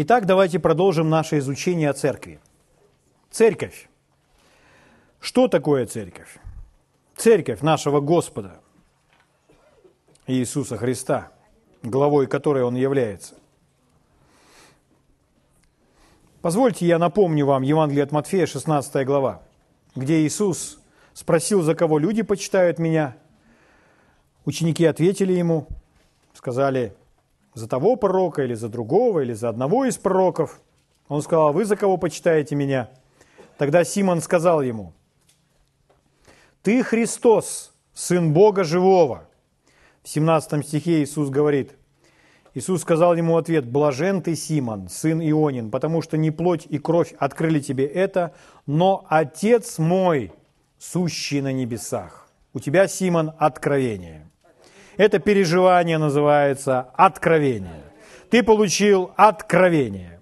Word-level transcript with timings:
Итак, 0.00 0.26
давайте 0.26 0.60
продолжим 0.60 1.10
наше 1.10 1.38
изучение 1.38 1.90
о 1.90 1.92
церкви. 1.92 2.38
Церковь. 3.32 3.88
Что 5.18 5.48
такое 5.48 5.86
церковь? 5.86 6.38
Церковь 7.16 7.62
нашего 7.62 7.98
Господа 7.98 8.60
Иисуса 10.28 10.76
Христа, 10.76 11.32
главой 11.82 12.28
которой 12.28 12.62
Он 12.62 12.76
является. 12.76 13.34
Позвольте 16.42 16.86
я 16.86 17.00
напомню 17.00 17.44
вам 17.44 17.62
Евангелие 17.62 18.04
от 18.04 18.12
Матфея, 18.12 18.46
16 18.46 19.04
глава, 19.04 19.42
где 19.96 20.24
Иисус 20.24 20.78
спросил, 21.12 21.62
за 21.62 21.74
кого 21.74 21.98
люди 21.98 22.22
почитают 22.22 22.78
меня. 22.78 23.16
Ученики 24.44 24.84
ответили 24.84 25.32
ему, 25.32 25.66
сказали, 26.34 26.94
за 27.54 27.68
того 27.68 27.96
пророка 27.96 28.42
или 28.44 28.54
за 28.54 28.68
другого, 28.68 29.20
или 29.20 29.32
за 29.32 29.48
одного 29.48 29.84
из 29.84 29.98
пророков. 29.98 30.60
Он 31.08 31.22
сказал, 31.22 31.52
вы 31.52 31.64
за 31.64 31.76
кого 31.76 31.96
почитаете 31.96 32.54
меня? 32.54 32.90
Тогда 33.56 33.84
Симон 33.84 34.20
сказал 34.20 34.62
ему, 34.62 34.92
ты 36.62 36.82
Христос, 36.82 37.72
Сын 37.94 38.32
Бога 38.32 38.64
Живого. 38.64 39.28
В 40.02 40.08
17 40.08 40.66
стихе 40.66 41.02
Иисус 41.02 41.30
говорит, 41.30 41.72
Иисус 42.54 42.82
сказал 42.82 43.14
ему 43.14 43.36
ответ, 43.36 43.66
«Блажен 43.66 44.22
ты, 44.22 44.34
Симон, 44.34 44.88
сын 44.88 45.20
Ионин, 45.20 45.70
потому 45.70 46.02
что 46.02 46.16
не 46.16 46.30
плоть 46.30 46.66
и 46.68 46.78
кровь 46.78 47.14
открыли 47.18 47.60
тебе 47.60 47.86
это, 47.86 48.34
но 48.66 49.06
Отец 49.08 49.78
мой, 49.78 50.32
сущий 50.78 51.40
на 51.40 51.52
небесах». 51.52 52.28
У 52.54 52.60
тебя, 52.60 52.88
Симон, 52.88 53.32
откровение. 53.38 54.27
Это 54.98 55.20
переживание 55.20 55.96
называется 55.96 56.90
откровение. 56.94 57.84
Ты 58.30 58.42
получил 58.42 59.12
откровение. 59.16 60.20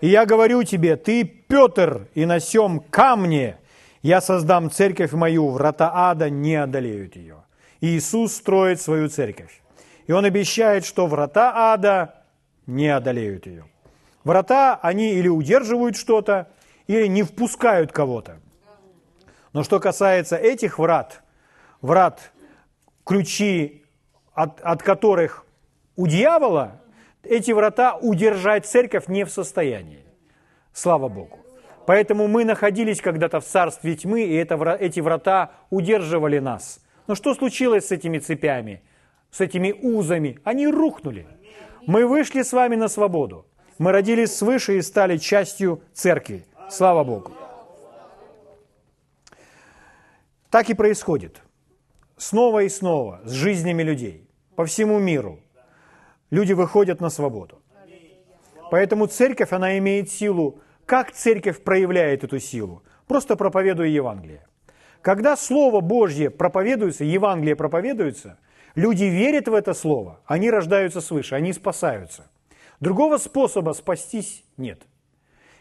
И 0.00 0.08
я 0.08 0.26
говорю 0.26 0.64
тебе, 0.64 0.96
ты 0.96 1.24
Петр, 1.24 2.08
и 2.12 2.26
на 2.26 2.40
сем 2.40 2.80
камне 2.80 3.56
я 4.02 4.20
создам 4.20 4.68
церковь 4.68 5.12
мою, 5.12 5.48
врата 5.50 5.92
ада 5.94 6.28
не 6.28 6.56
одолеют 6.56 7.14
ее. 7.14 7.44
И 7.80 7.96
Иисус 7.96 8.34
строит 8.34 8.80
свою 8.80 9.08
церковь. 9.08 9.62
И 10.08 10.12
Он 10.12 10.24
обещает, 10.24 10.84
что 10.84 11.06
врата 11.06 11.72
ада 11.72 12.16
не 12.66 12.88
одолеют 12.88 13.46
ее. 13.46 13.64
Врата, 14.24 14.78
они 14.82 15.14
или 15.14 15.28
удерживают 15.28 15.96
что-то, 15.96 16.48
или 16.88 17.06
не 17.06 17.22
впускают 17.22 17.92
кого-то. 17.92 18.40
Но 19.52 19.62
что 19.62 19.78
касается 19.78 20.36
этих 20.36 20.80
врат, 20.80 21.22
врат, 21.80 22.32
ключи 23.04 23.83
от, 24.34 24.60
от 24.60 24.82
которых 24.82 25.44
у 25.96 26.06
дьявола 26.06 26.80
эти 27.22 27.52
врата 27.52 27.96
удержать 27.96 28.66
церковь 28.66 29.08
не 29.08 29.24
в 29.24 29.30
состоянии. 29.30 30.04
Слава 30.72 31.08
Богу. 31.08 31.38
Поэтому 31.86 32.28
мы 32.28 32.44
находились 32.44 33.00
когда-то 33.00 33.40
в 33.40 33.44
царстве 33.44 33.94
тьмы, 33.94 34.22
и 34.22 34.34
это, 34.34 34.56
эти 34.80 35.00
врата 35.00 35.52
удерживали 35.70 36.38
нас. 36.38 36.80
Но 37.06 37.14
что 37.14 37.34
случилось 37.34 37.88
с 37.88 37.92
этими 37.92 38.18
цепями, 38.18 38.82
с 39.30 39.40
этими 39.40 39.72
узами? 39.72 40.38
Они 40.44 40.66
рухнули. 40.66 41.26
Мы 41.86 42.06
вышли 42.06 42.42
с 42.42 42.52
вами 42.52 42.76
на 42.76 42.88
свободу. 42.88 43.46
Мы 43.78 43.92
родились 43.92 44.34
свыше 44.34 44.78
и 44.78 44.82
стали 44.82 45.18
частью 45.18 45.82
церкви. 45.92 46.46
Слава 46.70 47.04
Богу. 47.04 47.32
Так 50.50 50.70
и 50.70 50.74
происходит. 50.74 51.43
Снова 52.16 52.62
и 52.62 52.68
снова 52.68 53.20
с 53.24 53.32
жизнями 53.32 53.82
людей 53.82 54.28
по 54.56 54.64
всему 54.64 54.98
миру. 54.98 55.40
Люди 56.30 56.52
выходят 56.52 57.00
на 57.00 57.10
свободу. 57.10 57.60
Поэтому 58.70 59.06
церковь, 59.06 59.52
она 59.52 59.78
имеет 59.78 60.10
силу. 60.10 60.60
Как 60.86 61.12
церковь 61.12 61.62
проявляет 61.62 62.24
эту 62.24 62.38
силу? 62.38 62.82
Просто 63.06 63.36
проповедуя 63.36 63.88
Евангелие. 63.88 64.46
Когда 65.02 65.36
Слово 65.36 65.80
Божье 65.80 66.30
проповедуется, 66.30 67.04
Евангелие 67.04 67.56
проповедуется, 67.56 68.38
люди 68.74 69.04
верят 69.04 69.48
в 69.48 69.54
это 69.54 69.74
Слово, 69.74 70.20
они 70.24 70.50
рождаются 70.50 71.00
свыше, 71.00 71.34
они 71.34 71.52
спасаются. 71.52 72.30
Другого 72.80 73.18
способа 73.18 73.72
спастись 73.72 74.44
нет. 74.56 74.82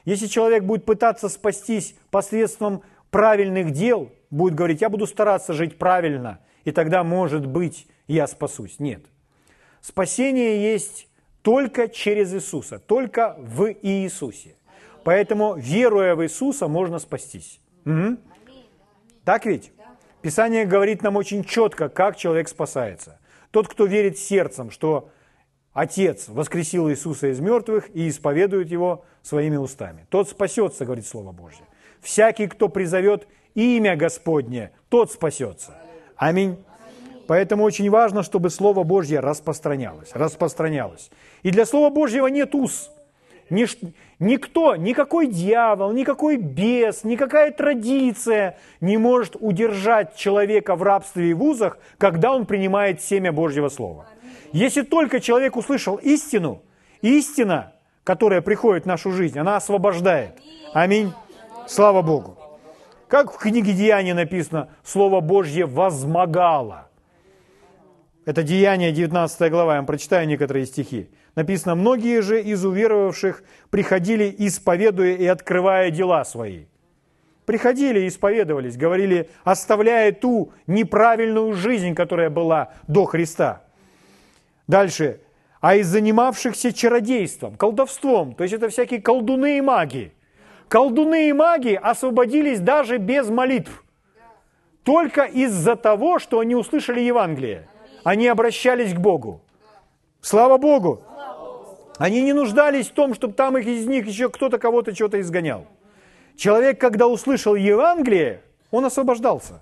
Если 0.05 0.27
человек 0.27 0.63
будет 0.63 0.85
пытаться 0.85 1.29
спастись 1.29 1.95
посредством 2.09 2.83
правильных 3.13 3.71
дел, 3.71 4.11
будет 4.31 4.55
говорить, 4.55 4.81
я 4.81 4.89
буду 4.89 5.07
стараться 5.07 5.53
жить 5.53 5.77
правильно, 5.77 6.39
и 6.65 6.71
тогда, 6.71 7.03
может 7.03 7.45
быть, 7.45 7.87
я 8.07 8.27
спасусь. 8.27 8.79
Нет. 8.79 9.05
Спасение 9.79 10.61
есть 10.73 11.07
только 11.43 11.87
через 11.87 12.33
Иисуса, 12.33 12.79
только 12.79 13.35
в 13.37 13.71
Иисусе. 13.83 14.55
Поэтому, 15.03 15.55
веруя 15.55 16.15
в 16.15 16.23
Иисуса, 16.23 16.67
можно 16.67 16.99
спастись. 16.99 17.61
Угу. 17.85 18.17
Так 19.23 19.45
ведь? 19.45 19.71
Писание 20.21 20.65
говорит 20.65 21.03
нам 21.03 21.15
очень 21.15 21.43
четко, 21.43 21.89
как 21.89 22.15
человек 22.15 22.47
спасается. 22.47 23.19
Тот, 23.51 23.67
кто 23.67 23.85
верит 23.85 24.17
сердцем, 24.17 24.71
что 24.71 25.09
Отец 25.73 26.29
воскресил 26.29 26.89
Иисуса 26.89 27.27
из 27.27 27.39
мертвых 27.39 27.93
и 27.93 28.07
исповедует 28.07 28.71
Его 28.71 29.05
своими 29.21 29.57
устами. 29.57 30.07
Тот 30.09 30.29
спасется, 30.29 30.85
говорит 30.85 31.05
Слово 31.05 31.31
Божье. 31.31 31.65
Всякий, 32.03 32.47
кто 32.47 32.69
призовет 32.69 33.27
имя 33.55 33.95
Господне, 33.95 34.71
тот 34.89 35.11
спасется. 35.11 35.73
Аминь. 36.17 36.57
Поэтому 37.27 37.63
очень 37.63 37.89
важно, 37.89 38.21
чтобы 38.21 38.49
Слово 38.49 38.83
Божье 38.83 39.21
распространялось, 39.21 40.11
распространялось. 40.13 41.09
И 41.41 41.51
для 41.51 41.65
Слова 41.65 41.89
Божьего 41.89 42.27
нет 42.27 42.53
уз. 42.53 42.91
Ниш, 43.49 43.77
никто, 44.19 44.75
никакой 44.75 45.27
дьявол, 45.27 45.93
никакой 45.93 46.37
бес, 46.37 47.03
никакая 47.03 47.51
традиция 47.51 48.57
не 48.81 48.97
может 48.97 49.35
удержать 49.39 50.15
человека 50.15 50.75
в 50.75 50.83
рабстве 50.83 51.31
и 51.31 51.33
в 51.33 51.43
узах, 51.43 51.77
когда 51.97 52.33
он 52.33 52.45
принимает 52.45 53.01
семя 53.01 53.31
Божьего 53.31 53.69
Слова. 53.69 54.05
Если 54.51 54.81
только 54.81 55.19
человек 55.19 55.55
услышал 55.55 55.95
истину, 55.95 56.61
истина, 57.01 57.73
которая 58.03 58.41
приходит 58.41 58.83
в 58.83 58.87
нашу 58.87 59.11
жизнь, 59.11 59.39
она 59.39 59.55
освобождает. 59.55 60.39
Аминь. 60.73 61.13
Слава 61.67 62.01
Богу. 62.01 62.37
Как 63.07 63.33
в 63.33 63.37
книге 63.37 63.73
Деяния 63.73 64.13
написано, 64.13 64.69
Слово 64.83 65.19
Божье 65.19 65.65
возмогало– 65.65 66.87
это 68.25 68.41
Деяние, 68.41 68.93
19 68.93 69.51
глава, 69.51 69.73
я 69.73 69.79
вам 69.79 69.85
прочитаю 69.85 70.27
некоторые 70.27 70.65
стихи. 70.65 71.09
Написано, 71.35 71.75
«Многие 71.75 72.21
же 72.21 72.41
из 72.41 72.63
уверовавших 72.63 73.43
приходили, 73.69 74.33
исповедуя 74.37 75.15
и 75.15 75.25
открывая 75.25 75.91
дела 75.91 76.23
свои». 76.23 76.65
Приходили 77.45 78.07
исповедовались, 78.07 78.77
говорили, 78.77 79.29
оставляя 79.43 80.13
ту 80.13 80.53
неправильную 80.67 81.53
жизнь, 81.53 81.93
которая 81.95 82.29
была 82.29 82.71
до 82.87 83.03
Христа. 83.03 83.63
Дальше. 84.67 85.19
«А 85.59 85.75
из 85.75 85.87
занимавшихся 85.87 86.71
чародейством, 86.71 87.55
колдовством, 87.55 88.35
то 88.35 88.43
есть 88.43 88.53
это 88.53 88.69
всякие 88.69 89.01
колдуны 89.01 89.57
и 89.57 89.61
маги. 89.61 90.13
Колдуны 90.73 91.29
и 91.29 91.33
маги 91.33 91.79
освободились 91.79 92.59
даже 92.59 92.97
без 92.97 93.29
молитв. 93.29 93.83
Только 94.81 95.25
из-за 95.25 95.75
того, 95.75 96.17
что 96.17 96.39
они 96.39 96.55
услышали 96.55 96.99
Евангелие 96.99 97.67
они 98.03 98.27
обращались 98.27 98.91
к 98.91 98.97
Богу. 98.97 99.39
Слава 100.19 100.57
Богу! 100.57 101.03
Они 101.99 102.23
не 102.23 102.33
нуждались 102.33 102.89
в 102.89 102.93
том, 102.93 103.13
чтобы 103.13 103.35
там 103.35 103.55
их 103.55 103.67
из 103.67 103.85
них 103.85 104.07
еще 104.07 104.29
кто-то 104.29 104.57
кого-то 104.57 104.95
что-то 104.95 105.21
изгонял. 105.21 105.67
Человек, 106.37 106.81
когда 106.81 107.05
услышал 107.07 107.53
Евангелие, 107.53 108.41
он 108.71 108.83
освобождался. 108.83 109.61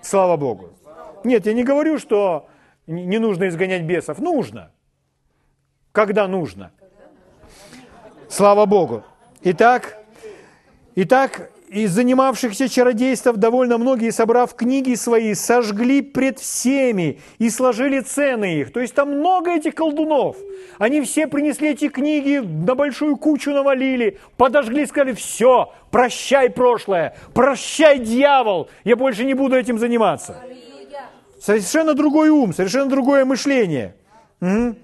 Слава 0.00 0.36
Богу. 0.36 0.70
Нет, 1.24 1.44
я 1.46 1.54
не 1.54 1.64
говорю, 1.64 1.98
что 1.98 2.46
не 2.86 3.18
нужно 3.18 3.48
изгонять 3.48 3.82
бесов. 3.82 4.20
Нужно. 4.20 4.70
Когда 5.90 6.28
нужно. 6.28 6.70
Слава 8.28 8.64
Богу. 8.64 9.02
Итак, 9.42 9.98
итак, 10.96 11.50
из 11.68 11.92
занимавшихся 11.92 12.68
чародейством 12.68 13.38
довольно 13.38 13.78
многие, 13.78 14.10
собрав 14.10 14.54
книги 14.54 14.94
свои, 14.94 15.34
сожгли 15.34 16.02
пред 16.02 16.40
всеми 16.40 17.20
и 17.38 17.48
сложили 17.50 18.00
цены 18.00 18.60
их. 18.60 18.72
То 18.72 18.80
есть 18.80 18.94
там 18.94 19.10
много 19.10 19.52
этих 19.52 19.76
колдунов. 19.76 20.36
Они 20.78 21.00
все 21.02 21.28
принесли 21.28 21.70
эти 21.70 21.88
книги, 21.88 22.38
на 22.38 22.74
большую 22.74 23.16
кучу 23.16 23.50
навалили, 23.50 24.18
подожгли, 24.36 24.86
сказали, 24.86 25.12
все, 25.12 25.72
прощай 25.92 26.50
прошлое, 26.50 27.16
прощай 27.32 27.98
дьявол, 27.98 28.70
я 28.82 28.96
больше 28.96 29.24
не 29.24 29.34
буду 29.34 29.56
этим 29.56 29.78
заниматься. 29.78 30.42
Совершенно 31.40 31.94
другой 31.94 32.30
ум, 32.30 32.52
совершенно 32.52 32.90
другое 32.90 33.24
мышление. 33.24 33.94
Угу. 34.40 34.74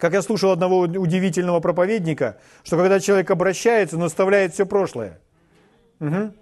Как 0.00 0.14
я 0.14 0.22
слушал 0.22 0.50
одного 0.50 0.80
удивительного 0.80 1.60
проповедника, 1.60 2.38
что 2.64 2.78
когда 2.78 3.00
человек 3.00 3.30
обращается, 3.30 3.96
он 3.96 4.02
оставляет 4.02 4.54
все 4.54 4.64
прошлое. 4.64 5.20
Угу. 6.00 6.32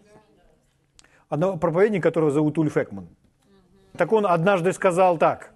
Одного 1.29 1.57
проповедника, 1.57 2.09
которого 2.09 2.31
зовут 2.31 2.57
Ульф 2.57 2.77
Экман. 2.77 3.09
Так 3.97 4.13
он 4.13 4.27
однажды 4.27 4.73
сказал 4.73 5.19
так, 5.19 5.51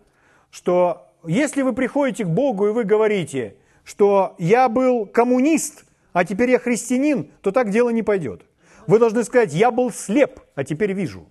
что 0.50 1.06
если 1.24 1.62
вы 1.62 1.72
приходите 1.72 2.24
к 2.24 2.28
Богу 2.28 2.66
и 2.66 2.72
вы 2.72 2.82
говорите, 2.82 3.54
что 3.84 4.34
я 4.38 4.68
был 4.68 5.06
коммунист, 5.06 5.84
а 6.12 6.24
теперь 6.24 6.50
я 6.50 6.58
христианин, 6.58 7.30
то 7.40 7.52
так 7.52 7.70
дело 7.70 7.90
не 7.90 8.02
пойдет. 8.02 8.42
Вы 8.88 8.98
должны 8.98 9.22
сказать, 9.22 9.54
я 9.54 9.70
был 9.70 9.92
слеп, 9.92 10.40
а 10.56 10.64
теперь 10.64 10.92
вижу. 10.92 11.26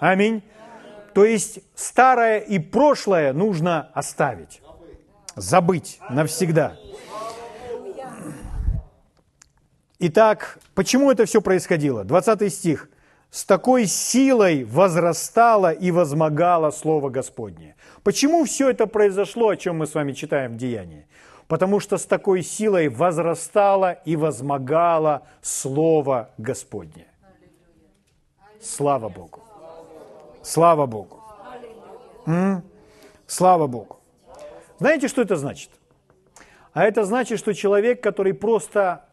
Аминь. 0.00 0.42
То 1.12 1.26
есть 1.26 1.60
старое 1.74 2.38
и 2.38 2.58
прошлое 2.58 3.34
нужно 3.34 3.90
оставить, 3.92 4.62
забыть 5.40 6.00
навсегда. 6.10 6.76
Итак, 10.00 10.58
почему 10.74 11.10
это 11.10 11.24
все 11.24 11.40
происходило? 11.40 12.04
20 12.04 12.52
стих. 12.52 12.88
«С 13.30 13.44
такой 13.44 13.84
силой 13.84 14.64
возрастало 14.64 15.70
и 15.70 15.90
возмогало 15.90 16.70
Слово 16.70 17.10
Господне». 17.10 17.76
Почему 18.02 18.44
все 18.46 18.70
это 18.70 18.86
произошло, 18.86 19.50
о 19.50 19.56
чем 19.56 19.76
мы 19.78 19.86
с 19.86 19.94
вами 19.94 20.12
читаем 20.12 20.54
в 20.54 20.56
Деянии? 20.56 21.06
Потому 21.46 21.78
что 21.78 21.98
с 21.98 22.06
такой 22.06 22.42
силой 22.42 22.88
возрастало 22.88 23.92
и 23.92 24.16
возмогало 24.16 25.26
Слово 25.42 26.30
Господне. 26.38 27.06
Слава 28.62 29.08
Богу. 29.10 29.42
Слава 30.42 30.86
Богу. 30.86 31.22
М? 32.26 32.62
Слава 33.26 33.66
Богу. 33.66 33.97
Знаете, 34.78 35.08
что 35.08 35.22
это 35.22 35.36
значит? 35.36 35.70
А 36.72 36.84
это 36.84 37.04
значит, 37.04 37.38
что 37.38 37.52
человек, 37.52 38.02
который 38.02 38.32
просто 38.32 39.08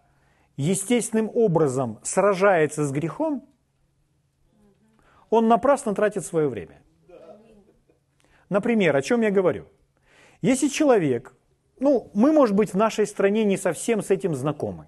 естественным 0.57 1.29
образом 1.33 1.99
сражается 2.03 2.85
с 2.85 2.91
грехом, 2.91 3.47
он 5.29 5.47
напрасно 5.47 5.95
тратит 5.95 6.25
свое 6.25 6.47
время. 6.47 6.81
Например, 8.49 8.95
о 8.95 9.01
чем 9.01 9.21
я 9.21 9.31
говорю? 9.31 9.65
Если 10.41 10.67
человек, 10.67 11.33
ну, 11.79 12.11
мы, 12.13 12.31
может 12.31 12.55
быть, 12.55 12.73
в 12.73 12.77
нашей 12.77 13.07
стране 13.07 13.43
не 13.43 13.57
совсем 13.57 14.03
с 14.03 14.11
этим 14.11 14.35
знакомы, 14.35 14.85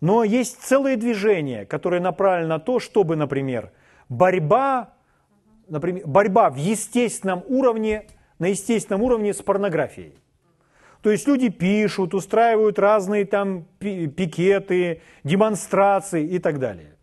но 0.00 0.24
есть 0.24 0.62
целые 0.62 0.96
движения, 0.96 1.66
которые 1.66 2.00
направлены 2.00 2.48
на 2.48 2.58
то, 2.58 2.80
чтобы, 2.80 3.16
например, 3.16 3.70
борьба, 4.08 4.94
например, 5.68 6.06
борьба 6.06 6.48
в 6.48 6.56
естественном 6.56 7.44
уровне, 7.46 8.06
на 8.40 8.46
естественном 8.46 9.02
уровне 9.02 9.32
с 9.32 9.40
порнографией. 9.40 10.14
То 11.02 11.10
есть 11.10 11.28
люди 11.28 11.48
пишут, 11.48 12.14
устраивают 12.14 12.78
разные 12.78 13.24
там 13.24 13.66
пикеты, 13.78 15.02
демонстрации 15.22 16.26
и 16.26 16.38
так 16.40 16.58
далее. 16.58 16.96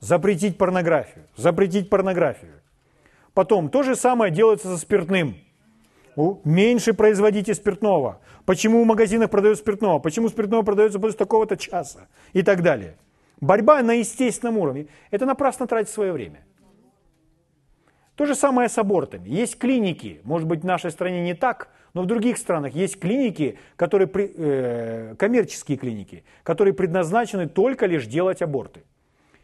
Запретить 0.00 0.56
порнографию, 0.56 1.26
запретить 1.36 1.90
порнографию. 1.90 2.62
Потом 3.32 3.68
то 3.68 3.82
же 3.82 3.96
самое 3.96 4.32
делается 4.32 4.68
со 4.68 4.78
спиртным. 4.78 5.36
Меньше 6.44 6.94
производите 6.94 7.54
спиртного. 7.54 8.20
Почему 8.44 8.82
в 8.82 8.86
магазинах 8.86 9.30
продают 9.30 9.58
спиртного? 9.58 9.98
Почему 9.98 10.28
спиртного 10.28 10.62
продается 10.62 11.00
после 11.00 11.18
такого-то 11.18 11.56
часа? 11.56 12.06
И 12.32 12.42
так 12.42 12.62
далее. 12.62 12.96
Борьба 13.40 13.82
на 13.82 13.94
естественном 13.94 14.58
уровне. 14.58 14.86
Это 15.10 15.26
напрасно 15.26 15.66
тратить 15.66 15.92
свое 15.92 16.12
время. 16.12 16.44
То 18.16 18.26
же 18.26 18.34
самое 18.34 18.68
с 18.68 18.78
абортами. 18.78 19.28
Есть 19.28 19.58
клиники, 19.58 20.20
может 20.24 20.46
быть, 20.46 20.60
в 20.60 20.64
нашей 20.64 20.90
стране 20.90 21.20
не 21.22 21.34
так, 21.34 21.68
но 21.94 22.02
в 22.02 22.06
других 22.06 22.38
странах 22.38 22.74
есть 22.74 23.00
клиники, 23.00 23.58
которые, 23.76 24.08
э, 24.12 25.14
коммерческие 25.18 25.78
клиники, 25.78 26.24
которые 26.42 26.74
предназначены 26.74 27.48
только 27.48 27.86
лишь 27.86 28.06
делать 28.06 28.42
аборты. 28.42 28.82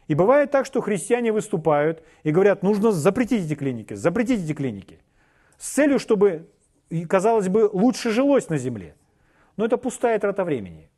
И 0.07 0.15
бывает 0.15 0.51
так, 0.51 0.65
что 0.65 0.81
христиане 0.81 1.31
выступают 1.31 2.03
и 2.23 2.31
говорят, 2.31 2.63
нужно 2.63 2.91
запретить 2.91 3.45
эти 3.45 3.55
клиники, 3.55 3.93
запретить 3.93 4.43
эти 4.43 4.53
клиники. 4.53 4.99
С 5.57 5.69
целью, 5.69 5.99
чтобы, 5.99 6.49
казалось 7.07 7.47
бы, 7.47 7.69
лучше 7.71 8.11
жилось 8.11 8.49
на 8.49 8.57
земле. 8.57 8.95
Но 9.57 9.65
это 9.65 9.77
пустая 9.77 10.17
трата 10.19 10.43
времени. 10.43 10.89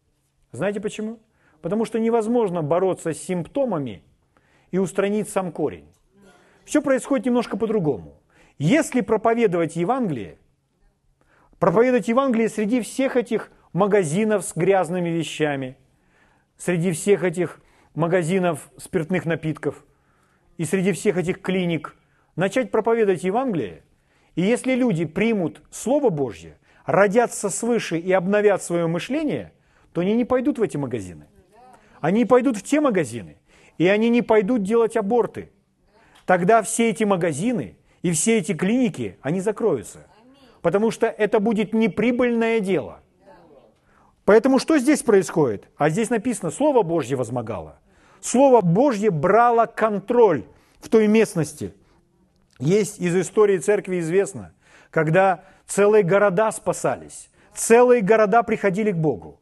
Знаете 0.51 0.79
почему? 0.79 1.19
Потому 1.61 1.85
что 1.85 1.99
невозможно 1.99 2.61
бороться 2.61 3.13
с 3.13 3.17
симптомами 3.17 4.03
и 4.71 4.77
устранить 4.77 5.29
сам 5.29 5.51
корень. 5.51 5.85
Все 6.65 6.81
происходит 6.81 7.25
немножко 7.25 7.57
по-другому. 7.57 8.21
Если 8.57 9.01
проповедовать 9.01 9.75
Евангелие, 9.75 10.37
проповедовать 11.59 12.07
Евангелие 12.07 12.49
среди 12.49 12.81
всех 12.81 13.15
этих 13.15 13.51
магазинов 13.73 14.45
с 14.45 14.55
грязными 14.55 15.09
вещами, 15.09 15.77
среди 16.57 16.91
всех 16.91 17.23
этих 17.23 17.61
магазинов 17.95 18.69
спиртных 18.77 19.25
напитков 19.25 19.83
и 20.57 20.65
среди 20.65 20.91
всех 20.91 21.17
этих 21.17 21.41
клиник, 21.41 21.95
начать 22.35 22.71
проповедовать 22.71 23.23
Евангелие, 23.23 23.83
и 24.35 24.41
если 24.41 24.73
люди 24.73 25.05
примут 25.05 25.61
Слово 25.71 26.09
Божье, 26.09 26.57
родятся 26.85 27.49
свыше 27.49 27.97
и 27.97 28.11
обновят 28.11 28.63
свое 28.63 28.87
мышление, 28.87 29.53
то 29.93 30.01
они 30.01 30.15
не 30.15 30.25
пойдут 30.25 30.57
в 30.57 30.61
эти 30.61 30.77
магазины. 30.77 31.27
Они 32.01 32.25
пойдут 32.25 32.57
в 32.57 32.63
те 32.63 32.81
магазины, 32.81 33.37
и 33.77 33.87
они 33.87 34.09
не 34.09 34.21
пойдут 34.21 34.63
делать 34.63 34.97
аборты. 34.97 35.51
Тогда 36.25 36.61
все 36.61 36.89
эти 36.89 37.03
магазины 37.03 37.75
и 38.01 38.11
все 38.11 38.37
эти 38.37 38.53
клиники, 38.53 39.17
они 39.21 39.41
закроются. 39.41 40.07
Потому 40.61 40.91
что 40.91 41.07
это 41.07 41.39
будет 41.39 41.73
неприбыльное 41.73 42.59
дело. 42.59 42.99
Поэтому 44.25 44.59
что 44.59 44.77
здесь 44.77 45.03
происходит? 45.03 45.67
А 45.77 45.89
здесь 45.89 46.09
написано, 46.09 46.51
Слово 46.51 46.83
Божье 46.83 47.17
возмогало. 47.17 47.79
Слово 48.21 48.61
Божье 48.61 49.11
брало 49.11 49.65
контроль 49.65 50.45
в 50.79 50.87
той 50.87 51.07
местности. 51.07 51.73
Есть 52.59 52.99
из 52.99 53.15
истории 53.17 53.57
церкви 53.57 53.99
известно, 53.99 54.53
когда 54.91 55.43
целые 55.67 56.03
города 56.03 56.51
спасались, 56.51 57.29
целые 57.53 58.01
города 58.01 58.43
приходили 58.43 58.91
к 58.91 58.97
Богу. 58.97 59.41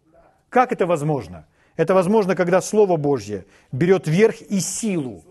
Как 0.49 0.71
это 0.71 0.87
возможно? 0.87 1.45
Это 1.77 1.93
возможно, 1.93 2.35
когда 2.35 2.61
Слово 2.61 2.97
Божье 2.97 3.45
берет 3.71 4.07
верх 4.07 4.41
и 4.41 4.59
силу. 4.59 5.23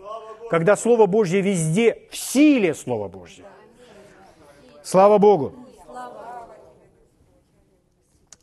Когда 0.51 0.75
Слово 0.75 1.05
Божье 1.05 1.39
везде, 1.39 2.09
в 2.09 2.17
силе 2.17 2.73
Слова 2.73 3.07
Божье. 3.07 3.45
Слава 4.83 5.17
Богу. 5.17 5.55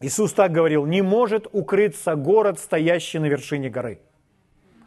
Иисус 0.01 0.33
так 0.33 0.51
говорил, 0.51 0.87
не 0.87 1.03
может 1.03 1.49
укрыться 1.53 2.17
город, 2.17 2.59
стоящий 2.59 3.19
на 3.19 3.27
вершине 3.27 3.69
горы. 3.69 4.01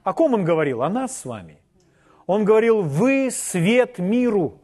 О 0.03 0.13
ком 0.13 0.33
он 0.33 0.44
говорил? 0.44 0.81
О 0.81 0.89
нас 0.89 1.15
с 1.15 1.25
вами. 1.25 1.59
Он 2.25 2.44
говорил, 2.44 2.81
вы 2.81 3.29
свет 3.29 4.00
миру, 4.00 4.59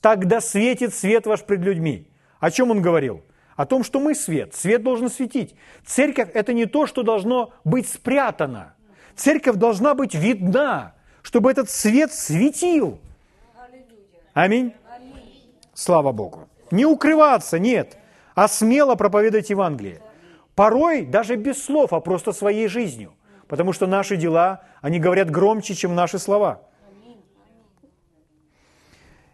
тогда 0.00 0.40
светит 0.40 0.94
свет 0.94 1.26
ваш 1.26 1.44
пред 1.44 1.60
людьми. 1.60 2.08
О 2.38 2.50
чем 2.50 2.70
он 2.70 2.80
говорил? 2.80 3.20
О 3.56 3.66
том, 3.66 3.84
что 3.84 4.00
мы 4.00 4.14
свет. 4.14 4.54
Свет 4.54 4.82
должен 4.82 5.10
светить. 5.10 5.54
Церковь– 5.84 6.30
это 6.32 6.54
не 6.54 6.64
то, 6.64 6.86
что 6.86 7.02
должно 7.02 7.52
быть 7.64 7.86
спрятано. 7.86 8.74
Церковь 9.16 9.56
должна 9.56 9.94
быть 9.94 10.14
видна, 10.14 10.94
чтобы 11.22 11.50
этот 11.50 11.70
свет 11.70 12.12
светил. 12.12 12.98
Аминь. 14.32 14.72
Слава 15.74 16.12
Богу. 16.12 16.48
Не 16.70 16.86
укрываться, 16.86 17.58
нет, 17.58 17.96
а 18.34 18.48
смело 18.48 18.94
проповедовать 18.94 19.50
Евангелие. 19.50 20.00
Порой 20.54 21.06
даже 21.06 21.36
без 21.36 21.62
слов, 21.62 21.92
а 21.92 22.00
просто 22.00 22.32
своей 22.32 22.68
жизнью. 22.68 23.12
Потому 23.48 23.72
что 23.72 23.86
наши 23.86 24.16
дела, 24.16 24.62
они 24.80 25.00
говорят 25.00 25.30
громче, 25.30 25.74
чем 25.74 25.94
наши 25.94 26.18
слова. 26.18 26.60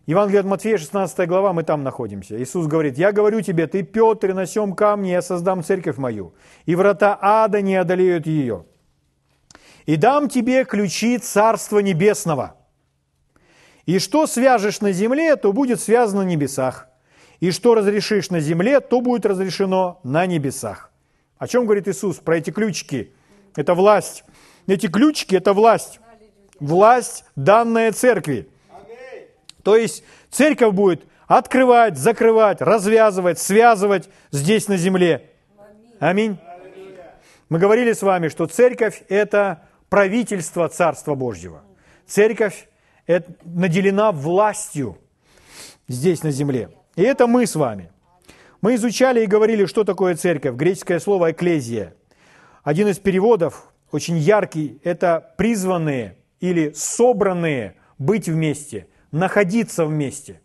Евангелие 0.06 0.40
от 0.40 0.46
Матфея, 0.46 0.78
16 0.78 1.28
глава, 1.28 1.52
мы 1.52 1.64
там 1.64 1.82
находимся. 1.82 2.40
Иисус 2.40 2.68
говорит, 2.68 2.96
«Я 2.96 3.10
говорю 3.10 3.40
тебе, 3.40 3.66
ты, 3.66 3.82
Петр, 3.82 4.34
на 4.34 4.46
сем 4.46 4.74
камне 4.74 5.12
я 5.12 5.22
создам 5.22 5.64
церковь 5.64 5.96
мою, 5.96 6.32
и 6.64 6.76
врата 6.76 7.18
ада 7.20 7.60
не 7.60 7.74
одолеют 7.74 8.26
ее. 8.26 8.66
И 9.86 9.96
дам 9.96 10.28
тебе 10.28 10.64
ключи 10.64 11.18
Царства 11.18 11.78
Небесного. 11.78 12.56
И 13.86 13.98
что 13.98 14.26
свяжешь 14.26 14.80
на 14.80 14.92
земле, 14.92 15.36
то 15.36 15.52
будет 15.52 15.80
связано 15.80 16.22
на 16.22 16.26
небесах. 16.26 16.88
И 17.38 17.52
что 17.52 17.74
разрешишь 17.74 18.30
на 18.30 18.40
земле, 18.40 18.80
то 18.80 19.00
будет 19.00 19.24
разрешено 19.24 20.00
на 20.02 20.26
небесах». 20.26 20.90
О 21.38 21.46
чем 21.46 21.64
говорит 21.64 21.86
Иисус 21.86 22.16
про 22.16 22.38
эти 22.38 22.50
ключики? 22.50 23.12
это 23.56 23.74
власть. 23.74 24.24
Эти 24.66 24.86
ключики– 24.86 25.34
это 25.36 25.52
власть. 25.52 26.00
Власть, 26.60 27.24
данная 27.34 27.92
церкви. 27.92 28.48
То 29.62 29.76
есть 29.76 30.04
церковь 30.30 30.74
будет 30.74 31.04
открывать, 31.26 31.98
закрывать, 31.98 32.60
развязывать, 32.60 33.38
связывать 33.38 34.08
здесь 34.30 34.68
на 34.68 34.76
земле. 34.76 35.30
Аминь. 35.98 36.38
Мы 37.48 37.58
говорили 37.58 37.92
с 37.92 38.02
вами, 38.02 38.28
что 38.28 38.46
церковь– 38.46 39.02
это 39.08 39.65
правительство 39.96 40.68
Царства 40.68 41.14
Божьего. 41.14 41.62
Церковь 42.06 42.68
наделена 43.46 44.12
властью 44.12 44.98
здесь 45.88 46.22
на 46.22 46.30
земле. 46.32 46.68
И 46.96 47.02
это 47.02 47.26
мы 47.26 47.46
с 47.46 47.54
вами. 47.54 47.90
Мы 48.60 48.74
изучали 48.74 49.22
и 49.24 49.26
говорили, 49.26 49.64
что 49.64 49.84
такое 49.84 50.14
церковь. 50.14 50.54
Греческое 50.54 51.00
слово 51.00 51.30
«экклезия». 51.30 51.94
Один 52.62 52.88
из 52.88 52.98
переводов, 52.98 53.72
очень 53.90 54.18
яркий, 54.18 54.78
это 54.84 55.32
призванные 55.38 56.18
или 56.40 56.72
собранные 56.72 57.76
быть 57.96 58.28
вместе, 58.28 58.88
находиться 59.12 59.86
вместе. 59.86 60.42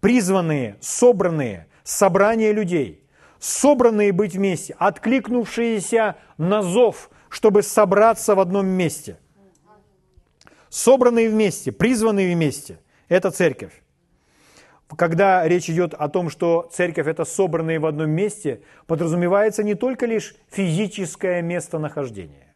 Призванные, 0.00 0.78
собранные, 0.80 1.68
собрание 1.84 2.52
людей. 2.52 3.04
собранные 3.38 4.10
быть 4.10 4.34
вместе, 4.34 4.74
откликнувшиеся 4.80 6.16
на 6.38 6.62
зов, 6.62 7.08
чтобы 7.30 7.62
собраться 7.62 8.34
в 8.34 8.40
одном 8.40 8.66
месте. 8.66 9.16
Собранные 10.68 11.30
вместе, 11.30 11.72
призванные 11.72 12.34
вместе– 12.34 12.78
это 13.08 13.30
церковь. 13.30 13.82
Когда 14.96 15.46
речь 15.46 15.70
идет 15.70 15.94
о 15.94 16.08
том, 16.08 16.28
что 16.28 16.68
церковь– 16.72 17.06
это 17.08 17.24
собранные 17.24 17.78
в 17.78 17.86
одном 17.86 18.10
месте, 18.10 18.62
подразумевается 18.86 19.62
не 19.62 19.74
только 19.74 20.06
лишь 20.06 20.34
физическое 20.50 21.42
местонахождение. 21.42 22.54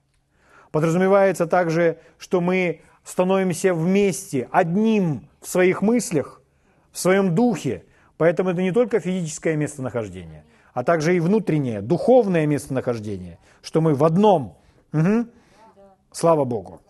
Подразумевается 0.70 1.46
также, 1.46 1.98
что 2.18 2.40
мы 2.40 2.82
становимся 3.04 3.72
вместе, 3.72 4.48
одним 4.50 5.28
в 5.40 5.48
своих 5.48 5.82
мыслях, 5.82 6.42
в 6.90 6.98
своем 6.98 7.34
духе. 7.34 7.84
Поэтому 8.16 8.50
это 8.50 8.62
не 8.62 8.72
только 8.72 8.98
физическое 8.98 9.56
местонахождение, 9.56 10.44
а 10.72 10.82
также 10.82 11.16
и 11.16 11.20
внутреннее, 11.20 11.80
духовное 11.80 12.46
местонахождение, 12.46 13.38
что 13.62 13.80
мы 13.80 13.94
в 13.94 14.02
одном. 14.02 14.58
Угу. 14.94 15.26
Слава 16.12 16.44
Богу. 16.44 16.80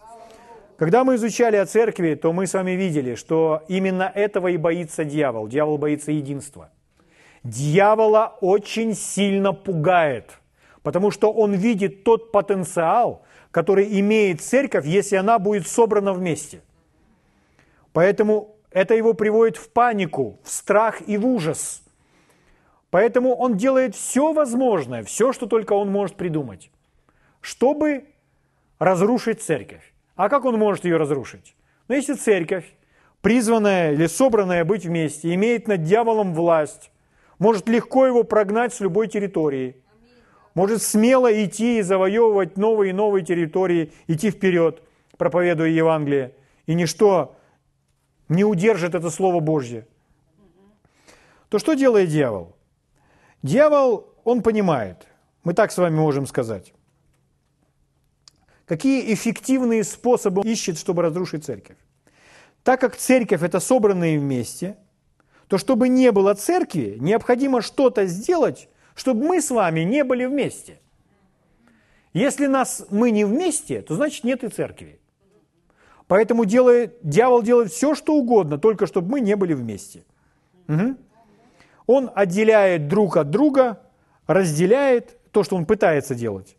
Когда 0.76 1.04
мы 1.04 1.14
изучали 1.14 1.56
о 1.56 1.66
церкви, 1.66 2.14
то 2.14 2.32
мы 2.32 2.46
с 2.46 2.52
вами 2.52 2.72
видели, 2.72 3.14
что 3.14 3.62
именно 3.68 4.12
этого 4.14 4.48
и 4.48 4.58
боится 4.58 5.04
дьявол. 5.04 5.48
Дьявол 5.48 5.78
боится 5.78 6.12
единства. 6.12 6.70
Дьявола 7.42 8.36
очень 8.40 8.94
сильно 8.94 9.52
пугает, 9.52 10.38
потому 10.82 11.10
что 11.10 11.32
он 11.32 11.54
видит 11.54 12.04
тот 12.04 12.32
потенциал, 12.32 13.22
который 13.50 14.00
имеет 14.00 14.42
церковь, 14.42 14.84
если 14.84 15.16
она 15.16 15.38
будет 15.38 15.66
собрана 15.66 16.12
вместе. 16.12 16.60
Поэтому 17.92 18.56
это 18.70 18.94
его 18.94 19.14
приводит 19.14 19.56
в 19.56 19.70
панику, 19.70 20.38
в 20.42 20.50
страх 20.50 21.00
и 21.06 21.16
в 21.16 21.26
ужас. 21.26 21.82
Поэтому 22.90 23.34
он 23.34 23.56
делает 23.56 23.94
все 23.94 24.32
возможное, 24.32 25.04
все, 25.04 25.32
что 25.32 25.46
только 25.46 25.72
он 25.72 25.90
может 25.90 26.16
придумать, 26.16 26.70
чтобы 27.44 28.06
разрушить 28.78 29.42
церковь. 29.42 29.92
А 30.16 30.30
как 30.30 30.46
он 30.46 30.58
может 30.58 30.86
ее 30.86 30.96
разрушить? 30.96 31.54
Но 31.88 31.94
ну, 31.94 31.96
если 31.96 32.14
церковь, 32.14 32.64
призванная 33.20 33.92
или 33.92 34.06
собранная 34.06 34.64
быть 34.64 34.86
вместе, 34.86 35.34
имеет 35.34 35.68
над 35.68 35.82
дьяволом 35.82 36.32
власть, 36.32 36.90
может 37.38 37.68
легко 37.68 38.06
его 38.06 38.24
прогнать 38.24 38.72
с 38.72 38.80
любой 38.80 39.08
территории, 39.08 39.76
может 40.54 40.82
смело 40.82 41.30
идти 41.44 41.80
и 41.80 41.82
завоевывать 41.82 42.56
новые 42.56 42.90
и 42.90 42.92
новые 42.94 43.22
территории, 43.22 43.92
идти 44.06 44.30
вперед, 44.30 44.82
проповедуя 45.18 45.68
Евангелие, 45.68 46.32
и 46.64 46.72
ничто 46.72 47.36
не 48.30 48.44
удержит 48.44 48.94
это 48.94 49.10
Слово 49.10 49.40
Божье, 49.40 49.86
то 51.50 51.58
что 51.58 51.74
делает 51.74 52.08
дьявол? 52.08 52.56
Дьявол, 53.42 54.08
он 54.24 54.42
понимает, 54.42 55.06
мы 55.42 55.52
так 55.52 55.72
с 55.72 55.76
вами 55.76 55.94
можем 55.94 56.26
сказать, 56.26 56.72
какие 58.74 59.14
эффективные 59.14 59.84
способы 59.84 60.42
ищет, 60.42 60.78
чтобы 60.78 61.02
разрушить 61.02 61.44
церковь. 61.44 61.76
Так 62.64 62.80
как 62.80 62.96
церковь– 62.96 63.42
это 63.42 63.60
собранные 63.60 64.18
вместе, 64.18 64.76
то 65.46 65.58
чтобы 65.58 65.88
не 65.88 66.10
было 66.10 66.34
церкви, 66.34 66.96
необходимо 66.98 67.62
что-то 67.62 68.06
сделать, 68.06 68.68
чтобы 68.96 69.24
мы 69.26 69.40
с 69.40 69.50
вами 69.50 69.82
не 69.82 70.02
были 70.02 70.24
вместе. 70.26 70.80
Если 72.14 72.46
нас, 72.46 72.86
мы 72.90 73.12
не 73.12 73.24
вместе, 73.24 73.80
то 73.80 73.94
значит 73.94 74.24
нет 74.24 74.42
и 74.42 74.48
церкви. 74.48 74.98
Поэтому 76.08 76.44
делает, 76.44 76.98
дьявол 77.02 77.42
делает 77.42 77.70
все, 77.70 77.94
что 77.94 78.14
угодно, 78.14 78.58
только 78.58 78.86
чтобы 78.86 79.08
мы 79.08 79.20
не 79.20 79.36
были 79.36 79.54
вместе. 79.54 80.02
Угу. 80.68 80.96
Он 81.86 82.10
отделяет 82.14 82.88
друг 82.88 83.16
от 83.16 83.30
друга, 83.30 83.80
разделяет 84.26 85.16
то, 85.30 85.44
что 85.44 85.54
он 85.54 85.64
пытается 85.64 86.16
делать. 86.16 86.56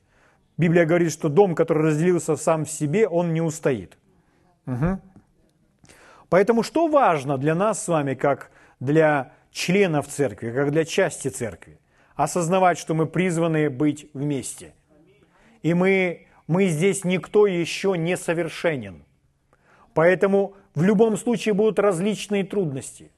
Библия 0.58 0.86
говорит, 0.86 1.12
что 1.12 1.30
дом, 1.30 1.56
который 1.56 1.84
разделился 1.84 2.36
сам 2.36 2.66
в 2.66 2.72
себе, 2.72 3.08
он 3.08 3.34
не 3.34 3.42
устоит. 3.42 3.98
Угу. 4.66 5.00
Поэтому 6.30 6.64
что 6.64 6.88
важно 6.88 7.38
для 7.38 7.56
нас 7.56 7.84
с 7.84 7.88
вами, 7.88 8.14
как 8.14 8.52
для 8.80 9.34
членов 9.52 10.08
церкви, 10.08 10.52
как 10.52 10.72
для 10.72 10.86
части 10.86 11.28
церкви? 11.28 11.80
Осознавать, 12.16 12.78
что 12.78 12.94
мы 12.94 13.06
призваны 13.06 13.70
быть 13.70 14.10
вместе. 14.14 14.74
И 15.62 15.74
мы, 15.74 16.28
мы 16.48 16.68
здесь 16.68 17.04
никто 17.04 17.48
еще 17.48 17.98
не 17.98 18.16
совершенен. 18.16 19.04
Поэтому 19.94 20.54
в 20.74 20.84
любом 20.84 21.18
случае 21.18 21.54
будут 21.54 21.80
различные 21.80 22.44
трудности. 22.44 23.12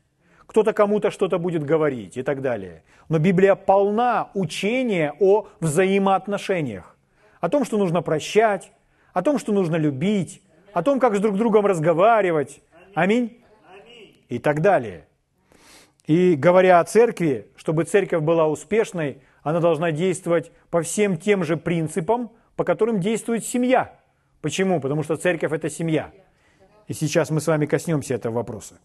Кто-то 0.48 0.74
кому-то 0.74 1.12
что-то 1.12 1.38
будет 1.38 1.64
говорить 1.64 2.18
и 2.18 2.24
так 2.24 2.42
далее. 2.42 2.84
Но 3.10 3.20
Библия 3.20 3.56
полна 3.56 4.30
учения 4.34 5.14
о 5.20 5.48
взаимоотношениях. 5.60 6.97
О 7.40 7.50
том, 7.50 7.66
что 7.66 7.78
нужно 7.78 8.02
прощать, 8.02 8.72
о 9.14 9.22
том, 9.22 9.40
что 9.40 9.52
нужно 9.52 9.76
любить, 9.76 10.42
о 10.74 10.84
том, 10.84 11.00
как 11.00 11.16
с 11.16 11.20
друг 11.20 11.38
другом 11.38 11.66
разговаривать. 11.66 12.62
Аминь. 12.94 13.44
И 14.30 14.40
так 14.40 14.62
далее. 14.62 15.08
И 16.06 16.36
говоря 16.36 16.80
о 16.80 16.86
церкви, 16.86 17.50
чтобы 17.56 17.84
церковь 17.84 18.22
была 18.22 18.48
успешной, 18.48 19.22
она 19.44 19.60
должна 19.60 19.92
действовать 19.92 20.52
по 20.70 20.82
всем 20.82 21.18
тем 21.18 21.44
же 21.44 21.58
принципам, 21.58 22.32
по 22.56 22.64
которым 22.64 23.00
действует 23.00 23.46
семья. 23.46 24.00
Почему? 24.42 24.80
Потому 24.80 25.04
что 25.04 25.16
церковь– 25.16 25.52
это 25.54 25.70
семья. 25.70 26.12
И 26.88 26.94
сейчас 26.94 27.30
мы 27.30 27.42
с 27.42 27.48
вами 27.48 27.66
коснемся 27.66 28.14
этого 28.14 28.36
вопроса. 28.36 28.80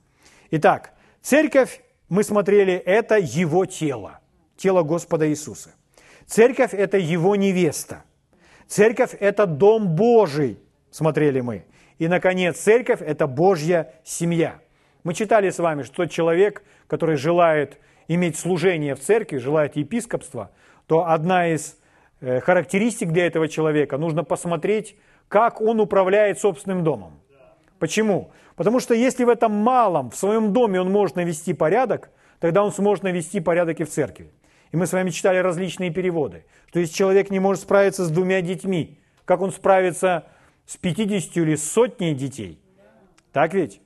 Итак, 0.51 0.93
церковь, 1.21 1.83
мы 2.09 2.25
смотрели, 2.25 2.75
это 2.75 3.17
его 3.19 3.67
тело, 3.67 4.21
тело 4.57 4.83
Господа 4.83 5.29
Иисуса. 5.29 5.71
Церковь– 6.27 6.73
это 6.75 6.99
его 6.99 7.37
невеста. 7.37 8.05
Церковь– 8.73 9.15
это 9.21 9.45
дом 9.45 9.87
Божий, 9.87 10.59
смотрели 10.91 11.43
мы. 11.43 11.67
И, 11.99 12.09
наконец, 12.09 12.57
церковь– 12.57 13.03
это 13.07 13.27
Божья 13.27 13.93
семья. 14.03 14.61
Мы 15.05 15.13
читали 15.13 15.51
с 15.51 15.59
вами, 15.59 15.83
что 15.83 16.07
человек, 16.07 16.63
который 16.87 17.17
желает 17.17 17.77
иметь 18.09 18.39
служение 18.39 18.95
в 18.95 19.01
церкви, 19.01 19.37
желает 19.37 19.77
епископства, 19.77 20.53
то 20.87 21.07
одна 21.07 21.49
из 21.49 21.77
э, 22.23 22.41
характеристик 22.41 23.11
для 23.11 23.27
этого 23.27 23.47
человека– 23.47 23.99
нужно 23.99 24.25
посмотреть, 24.25 24.97
как 25.29 25.61
он 25.61 25.79
управляет 25.79 26.41
собственным 26.41 26.83
домом. 26.83 27.21
Почему? 27.79 28.31
Потому 28.57 28.81
что 28.81 28.95
если 28.95 29.25
в 29.25 29.29
этом 29.29 29.53
малом, 29.53 30.09
в 30.09 30.17
своем 30.17 30.55
доме 30.55 30.81
он 30.81 30.91
может 30.91 31.17
навести 31.17 31.53
порядок, 31.53 32.09
тогда 32.41 32.65
он 32.65 32.73
сможет 32.73 33.05
навести 33.05 33.39
порядок 33.39 33.81
и 33.81 33.85
в 33.85 33.91
церкви. 33.91 34.33
И 34.73 34.77
мы 34.77 34.87
с 34.87 34.93
вами 34.93 35.11
читали 35.11 35.37
различные 35.37 35.91
переводы, 35.91 36.47
что 36.69 36.81
если 36.81 36.95
человек 36.95 37.31
не 37.31 37.39
может 37.39 37.63
справиться 37.63 38.05
с 38.05 38.11
двумя 38.11 38.41
детьми, 38.41 38.99
как 39.27 39.43
он 39.43 39.53
справится 39.53 40.25
с 40.67 40.79
50 40.79 41.37
или 41.37 41.55
сотней 41.57 42.15
детей? 42.15 42.59
Так 43.33 43.53
ведь? 43.53 43.83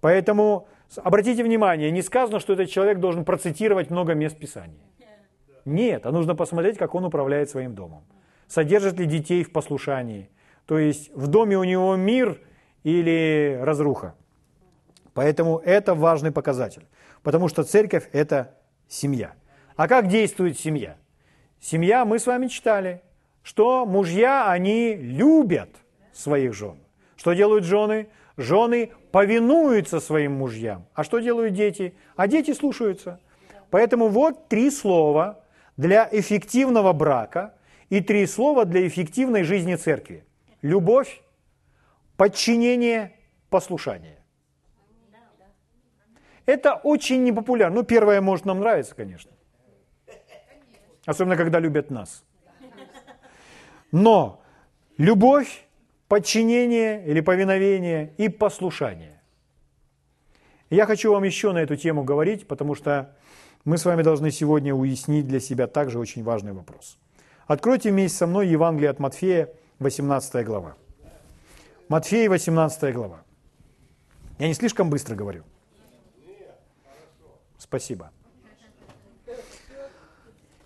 Поэтому 0.00 0.68
обратите 0.96 1.42
внимание, 1.42 1.90
не 1.90 2.02
сказано, 2.02 2.38
что 2.38 2.52
этот 2.52 2.70
человек 2.70 3.00
должен 3.00 3.24
процитировать 3.24 3.90
много 3.90 4.14
мест 4.14 4.38
Писания. 4.38 4.78
Нет, 5.64 6.06
а 6.06 6.12
нужно 6.12 6.36
посмотреть, 6.36 6.78
как 6.78 6.94
он 6.94 7.04
управляет 7.04 7.50
своим 7.50 7.74
домом. 7.74 8.04
Содержит 8.46 8.98
ли 8.98 9.06
детей 9.06 9.42
в 9.42 9.52
послушании. 9.52 10.30
То 10.66 10.78
есть 10.78 11.14
в 11.14 11.26
доме 11.26 11.58
у 11.58 11.64
него 11.64 11.96
мир 11.96 12.40
или 12.84 13.58
разруха. 13.60 14.14
Поэтому 15.14 15.58
это 15.58 15.94
важный 15.94 16.30
показатель. 16.30 16.86
Потому 17.22 17.48
что 17.48 17.64
церковь– 17.64 18.08
это 18.12 18.54
семья. 18.88 19.34
А 19.78 19.86
как 19.86 20.08
действует 20.08 20.58
семья? 20.58 20.96
Семья, 21.60 22.04
мы 22.04 22.18
с 22.18 22.26
вами 22.26 22.48
читали, 22.48 23.00
что 23.44 23.86
мужья, 23.86 24.50
они 24.50 24.96
любят 24.96 25.70
своих 26.12 26.52
жен. 26.52 26.78
Что 27.16 27.32
делают 27.32 27.64
жены? 27.64 28.08
Жены 28.36 28.90
повинуются 29.12 30.00
своим 30.00 30.32
мужьям. 30.32 30.84
А 30.94 31.04
что 31.04 31.20
делают 31.20 31.54
дети? 31.54 31.94
А 32.16 32.26
дети 32.26 32.54
слушаются. 32.54 33.20
Поэтому 33.70 34.08
вот 34.08 34.48
три 34.48 34.72
слова 34.72 35.44
для 35.76 36.08
эффективного 36.10 36.92
брака 36.92 37.54
и 37.88 38.00
три 38.00 38.26
слова 38.26 38.64
для 38.64 38.84
эффективной 38.84 39.44
жизни 39.44 39.76
церкви. 39.76 40.24
Любовь, 40.60 41.22
подчинение, 42.16 43.12
послушание. 43.48 44.18
Это 46.46 46.74
очень 46.74 47.22
непопулярно. 47.22 47.76
Ну, 47.76 47.82
первое, 47.84 48.20
может, 48.20 48.44
нам 48.44 48.58
нравится, 48.58 48.96
конечно. 48.96 49.37
Особенно, 51.08 51.36
когда 51.38 51.58
любят 51.58 51.88
нас. 51.90 52.22
Но 53.92 54.42
любовь, 54.98 55.64
подчинение 56.06 57.02
или 57.06 57.22
повиновение 57.22 58.12
и 58.18 58.28
послушание. 58.28 59.18
Я 60.68 60.84
хочу 60.84 61.10
вам 61.10 61.22
еще 61.22 61.52
на 61.52 61.62
эту 61.62 61.76
тему 61.76 62.04
говорить, 62.04 62.46
потому 62.46 62.74
что 62.74 63.16
мы 63.64 63.78
с 63.78 63.86
вами 63.86 64.02
должны 64.02 64.30
сегодня 64.30 64.74
уяснить 64.74 65.26
для 65.26 65.40
себя 65.40 65.66
также 65.66 65.98
очень 65.98 66.22
важный 66.22 66.52
вопрос. 66.52 66.98
Откройте 67.46 67.90
вместе 67.90 68.18
со 68.18 68.26
мной 68.26 68.46
Евангелие 68.48 68.90
от 68.90 68.98
Матфея, 68.98 69.48
18 69.78 70.44
глава. 70.44 70.76
Матфея, 71.88 72.28
18 72.28 72.92
глава. 72.92 73.22
Я 74.38 74.48
не 74.48 74.52
слишком 74.52 74.90
быстро 74.90 75.14
говорю? 75.14 75.44
Спасибо. 77.56 78.10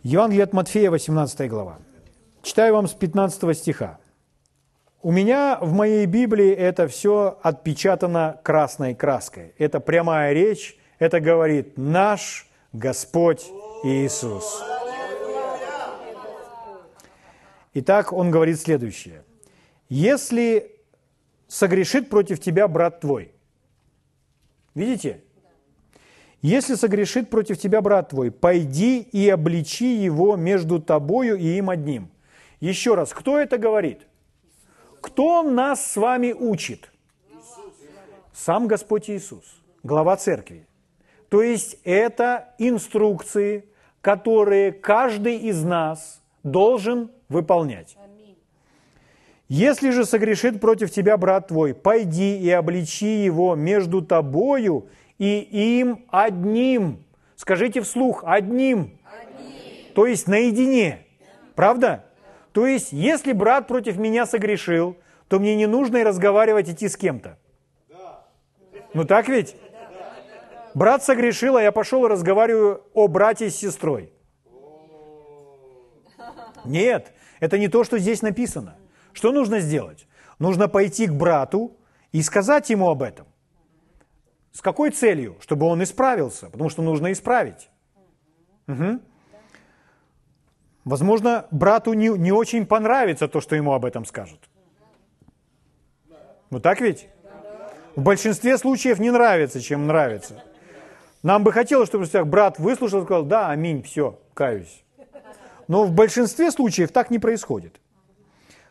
Евангелие 0.04 0.42
от 0.42 0.52
Матфея, 0.52 0.90
18 0.90 1.48
глава. 1.48 1.78
Читаю 2.42 2.74
вам 2.74 2.88
с 2.88 2.92
15 2.92 3.56
стиха. 3.56 4.00
У 5.00 5.12
меня 5.12 5.58
в 5.60 5.72
моей 5.74 6.06
Библии 6.06 6.50
это 6.50 6.88
все 6.88 7.38
отпечатано 7.40 8.40
красной 8.42 8.96
краской. 8.96 9.54
Это 9.58 9.78
прямая 9.78 10.32
речь, 10.32 10.76
это 10.98 11.20
говорит 11.20 11.78
наш 11.78 12.48
Господь 12.72 13.46
Иисус. 13.84 14.60
Итак, 17.74 18.12
он 18.12 18.32
говорит 18.32 18.60
следующее. 18.60 19.22
Если 19.88 20.80
согрешит 21.46 22.10
против 22.10 22.40
тебя 22.40 22.66
брат 22.66 22.98
твой, 22.98 23.32
видите? 24.74 25.22
Если 26.42 26.74
согрешит 26.74 27.30
против 27.30 27.56
тебя 27.58 27.80
брат 27.80 28.08
твой, 28.08 28.32
пойди 28.32 29.00
и 29.00 29.28
обличи 29.28 29.94
его 29.94 30.34
между 30.34 30.80
тобою 30.80 31.36
и 31.36 31.56
им 31.56 31.70
одним. 31.70 32.10
Еще 32.58 32.96
раз, 32.96 33.12
кто 33.12 33.38
это 33.38 33.58
говорит? 33.58 34.08
Кто 35.00 35.44
нас 35.44 35.86
с 35.92 35.96
вами 35.96 36.32
учит? 36.32 36.90
Сам 38.32 38.66
Господь 38.66 39.08
Иисус, 39.08 39.44
глава 39.84 40.16
церкви. 40.16 40.66
То 41.28 41.42
есть 41.42 41.78
это 41.84 42.54
инструкции, 42.58 43.64
которые 44.00 44.72
каждый 44.72 45.36
из 45.36 45.62
нас 45.62 46.20
должен 46.42 47.10
выполнять. 47.28 47.96
Если 49.48 49.90
же 49.90 50.06
согрешит 50.06 50.60
против 50.60 50.90
тебя 50.90 51.16
брат 51.16 51.48
твой, 51.48 51.74
пойди 51.74 52.38
и 52.38 52.50
обличи 52.50 53.22
его 53.22 53.54
между 53.54 54.02
тобою 54.02 54.88
и 54.88 54.92
им 55.18 56.04
одним. 56.10 57.04
Скажите 57.36 57.80
вслух, 57.80 58.24
одним. 58.26 58.98
одним. 59.04 59.92
То 59.94 60.06
есть 60.06 60.28
наедине. 60.28 61.06
Правда? 61.54 62.04
То 62.52 62.66
есть, 62.66 62.92
если 62.92 63.32
брат 63.32 63.66
против 63.66 63.96
меня 63.96 64.26
согрешил, 64.26 64.96
то 65.28 65.38
мне 65.38 65.56
не 65.56 65.66
нужно 65.66 65.98
и 65.98 66.02
разговаривать 66.02 66.68
идти 66.68 66.88
с 66.88 66.96
кем-то. 66.96 67.38
Ну 68.94 69.04
так 69.04 69.28
ведь? 69.28 69.56
Брат 70.74 71.02
согрешил, 71.02 71.56
а 71.56 71.62
я 71.62 71.72
пошел 71.72 72.04
и 72.04 72.08
разговариваю 72.08 72.82
о 72.94 73.08
брате 73.08 73.50
с 73.50 73.56
сестрой. 73.56 74.12
Нет, 76.64 77.12
это 77.40 77.58
не 77.58 77.68
то, 77.68 77.84
что 77.84 77.98
здесь 77.98 78.22
написано. 78.22 78.76
Что 79.12 79.32
нужно 79.32 79.60
сделать? 79.60 80.06
Нужно 80.38 80.68
пойти 80.68 81.06
к 81.06 81.12
брату 81.12 81.76
и 82.12 82.22
сказать 82.22 82.70
ему 82.70 82.88
об 82.88 83.02
этом. 83.02 83.26
С 84.52 84.60
какой 84.60 84.90
целью? 84.90 85.36
Чтобы 85.40 85.66
он 85.66 85.82
исправился, 85.82 86.46
потому 86.50 86.70
что 86.70 86.82
нужно 86.82 87.12
исправить. 87.12 87.70
Угу. 88.68 89.00
Возможно, 90.84 91.46
брату 91.50 91.92
не, 91.94 92.08
не 92.08 92.32
очень 92.32 92.66
понравится 92.66 93.28
то, 93.28 93.40
что 93.40 93.56
ему 93.56 93.72
об 93.72 93.84
этом 93.84 94.04
скажут. 94.04 94.40
Ну 96.50 96.60
так 96.60 96.80
ведь? 96.80 97.08
В 97.96 98.02
большинстве 98.02 98.58
случаев 98.58 98.98
не 98.98 99.10
нравится, 99.10 99.60
чем 99.60 99.86
нравится. 99.86 100.42
Нам 101.22 101.44
бы 101.44 101.52
хотелось, 101.52 101.88
чтобы 101.88 102.06
брат 102.24 102.58
выслушал 102.58 103.02
и 103.02 103.04
сказал, 103.04 103.24
да, 103.24 103.48
аминь, 103.48 103.82
все, 103.82 104.18
каюсь. 104.34 104.82
Но 105.68 105.84
в 105.84 105.92
большинстве 105.92 106.50
случаев 106.50 106.90
так 106.90 107.10
не 107.10 107.18
происходит. 107.18 107.80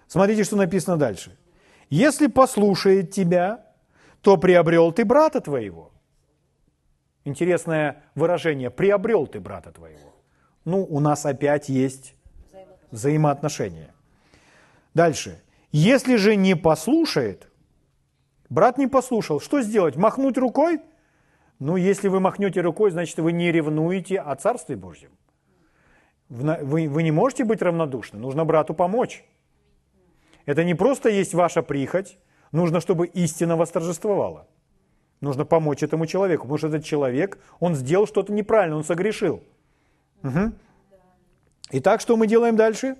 Смотрите, 0.08 0.44
что 0.44 0.58
написано 0.58 0.98
дальше. 0.98 1.38
Если 1.90 2.28
послушает 2.28 3.12
тебя, 3.12 3.66
то 4.22 4.38
приобрел 4.38 4.92
ты 4.92 5.06
брата 5.06 5.42
твоего. 5.42 5.92
Интересное 7.26 8.04
выражение, 8.16 8.70
приобрел 8.70 9.28
ты 9.28 9.40
брата 9.40 9.72
твоего. 9.72 10.16
Ну, 10.66 10.84
у 10.84 11.00
нас 11.00 11.26
опять 11.26 11.70
есть 11.70 12.16
взаимоотношения. 12.92 13.94
Дальше. 14.94 15.42
Если 15.72 16.16
же 16.16 16.36
не 16.36 16.56
послушает, 16.56 17.50
брат 18.50 18.78
не 18.78 18.88
послушал, 18.88 19.40
что 19.40 19.62
сделать? 19.62 19.96
Махнуть 19.96 20.38
рукой? 20.38 20.82
Ну, 21.60 21.78
если 21.78 22.08
вы 22.08 22.20
махнете 22.20 22.62
рукой, 22.62 22.92
значит, 22.92 23.18
вы 23.20 23.32
не 23.32 23.52
ревнуете 23.52 24.20
о 24.20 24.36
Царстве 24.36 24.76
Божьем. 24.76 25.12
Вы, 26.28 26.88
вы 26.90 27.04
не 27.04 27.12
можете 27.12 27.44
быть 27.44 27.62
равнодушны, 27.62 28.18
нужно 28.18 28.46
брату 28.46 28.74
помочь. 28.74 29.24
Это 30.46 30.64
не 30.64 30.74
просто 30.74 31.10
есть 31.10 31.34
ваша 31.34 31.62
прихоть, 31.62 32.18
нужно, 32.52 32.82
чтобы 32.82 33.08
истина 33.08 33.56
восторжествовала. 33.56 34.48
Нужно 35.22 35.46
помочь 35.46 35.84
этому 35.84 36.06
человеку, 36.08 36.44
потому 36.44 36.58
что 36.58 36.68
этот 36.68 36.84
человек, 36.84 37.38
он 37.60 37.76
сделал 37.76 38.08
что-то 38.08 38.34
неправильно, 38.34 38.78
он 38.78 38.84
согрешил. 38.84 39.44
Угу. 40.24 40.52
Итак, 41.72 42.02
что 42.02 42.18
мы 42.18 42.28
делаем 42.28 42.56
дальше? 42.56 42.98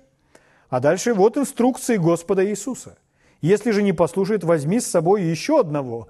А 0.68 0.80
дальше 0.80 1.14
вот 1.14 1.36
инструкции 1.36 1.96
Господа 1.96 2.46
Иисуса. 2.46 2.96
Если 3.40 3.72
же 3.72 3.82
не 3.82 3.92
послушает, 3.92 4.44
возьми 4.44 4.78
с 4.80 4.86
собой 4.86 5.24
еще 5.24 5.60
одного 5.60 6.08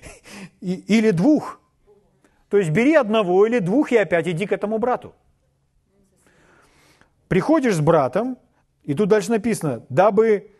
или 0.60 1.10
двух. 1.10 1.60
То 2.48 2.58
есть 2.58 2.70
бери 2.70 2.94
одного 2.94 3.46
или 3.46 3.58
двух 3.58 3.92
и 3.92 3.96
опять 3.96 4.28
иди 4.28 4.46
к 4.46 4.52
этому 4.52 4.78
брату. 4.78 5.12
Приходишь 7.28 7.76
с 7.76 7.80
братом, 7.80 8.38
и 8.84 8.94
тут 8.94 9.08
дальше 9.08 9.30
написано, 9.30 9.84
дабы 9.88 10.50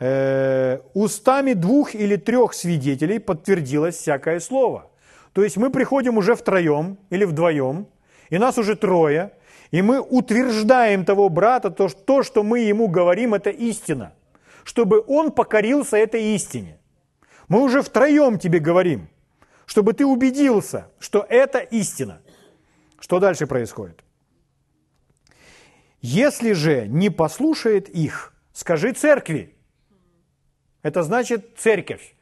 э, 0.00 0.80
устами 0.94 1.52
двух 1.52 1.94
или 1.94 2.16
трех 2.16 2.54
свидетелей 2.54 3.20
подтвердилось 3.20 3.96
всякое 3.96 4.40
слово. 4.40 4.90
То 5.32 5.44
есть 5.44 5.56
мы 5.56 5.70
приходим 5.70 6.18
уже 6.18 6.34
втроем 6.34 6.98
или 7.10 7.24
вдвоем, 7.24 7.86
и 8.30 8.38
нас 8.38 8.58
уже 8.58 8.74
трое, 8.74 9.32
и 9.70 9.82
мы 9.82 10.00
утверждаем 10.00 11.04
того 11.04 11.28
брата, 11.28 11.70
то, 11.70 11.88
то, 11.88 12.22
что 12.24 12.42
мы 12.42 12.60
ему 12.60 12.88
говорим, 12.88 13.34
это 13.34 13.50
истина, 13.50 14.12
чтобы 14.64 15.04
он 15.06 15.30
покорился 15.30 15.96
этой 15.96 16.34
истине. 16.34 16.78
Мы 17.46 17.62
уже 17.62 17.82
втроем 17.82 18.38
тебе 18.38 18.58
говорим, 18.58 19.08
чтобы 19.66 19.92
ты 19.92 20.04
убедился, 20.04 20.88
что 20.98 21.24
это 21.28 21.58
истина. 21.58 22.20
Что 22.98 23.18
дальше 23.20 23.46
происходит? 23.46 24.04
Если 26.00 26.52
же 26.52 26.86
не 26.88 27.10
послушает 27.10 27.88
их, 27.88 28.32
скажи 28.52 28.92
церкви. 28.92 29.54
Это 30.82 31.02
значит 31.02 31.58
церковь. 31.58 32.14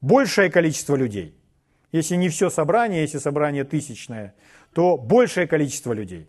Большее 0.00 0.50
количество 0.50 0.96
людей. 0.96 1.34
Если 1.92 2.16
не 2.16 2.28
все 2.28 2.50
собрание, 2.50 3.02
если 3.02 3.18
собрание 3.18 3.64
тысячное, 3.64 4.34
то 4.72 4.96
большее 4.96 5.46
количество 5.46 5.92
людей 5.92 6.28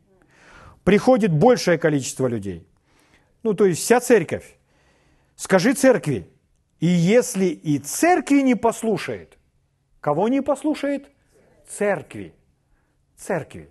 приходит 0.83 1.31
большее 1.31 1.77
количество 1.77 2.27
людей. 2.27 2.67
Ну, 3.41 3.53
то 3.53 3.65
есть 3.65 3.81
вся 3.81 3.99
церковь. 3.99 4.57
Скажи 5.35 5.73
церкви, 5.73 6.29
и 6.79 6.87
если 6.87 7.45
и 7.45 7.79
церкви 7.79 8.41
не 8.41 8.55
послушает, 8.55 9.37
кого 9.99 10.27
не 10.27 10.41
послушает? 10.41 11.09
Церкви. 11.67 12.33
Церкви. 13.15 13.69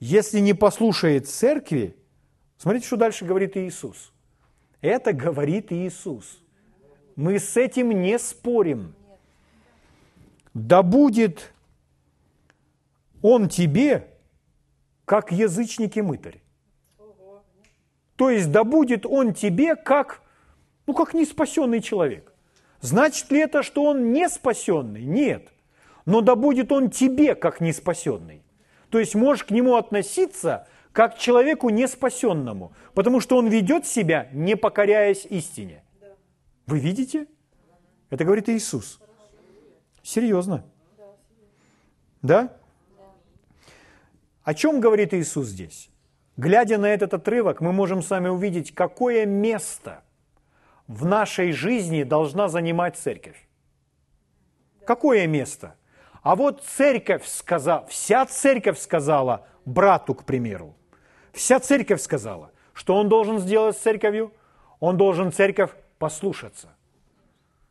Если 0.00 0.40
не 0.40 0.54
послушает 0.54 1.28
церкви, 1.28 1.96
смотрите, 2.58 2.86
что 2.86 2.96
дальше 2.96 3.24
говорит 3.24 3.56
Иисус. 3.56 4.12
Это 4.80 5.12
говорит 5.12 5.72
Иисус. 5.72 6.42
Мы 7.16 7.38
с 7.38 7.56
этим 7.56 7.90
не 7.90 8.18
спорим. 8.18 8.94
Да 10.52 10.82
будет 10.82 11.52
он 13.22 13.48
тебе 13.48 14.06
как 15.06 15.32
язычник 15.32 15.96
и 15.96 16.02
мытарь. 16.02 16.40
То 18.16 18.30
есть 18.30 18.50
да 18.50 18.64
будет 18.64 19.04
он 19.06 19.34
тебе 19.34 19.76
как, 19.76 20.22
ну, 20.86 20.94
как 20.94 21.14
неспасенный 21.14 21.80
человек. 21.80 22.32
Значит 22.80 23.30
ли 23.30 23.40
это, 23.40 23.62
что 23.62 23.84
он 23.84 24.12
не 24.12 24.28
спасенный? 24.28 25.04
Нет. 25.04 25.48
Но 26.04 26.20
да 26.20 26.34
будет 26.34 26.70
он 26.72 26.90
тебе 26.90 27.34
как 27.34 27.60
неспасенный. 27.60 28.42
То 28.90 28.98
есть 28.98 29.14
можешь 29.14 29.44
к 29.44 29.50
нему 29.50 29.76
относиться 29.76 30.68
как 30.92 31.16
к 31.16 31.18
человеку 31.18 31.68
неспасенному, 31.68 32.72
потому 32.94 33.20
что 33.20 33.36
он 33.36 33.48
ведет 33.48 33.86
себя, 33.86 34.28
не 34.32 34.56
покоряясь 34.56 35.26
истине. 35.26 35.82
Вы 36.66 36.80
видите? 36.80 37.26
Это 38.10 38.24
говорит 38.24 38.48
Иисус. 38.48 39.00
Серьезно. 40.02 40.64
Да? 42.22 42.56
О 44.42 44.54
чем 44.54 44.80
говорит 44.80 45.14
Иисус 45.14 45.48
здесь? 45.48 45.90
Глядя 46.36 46.78
на 46.78 46.86
этот 46.86 47.14
отрывок, 47.14 47.60
мы 47.60 47.72
можем 47.72 48.02
с 48.02 48.10
вами 48.10 48.28
увидеть, 48.28 48.74
какое 48.74 49.26
место 49.26 50.02
в 50.86 51.04
нашей 51.04 51.52
жизни 51.52 52.02
должна 52.02 52.48
занимать 52.48 52.96
церковь. 52.96 53.48
Какое 54.84 55.26
место? 55.26 55.74
А 56.22 56.36
вот 56.36 56.62
церковь 56.62 57.26
сказала, 57.26 57.86
вся 57.86 58.26
церковь 58.26 58.78
сказала 58.78 59.46
брату, 59.64 60.14
к 60.14 60.24
примеру. 60.24 60.76
Вся 61.32 61.58
церковь 61.60 62.00
сказала, 62.00 62.52
что 62.72 62.96
он 62.96 63.08
должен 63.08 63.38
сделать 63.38 63.76
с 63.76 63.80
церковью? 63.80 64.32
Он 64.78 64.96
должен 64.96 65.32
церковь 65.32 65.70
послушаться. 65.98 66.74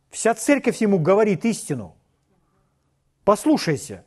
Вся 0.10 0.34
церковь 0.34 0.78
ему 0.82 1.00
говорит 1.00 1.46
истину. 1.46 1.96
Послушайся, 3.24 4.06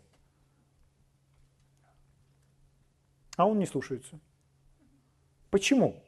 а 3.37 3.47
он 3.47 3.59
не 3.59 3.67
слушается. 3.67 4.19
Почему? 5.51 6.03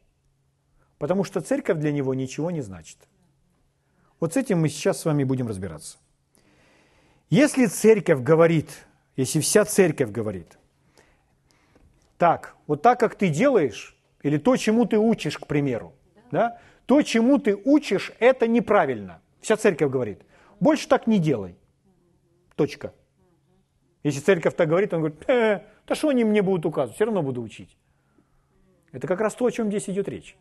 Потому 0.99 1.25
что 1.25 1.41
церковь 1.41 1.79
для 1.79 1.93
него 1.93 2.15
ничего 2.15 2.51
не 2.51 2.61
значит. 2.61 2.99
Вот 4.21 4.35
с 4.35 4.37
этим 4.37 4.61
мы 4.61 4.69
сейчас 4.69 5.01
с 5.01 5.05
вами 5.05 5.25
будем 5.25 5.49
разбираться. 5.49 5.99
Если 7.31 7.67
церковь 7.67 8.21
говорит, 8.21 8.87
если 9.17 9.41
вся 9.41 9.65
церковь 9.65 10.11
говорит, 10.11 10.59
так, 12.19 12.55
вот 12.67 12.83
так, 12.83 13.01
как 13.01 13.15
ты 13.15 13.29
делаешь, 13.29 13.97
или 14.23 14.37
то, 14.37 14.57
чему 14.57 14.85
ты 14.85 14.99
учишь, 14.99 15.39
к 15.39 15.47
примеру, 15.47 15.95
да, 16.31 16.61
то, 16.91 17.03
чему 17.03 17.39
ты 17.39 17.55
учишь, 17.55 18.11
это 18.19 18.49
неправильно. 18.49 19.23
Вся 19.41 19.57
церковь 19.57 19.93
говорит, 19.93 20.23
больше 20.59 20.89
так 20.89 21.07
не 21.07 21.21
делай. 21.21 21.55
Точка. 22.57 22.93
Если 24.03 24.19
церковь 24.19 24.57
так 24.57 24.69
говорит, 24.69 24.93
он 24.93 25.03
говорит, 25.03 25.31
э, 25.31 25.63
да 25.87 25.95
что 25.95 26.09
они 26.09 26.25
мне 26.25 26.43
будут 26.43 26.67
указывать, 26.67 26.97
все 26.97 27.05
равно 27.05 27.23
буду 27.23 27.43
учить. 27.43 27.77
Это 28.91 29.07
как 29.07 29.21
раз 29.21 29.37
то, 29.37 29.47
о 29.47 29.53
чем 29.53 29.69
здесь 29.69 29.89
идет 29.89 30.09
речь. 30.09 30.37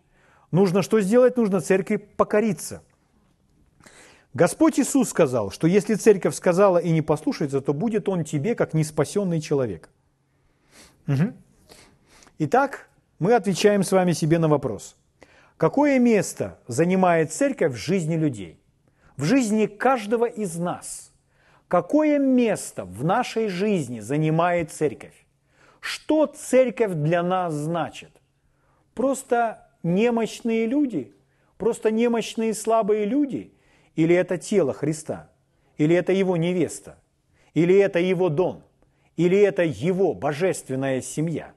Нужно 0.50 0.82
что 0.82 1.00
сделать? 1.02 1.38
Нужно 1.38 1.62
церкви 1.62 1.98
покориться. 1.98 2.82
Господь 4.34 4.80
Иисус 4.80 5.10
сказал, 5.10 5.52
что 5.52 5.68
если 5.68 5.94
церковь 5.94 6.34
сказала 6.34 6.80
и 6.80 6.90
не 6.90 7.04
послушается, 7.04 7.62
то 7.62 7.76
будет 7.76 8.10
он 8.10 8.24
тебе 8.24 8.56
как 8.56 8.74
неспасенный 8.74 9.40
человек. 9.40 9.92
Угу. 11.08 11.32
Итак, 12.40 12.90
мы 13.20 13.36
отвечаем 13.36 13.84
с 13.84 13.92
вами 13.92 14.14
себе 14.14 14.40
на 14.40 14.48
вопрос. 14.48 14.96
Какое 15.60 16.00
место 16.00 16.58
занимает 16.68 17.34
церковь 17.34 17.74
в 17.74 17.76
жизни 17.76 18.16
людей? 18.16 18.62
В 19.18 19.26
жизни 19.26 19.66
каждого 19.66 20.24
из 20.24 20.56
нас. 20.56 21.12
Какое 21.68 22.18
место 22.18 22.86
в 22.86 23.04
нашей 23.04 23.50
жизни 23.50 24.00
занимает 24.00 24.72
церковь? 24.72 25.28
Что 25.82 26.28
церковь 26.28 26.94
для 26.94 27.22
нас 27.24 27.54
значит? 27.54 28.22
Просто 28.94 29.70
немощные 29.84 30.66
люди? 30.66 31.14
Просто 31.58 31.92
немощные 31.92 32.54
слабые 32.54 33.04
люди? 33.04 33.54
Или 33.98 34.16
это 34.16 34.38
тело 34.38 34.72
Христа? 34.72 35.30
Или 35.76 35.94
это 35.94 36.14
его 36.14 36.38
невеста? 36.38 36.98
Или 37.54 37.76
это 37.76 38.00
его 38.00 38.30
дом? 38.30 38.64
Или 39.18 39.38
это 39.38 39.64
его 39.64 40.14
божественная 40.14 41.02
семья? 41.02 41.52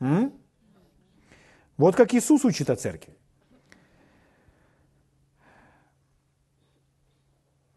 М? 0.00 0.39
Вот 1.80 1.96
как 1.96 2.12
Иисус 2.12 2.44
учит 2.44 2.68
о 2.68 2.76
церкви. 2.76 3.14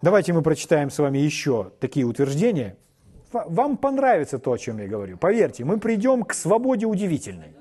Давайте 0.01 0.33
мы 0.33 0.41
прочитаем 0.41 0.89
с 0.89 0.99
вами 0.99 1.19
еще 1.19 1.71
такие 1.79 2.05
утверждения. 2.05 2.75
Вам 3.31 3.77
понравится 3.77 4.39
то, 4.39 4.51
о 4.51 4.57
чем 4.57 4.79
я 4.79 4.89
говорю. 4.89 5.17
Поверьте, 5.17 5.63
мы 5.63 5.79
придем 5.79 6.23
к 6.23 6.33
свободе 6.33 6.85
удивительной. 6.85 7.55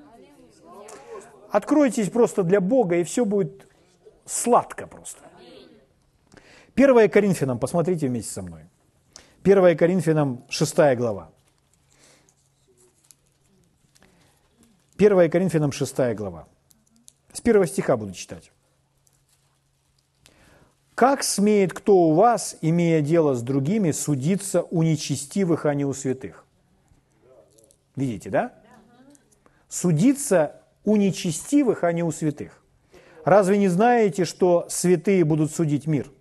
Откройтесь 1.49 2.09
просто 2.09 2.43
для 2.43 2.59
Бога, 2.59 2.97
и 2.97 3.03
все 3.03 3.23
будет 3.23 3.65
сладко 4.25 4.85
просто. 4.85 5.21
1 6.75 7.09
Коринфянам, 7.09 7.57
посмотрите 7.57 8.09
вместе 8.09 8.33
со 8.33 8.41
мной. 8.41 8.63
1 9.45 9.77
Коринфянам, 9.77 10.43
6 10.49 10.75
глава. 10.97 11.31
1 14.97 15.29
Коринфянам, 15.29 15.71
6 15.71 16.15
глава. 16.15 16.47
С 17.31 17.41
первого 17.41 17.65
стиха 17.65 17.97
буду 17.97 18.13
читать. 18.13 18.51
«Как 20.93 21.23
смеет 21.23 21.73
кто 21.73 21.95
у 21.95 22.13
вас, 22.13 22.55
имея 22.61 23.01
дело 23.01 23.33
с 23.33 23.41
другими, 23.41 23.89
судиться 23.91 24.61
у 24.61 24.83
нечестивых, 24.83 25.65
а 25.65 25.73
не 25.73 25.85
у 25.85 25.93
святых?» 25.93 26.45
Видите, 27.95 28.29
да? 28.29 28.53
Судиться 29.67 30.61
у 30.83 30.95
нечестивых, 30.95 31.83
а 31.83 31.91
не 31.91 32.03
у 32.03 32.11
святых. 32.11 32.63
Разве 33.23 33.57
не 33.57 33.69
знаете, 33.69 34.25
что 34.25 34.67
святые 34.69 35.23
будут 35.23 35.51
судить 35.51 35.87
мир? 35.87 36.11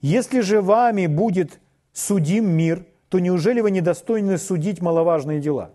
Если 0.00 0.40
же 0.40 0.60
вами 0.60 1.06
будет 1.06 1.60
судим 1.92 2.50
мир, 2.50 2.84
то 3.08 3.18
неужели 3.18 3.60
вы 3.60 3.70
недостойны 3.70 4.36
судить 4.36 4.82
маловажные 4.82 5.40
дела? 5.40 5.70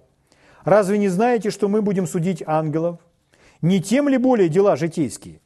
Разве 0.63 0.97
не 0.97 1.10
знаете, 1.10 1.50
что 1.50 1.67
мы 1.67 1.82
будем 1.82 2.08
судить 2.08 2.43
ангелов? 2.45 3.00
Не 3.62 3.82
тем 3.82 4.10
ли 4.10 4.17
более 4.17 4.50
дела 4.50 4.76
житейские? 4.76 5.39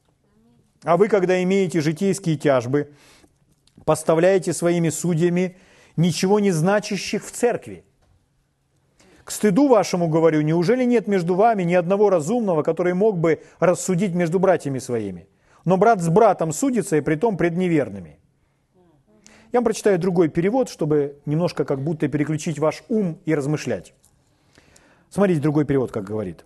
А 0.84 0.98
вы, 0.98 1.08
когда 1.08 1.42
имеете 1.44 1.82
житейские 1.82 2.38
тяжбы, 2.38 2.92
поставляете 3.86 4.54
своими 4.54 4.90
судьями 4.90 5.58
ничего 5.98 6.40
не 6.40 6.52
значащих 6.52 7.26
в 7.26 7.32
церкви. 7.32 7.84
К 9.24 9.32
стыду 9.32 9.68
вашему 9.68 10.08
говорю, 10.08 10.42
неужели 10.42 10.84
нет 10.84 11.08
между 11.08 11.36
вами 11.36 11.64
ни 11.64 11.74
одного 11.74 12.10
разумного, 12.10 12.62
который 12.62 12.94
мог 12.94 13.18
бы 13.18 13.42
рассудить 13.60 14.14
между 14.14 14.40
братьями 14.40 14.80
своими? 14.80 15.28
Но 15.64 15.78
брат 15.78 16.00
с 16.02 16.10
братом 16.10 16.52
судится, 16.52 16.98
и 16.98 17.02
притом 17.02 17.38
пред 17.38 17.58
неверными. 17.58 18.20
Я 19.52 19.60
вам 19.60 19.64
прочитаю 19.64 19.98
другой 19.98 20.30
перевод, 20.30 20.70
чтобы 20.70 21.18
немножко 21.26 21.66
как 21.66 21.82
будто 21.82 22.08
переключить 22.08 22.60
ваш 22.60 22.84
ум 22.88 23.18
и 23.26 23.34
размышлять. 23.34 23.94
Смотрите, 25.16 25.40
другой 25.40 25.64
перевод, 25.64 25.94
как 25.94 26.04
говорит. 26.04 26.44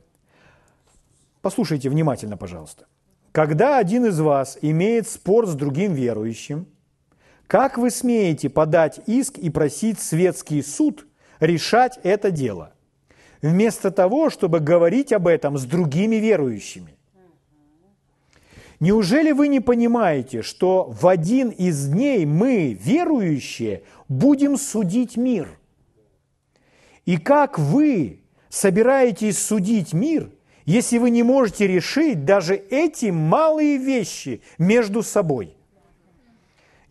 Послушайте 1.41 1.89
внимательно, 1.89 2.37
пожалуйста. 2.37 2.85
Когда 3.31 3.79
один 3.79 4.05
из 4.05 4.19
вас 4.19 4.59
имеет 4.61 5.09
спор 5.09 5.47
с 5.47 5.55
другим 5.55 5.95
верующим, 5.95 6.67
как 7.47 7.79
вы 7.79 7.89
смеете 7.89 8.47
подать 8.47 8.99
иск 9.07 9.39
и 9.39 9.49
просить 9.49 9.99
светский 9.99 10.61
суд 10.61 11.07
решать 11.39 11.99
это 12.03 12.29
дело, 12.29 12.73
вместо 13.41 13.89
того, 13.89 14.29
чтобы 14.29 14.59
говорить 14.59 15.13
об 15.13 15.25
этом 15.25 15.57
с 15.57 15.63
другими 15.63 16.17
верующими? 16.17 16.93
Неужели 18.79 19.31
вы 19.31 19.47
не 19.47 19.61
понимаете, 19.61 20.43
что 20.43 20.83
в 20.83 21.07
один 21.07 21.49
из 21.49 21.87
дней 21.87 22.23
мы, 22.27 22.73
верующие, 22.73 23.81
будем 24.07 24.57
судить 24.57 25.17
мир? 25.17 25.49
И 27.07 27.17
как 27.17 27.57
вы 27.57 28.19
собираетесь 28.49 29.39
судить 29.39 29.93
мир– 29.93 30.29
если 30.69 30.99
вы 30.99 31.09
не 31.09 31.23
можете 31.23 31.65
решить 31.65 32.25
даже 32.25 32.53
эти 32.53 33.07
малые 33.07 33.77
вещи 33.77 34.43
между 34.59 35.01
собой? 35.01 35.55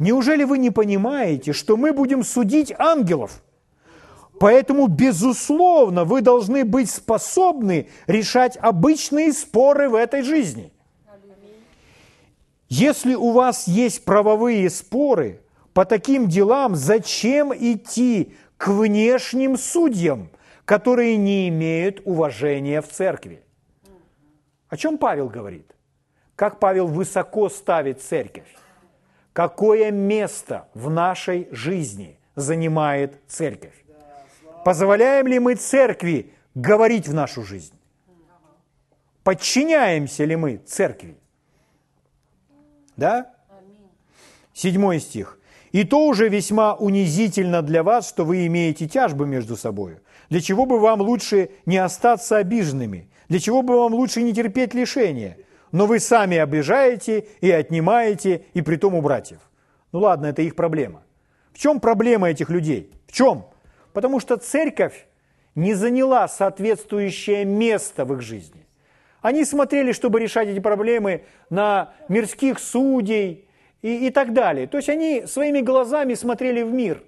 Неужели 0.01 0.43
вы 0.43 0.59
не 0.59 0.71
понимаете, 0.71 1.53
что 1.53 1.77
мы 1.77 1.93
будем 1.93 2.25
судить 2.25 2.75
ангелов? 2.77 3.41
Поэтому, 4.41 4.89
безусловно, 4.89 6.05
вы 6.05 6.23
должны 6.23 6.65
быть 6.65 6.91
способны 6.91 7.87
решать 8.09 8.57
обычные 8.57 9.33
споры 9.33 9.89
в 9.89 9.95
этой 9.95 10.23
жизни. 10.23 10.73
Если 12.69 13.15
у 13.15 13.31
вас 13.31 13.69
есть 13.69 14.05
правовые 14.05 14.71
споры 14.71 15.41
по 15.73 15.85
таким 15.85 16.27
делам, 16.27 16.75
зачем 16.75 17.55
идти 17.55 18.35
к 18.57 18.67
внешним 18.67 19.57
судьям, 19.57 20.31
которые 20.69 21.17
не 21.17 21.49
имеют 21.49 22.03
уважения 22.05 22.83
в 22.83 22.89
церкви? 22.89 23.43
О 24.69 24.77
чем 24.77 24.99
Павел 24.99 25.31
говорит? 25.31 25.75
Как 26.37 26.61
Павел 26.61 26.89
высоко 26.89 27.49
ставит 27.49 28.03
церковь? 28.03 28.55
Какое 29.33 29.91
место 29.91 30.69
в 30.75 30.91
нашей 30.91 31.49
жизни 31.53 32.19
занимает 32.37 33.19
церковь? 33.29 33.83
Позволяем 34.63 35.27
ли 35.27 35.39
мы 35.39 35.55
церкви 35.55 36.35
говорить 36.55 37.09
в 37.09 37.15
нашу 37.15 37.45
жизнь? 37.45 37.73
Подчиняемся 39.25 40.27
ли 40.27 40.37
мы 40.37 40.59
церкви? 40.59 41.17
Да? 42.95 43.33
Седьмой 44.53 45.01
стих. 45.01 45.39
«И 45.73 45.85
то 45.85 46.07
уже 46.07 46.29
весьма 46.29 46.75
унизительно 46.75 47.61
для 47.63 47.83
вас, 47.83 48.09
что 48.09 48.25
вы 48.25 48.47
имеете 48.47 48.89
тяжбы 48.89 49.27
между 49.27 49.55
собой. 49.55 49.99
Для 50.31 50.41
чего 50.41 50.67
бы 50.67 50.79
вам 50.79 51.01
лучше 51.01 51.51
не 51.67 51.79
остаться 51.79 52.37
обиженными? 52.37 53.09
Для 53.29 53.41
чего 53.41 53.63
бы 53.63 53.77
вам 53.79 53.95
лучше 53.95 54.23
не 54.23 54.33
терпеть 54.33 54.75
лишения? 54.75 55.39
Но 55.73 55.87
вы 55.87 56.01
сами 56.01 56.37
обижаете 56.39 57.27
и 57.41 57.51
отнимаете, 57.51 58.45
и 58.55 58.63
притом 58.63 58.95
у 58.95 59.03
братьев. 59.03 59.39
Ну 59.93 60.01
ладно, 60.01 60.27
это 60.27 60.43
их 60.43 60.55
проблема. 60.55 61.03
В 61.53 61.59
чем 61.59 61.81
проблема 61.81 62.31
этих 62.31 62.51
людей? 62.51 62.93
В 63.07 63.13
чем? 63.13 63.47
Потому 63.93 64.21
что 64.21 64.37
церковь 64.37 65.07
не 65.55 65.75
заняла 65.75 66.29
соответствующее 66.29 67.45
место 67.45 68.05
в 68.05 68.15
их 68.15 68.23
жизни. 68.23 68.67
Они 69.21 69.45
смотрели, 69.45 69.93
чтобы 69.93 70.21
решать 70.21 70.49
эти 70.49 70.61
проблемы 70.61 71.25
на 71.51 71.93
мирских 72.09 72.61
судей 72.61 73.49
и, 73.83 74.07
и 74.07 74.11
так 74.11 74.33
далее. 74.33 74.67
То 74.67 74.77
есть 74.77 74.89
они 74.89 75.25
своими 75.27 75.61
глазами 75.61 76.15
смотрели 76.15 76.63
в 76.63 76.73
мир, 76.73 77.03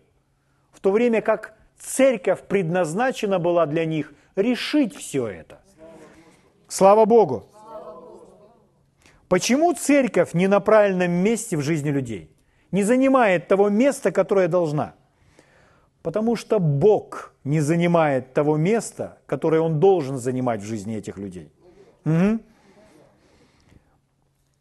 в 0.72 0.80
то 0.80 0.90
время 0.90 1.22
как 1.22 1.54
церковь 1.80 2.42
предназначена 2.42 3.38
была 3.38 3.66
для 3.66 3.84
них 3.84 4.12
решить 4.36 4.94
все 4.94 5.26
это. 5.26 5.60
Слава 6.68 7.04
Богу! 7.04 7.46
Почему 9.28 9.74
церковь 9.74 10.34
не 10.34 10.48
на 10.48 10.60
правильном 10.60 11.12
месте 11.12 11.56
в 11.56 11.62
жизни 11.62 11.90
людей? 11.90 12.30
Не 12.72 12.84
занимает 12.84 13.48
того 13.48 13.68
места, 13.68 14.12
которое 14.12 14.48
должна? 14.48 14.94
Потому 16.02 16.36
что 16.36 16.58
Бог 16.58 17.34
не 17.44 17.60
занимает 17.60 18.32
того 18.32 18.56
места, 18.56 19.18
которое 19.26 19.60
Он 19.60 19.80
должен 19.80 20.18
занимать 20.18 20.60
в 20.60 20.64
жизни 20.64 20.96
этих 20.96 21.18
людей. 21.18 21.52
Угу. 22.04 22.40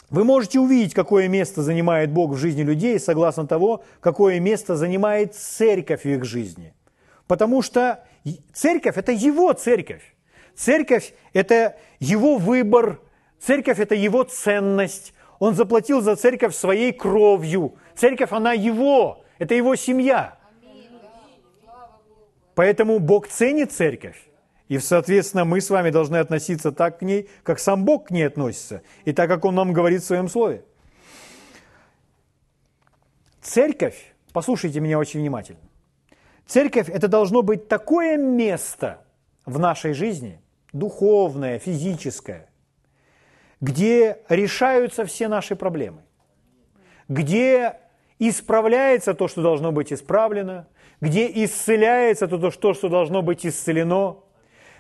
Вы 0.10 0.24
можете 0.24 0.60
увидеть, 0.60 0.94
какое 0.94 1.28
место 1.28 1.62
занимает 1.62 2.12
Бог 2.12 2.32
в 2.32 2.38
жизни 2.38 2.64
людей, 2.64 3.00
согласно 3.00 3.46
того, 3.48 3.84
какое 4.02 4.40
место 4.40 4.76
занимает 4.76 5.36
церковь 5.36 6.04
в 6.04 6.10
их 6.10 6.26
жизни. 6.26 6.74
Потому 7.30 7.62
что 7.62 8.04
церковь– 8.54 8.98
это 8.98 9.12
его 9.12 9.54
церковь. 9.54 10.02
Церковь– 10.56 11.14
это 11.34 11.78
его 12.00 12.38
выбор, 12.38 13.00
церковь– 13.40 13.80
это 13.80 13.94
его 13.94 14.24
ценность. 14.24 15.14
Он 15.38 15.54
заплатил 15.54 16.02
за 16.02 16.16
церковь 16.16 16.56
своей 16.56 16.92
кровью. 16.92 17.76
Церковь, 17.96 18.32
она 18.32 18.54
его, 18.54 19.24
это 19.38 19.54
его 19.54 19.76
семья. 19.76 20.40
Поэтому 22.56 22.98
Бог 22.98 23.28
ценит 23.28 23.72
церковь. 23.72 24.18
И, 24.68 24.80
соответственно, 24.80 25.46
мы 25.46 25.62
с 25.62 25.70
вами 25.70 25.92
должны 25.92 26.18
относиться 26.18 26.72
так 26.72 26.98
к 26.98 27.04
ней, 27.04 27.30
как 27.44 27.60
сам 27.60 27.86
Бог 27.86 28.08
к 28.08 28.12
ней 28.12 28.24
относится, 28.24 28.82
и 29.06 29.14
так, 29.14 29.30
как 29.30 29.46
Он 29.46 29.54
нам 29.54 29.72
говорит 29.72 30.02
в 30.02 30.06
Своем 30.06 30.30
Слове. 30.30 30.64
Церковь, 33.40 34.16
послушайте 34.34 34.80
меня 34.80 34.98
очень 34.98 35.20
внимательно, 35.20 35.60
церковь– 36.50 36.90
это 36.94 37.08
должно 37.08 37.42
быть 37.42 37.68
такое 37.68 38.18
место 38.18 39.06
в 39.46 39.60
нашей 39.60 39.94
жизни, 39.94 40.42
духовное, 40.74 41.60
физическое, 41.60 42.50
где 43.62 44.18
решаются 44.28 45.06
все 45.06 45.28
наши 45.28 45.56
проблемы, 45.56 46.02
где 47.08 47.78
исправляется 48.20 49.14
то, 49.14 49.28
что 49.28 49.42
должно 49.42 49.72
быть 49.72 49.94
исправлено, 49.94 50.68
где 51.00 51.32
исцеляется 51.46 52.28
то, 52.28 52.74
что 52.74 52.90
должно 52.90 53.22
быть 53.22 53.46
исцелено– 53.46 54.24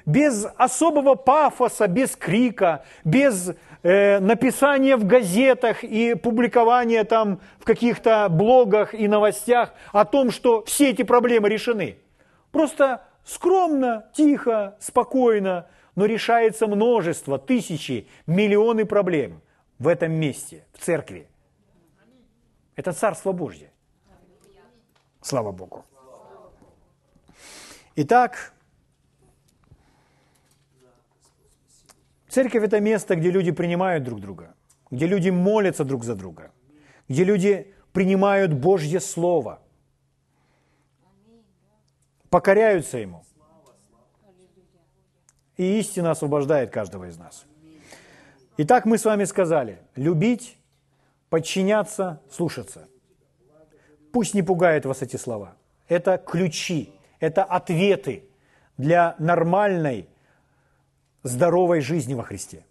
без 0.10 0.48
особого 0.58 1.13
пафоса, 1.13 1.88
без 1.88 2.15
крика, 2.15 2.84
без 3.04 3.52
э, 3.84 4.19
написания 4.19 4.98
в 4.98 5.06
газетах 5.06 5.84
и 5.84 6.15
публикования 6.15 7.04
там 7.04 7.39
в 7.60 7.63
каких-то 7.63 8.28
блогах 8.28 8.95
и 8.95 9.08
новостях 9.08 9.74
о 9.91 10.06
том, 10.06 10.32
что 10.32 10.63
все 10.65 10.89
эти 10.89 11.04
проблемы 11.04 11.48
решены. 11.48 11.98
Просто 12.52 13.04
скромно, 13.24 14.10
тихо, 14.13 14.76
спокойно, 14.80 15.67
но 15.95 16.06
решается 16.06 16.65
множество, 16.65 17.38
тысячи, 17.38 18.08
миллионы 18.26 18.86
проблем 18.86 19.41
в 19.78 19.88
этом 19.88 20.12
месте, 20.12 20.65
в 20.74 20.84
церкви. 20.84 21.28
Это 22.76 22.93
Царство 22.93 23.32
Божье. 23.32 23.69
Слава 25.22 25.52
Богу. 25.52 25.86
Итак, 27.95 28.54
Церковь– 32.30 32.63
это 32.63 32.80
место, 32.80 33.15
где 33.15 33.32
люди 33.32 33.52
принимают 33.52 34.04
друг 34.04 34.22
друга, 34.22 34.54
где 34.92 35.08
люди 35.08 35.30
молятся 35.30 35.84
друг 35.84 36.04
за 36.04 36.15
друга, 36.15 36.52
где 37.08 37.24
люди 37.24 37.74
принимают 37.92 38.54
Божье 38.54 39.00
Слово, 39.00 39.60
покоряются 42.30 43.00
Ему. 43.00 43.24
И 45.58 45.80
истина 45.80 46.12
освобождает 46.12 46.70
каждого 46.70 47.10
из 47.10 47.18
нас. 47.18 47.46
Итак, 48.58 48.86
мы 48.86 48.98
с 48.98 49.06
вами 49.06 49.26
сказали, 49.26 49.80
любить, 49.96 50.58
подчиняться, 51.30 52.22
слушаться. 52.32 52.88
Пусть 54.13 54.34
не 54.34 54.44
пугают 54.44 54.86
вас 54.86 55.02
эти 55.02 55.18
слова. 55.18 55.56
Это 55.88 56.18
ключи, 56.18 56.94
это 57.20 57.44
ответы 57.44 58.24
для 58.78 59.15
нормальной, 59.18 60.08
здоровой 61.23 61.82
жизни 61.82 62.13
во 62.13 62.23
Христе. 62.23 62.65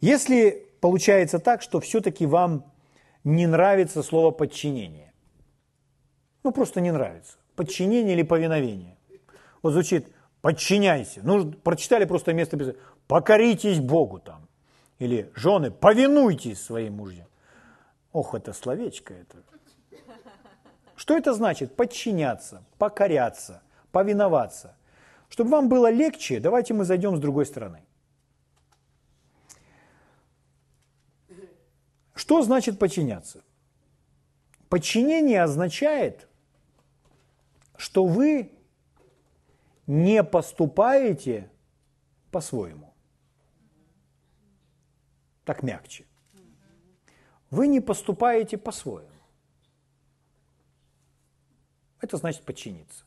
Если 0.00 0.66
получается 0.80 1.38
так, 1.38 1.62
что 1.62 1.80
все-таки 1.80 2.26
вам 2.26 2.64
не 3.24 3.46
нравится 3.46 4.02
слово 4.02 4.30
подчинение, 4.30 5.12
ну 6.42 6.52
просто 6.52 6.80
не 6.80 6.90
нравится, 6.90 7.36
подчинение 7.54 8.14
или 8.14 8.22
повиновение. 8.22 8.96
Вот 9.62 9.72
звучит 9.72 10.06
подчиняйся. 10.40 11.20
Ну, 11.22 11.52
прочитали 11.52 12.04
просто 12.04 12.32
место 12.32 12.56
писания. 12.56 12.80
Покоритесь 13.06 13.78
Богу 13.80 14.18
там. 14.18 14.48
Или 14.98 15.30
жены, 15.34 15.70
повинуйтесь 15.70 16.62
своим 16.62 16.94
мужьям. 16.94 17.26
Ох, 18.12 18.34
это 18.34 18.52
словечко 18.52 19.14
это. 19.14 19.38
Что 20.96 21.16
это 21.16 21.32
значит? 21.32 21.74
Подчиняться, 21.76 22.62
покоряться, 22.78 23.62
повиноваться. 23.90 24.76
Чтобы 25.30 25.50
вам 25.50 25.68
было 25.68 25.90
легче, 25.90 26.40
давайте 26.40 26.74
мы 26.74 26.84
зайдем 26.84 27.16
с 27.16 27.20
другой 27.20 27.46
стороны. 27.46 27.82
Что 32.14 32.42
значит 32.42 32.78
подчиняться? 32.78 33.42
Подчинение 34.68 35.42
означает, 35.42 36.28
что 37.76 38.04
вы 38.04 38.52
не 39.86 40.22
поступаете 40.24 41.50
по-своему. 42.30 42.92
Так 45.44 45.62
мягче. 45.62 46.06
Вы 47.50 47.68
не 47.68 47.80
поступаете 47.80 48.58
по-своему. 48.58 49.08
Это 52.00 52.16
значит 52.16 52.44
подчиниться. 52.44 53.04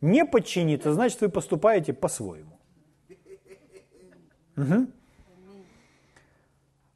Не 0.00 0.24
подчиниться, 0.24 0.92
значит, 0.94 1.20
вы 1.20 1.28
поступаете 1.28 1.92
по-своему. 1.92 2.58
Угу. 4.56 4.86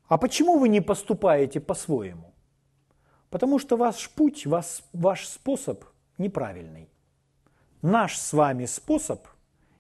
А 0.09 0.19
почему 0.19 0.59
вы 0.59 0.69
не 0.69 0.81
поступаете 0.81 1.61
по-своему? 1.61 2.35
Потому 3.31 3.59
что 3.59 3.77
ваш 3.77 4.11
путь, 4.11 4.47
ваш, 4.47 4.83
ваш 4.93 5.27
способ 5.27 5.85
неправильный. 6.19 6.89
Наш 7.83 8.17
с 8.17 8.33
вами 8.33 8.67
способ 8.67 9.27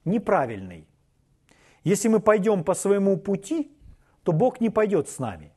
неправильный. 0.04 0.86
Если 1.84 2.08
мы 2.08 2.20
пойдем 2.20 2.64
по 2.64 2.74
своему 2.74 3.16
пути, 3.16 3.70
то 4.22 4.32
Бог 4.32 4.60
не 4.60 4.70
пойдет 4.70 5.08
с 5.08 5.18
нами. 5.18 5.52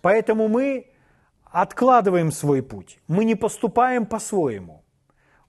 Поэтому 0.00 0.48
мы 0.48 0.90
откладываем 1.44 2.32
свой 2.32 2.62
путь, 2.62 3.00
мы 3.08 3.24
не 3.24 3.34
поступаем 3.34 4.06
по-своему. 4.06 4.84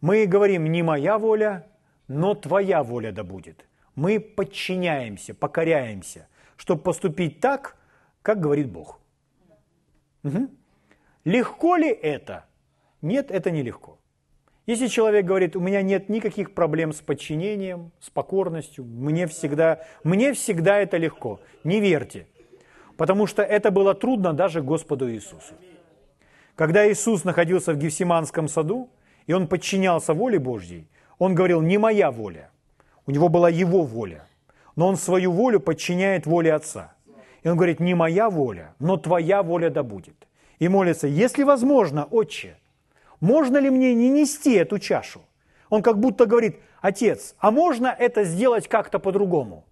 Мы 0.01 0.25
говорим, 0.25 0.65
не 0.65 0.83
моя 0.83 1.17
воля, 1.17 1.67
но 2.07 2.35
твоя 2.35 2.83
воля 2.83 3.11
да 3.11 3.23
будет. 3.23 3.65
Мы 3.95 4.19
подчиняемся, 4.19 5.33
покоряемся, 5.33 6.27
чтобы 6.57 6.81
поступить 6.81 7.39
так, 7.39 7.75
как 8.21 8.39
говорит 8.39 8.71
Бог. 8.71 8.99
Угу. 10.23 10.49
Легко 11.25 11.75
ли 11.75 11.89
это? 11.89 12.45
Нет, 13.01 13.31
это 13.31 13.51
нелегко. 13.51 13.97
Если 14.65 14.87
человек 14.87 15.25
говорит, 15.25 15.55
у 15.55 15.59
меня 15.59 15.81
нет 15.81 16.09
никаких 16.09 16.53
проблем 16.53 16.93
с 16.93 17.01
подчинением, 17.01 17.91
с 17.99 18.09
покорностью, 18.09 18.85
мне 18.85 19.25
всегда, 19.25 19.83
мне 20.03 20.33
всегда 20.33 20.77
это 20.77 20.97
легко. 20.97 21.39
Не 21.63 21.79
верьте, 21.79 22.27
потому 22.95 23.25
что 23.25 23.41
это 23.41 23.71
было 23.71 23.95
трудно 23.95 24.31
даже 24.31 24.61
Господу 24.61 25.11
Иисусу. 25.11 25.55
Когда 26.55 26.87
Иисус 26.91 27.23
находился 27.23 27.73
в 27.73 27.77
Гефсиманском 27.77 28.47
саду, 28.47 28.89
и 29.29 29.33
он 29.33 29.47
подчинялся 29.47 30.15
воле 30.15 30.39
Божьей, 30.39 30.87
он 31.19 31.35
говорил, 31.35 31.61
не 31.61 31.77
моя 31.77 32.09
воля, 32.09 32.49
у 33.05 33.11
него 33.11 33.29
была 33.29 33.47
его 33.47 33.83
воля, 33.83 34.25
но 34.75 34.87
он 34.87 34.97
свою 34.97 35.31
волю 35.31 35.59
подчиняет 35.59 36.25
воле 36.25 36.51
Отца. 36.51 36.95
И 37.43 37.47
он 37.47 37.55
говорит, 37.55 37.79
не 37.79 37.93
моя 37.93 38.31
воля, 38.31 38.73
но 38.79 38.97
твоя 38.97 39.43
воля 39.43 39.69
да 39.69 39.83
будет. 39.83 40.27
И 40.57 40.67
молится, 40.67 41.05
если 41.05 41.43
возможно, 41.43 42.05
Отче, 42.05 42.57
можно 43.19 43.59
ли 43.59 43.69
мне 43.69 43.93
не 43.93 44.09
нести 44.09 44.55
эту 44.55 44.79
чашу? 44.79 45.21
Он 45.69 45.83
как 45.83 45.99
будто 45.99 46.25
говорит, 46.25 46.57
Отец, 46.81 47.35
а 47.37 47.51
можно 47.51 47.95
это 47.99 48.23
сделать 48.23 48.67
как-то 48.67 48.97
по-другому? 48.97 49.63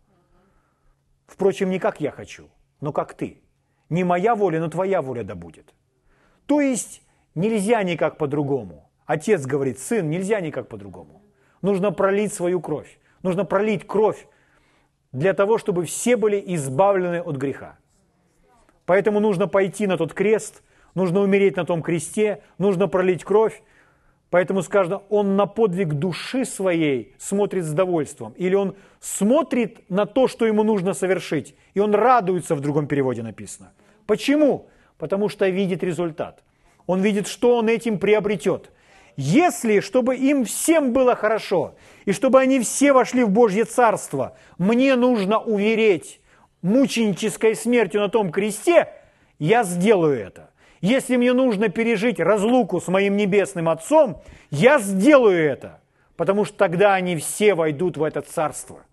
Впрочем, 1.25 1.71
не 1.71 1.79
как 1.79 1.99
я 1.99 2.11
хочу, 2.11 2.47
но 2.79 2.91
как 2.91 3.15
ты. 3.15 3.41
Не 3.89 4.03
моя 4.03 4.35
воля, 4.35 4.59
но 4.59 4.69
твоя 4.69 5.01
воля 5.01 5.23
да 5.23 5.33
будет. 5.33 5.73
То 6.45 6.61
есть 6.61 7.01
нельзя 7.33 7.81
никак 7.81 8.17
по-другому. 8.19 8.86
Отец 9.07 9.45
говорит, 9.45 9.79
сын, 9.79 10.09
нельзя 10.09 10.41
никак 10.41 10.67
по-другому. 10.67 11.23
Нужно 11.61 11.91
пролить 11.91 12.33
свою 12.33 12.61
кровь. 12.61 12.99
Нужно 13.23 13.45
пролить 13.45 13.87
кровь 13.87 14.27
для 15.13 15.33
того, 15.33 15.57
чтобы 15.57 15.85
все 15.85 16.17
были 16.17 16.43
избавлены 16.55 17.21
от 17.21 17.37
греха. 17.37 17.79
Поэтому 18.85 19.19
нужно 19.19 19.47
пойти 19.47 19.87
на 19.87 19.97
тот 19.97 20.13
крест, 20.13 20.61
нужно 20.93 21.21
умереть 21.21 21.55
на 21.55 21.65
том 21.65 21.81
кресте, 21.81 22.43
нужно 22.57 22.87
пролить 22.87 23.23
кровь. 23.23 23.63
Поэтому 24.29 24.61
сказано, 24.61 25.01
он 25.09 25.37
на 25.37 25.45
подвиг 25.45 25.93
души 25.93 26.43
своей 26.43 27.15
смотрит 27.17 27.63
с 27.63 27.71
довольством. 27.71 28.33
Или 28.33 28.55
он 28.55 28.75
смотрит 28.99 29.89
на 29.89 30.05
то, 30.05 30.27
что 30.27 30.45
ему 30.45 30.63
нужно 30.63 30.93
совершить. 30.93 31.55
И 31.73 31.79
он 31.79 31.95
радуется, 31.95 32.55
в 32.55 32.59
другом 32.59 32.87
переводе 32.87 33.23
написано. 33.23 33.71
Почему? 34.05 34.67
Потому 34.97 35.29
что 35.29 35.47
видит 35.47 35.81
результат. 35.81 36.43
Он 36.87 37.01
видит, 37.01 37.27
что 37.27 37.55
он 37.55 37.69
этим 37.69 37.99
приобретет. 37.99 38.71
Если, 39.17 39.79
чтобы 39.79 40.15
им 40.15 40.45
всем 40.45 40.93
было 40.93 41.15
хорошо, 41.15 41.75
и 42.05 42.11
чтобы 42.11 42.39
они 42.39 42.59
все 42.59 42.93
вошли 42.93 43.23
в 43.23 43.29
Божье 43.29 43.65
Царство, 43.65 44.37
мне 44.59 44.95
нужно 44.95 45.39
увереть 45.39 46.21
мученической 46.61 47.55
смертью 47.55 48.01
на 48.01 48.09
том 48.09 48.31
кресте, 48.31 48.89
я 49.39 49.63
сделаю 49.63 50.19
это. 50.19 50.51
Если 50.81 51.15
мне 51.15 51.33
нужно 51.33 51.69
пережить 51.69 52.19
разлуку 52.19 52.79
с 52.79 52.87
моим 52.87 53.17
небесным 53.17 53.69
Отцом, 53.69 54.21
я 54.51 54.77
сделаю 54.77 55.43
это, 55.43 55.81
потому 56.15 56.45
что 56.45 56.55
тогда 56.55 56.93
они 56.93 57.17
все 57.17 57.55
войдут 57.55 57.97
в 57.97 58.03
это 58.03 58.21
Царство. 58.21 58.85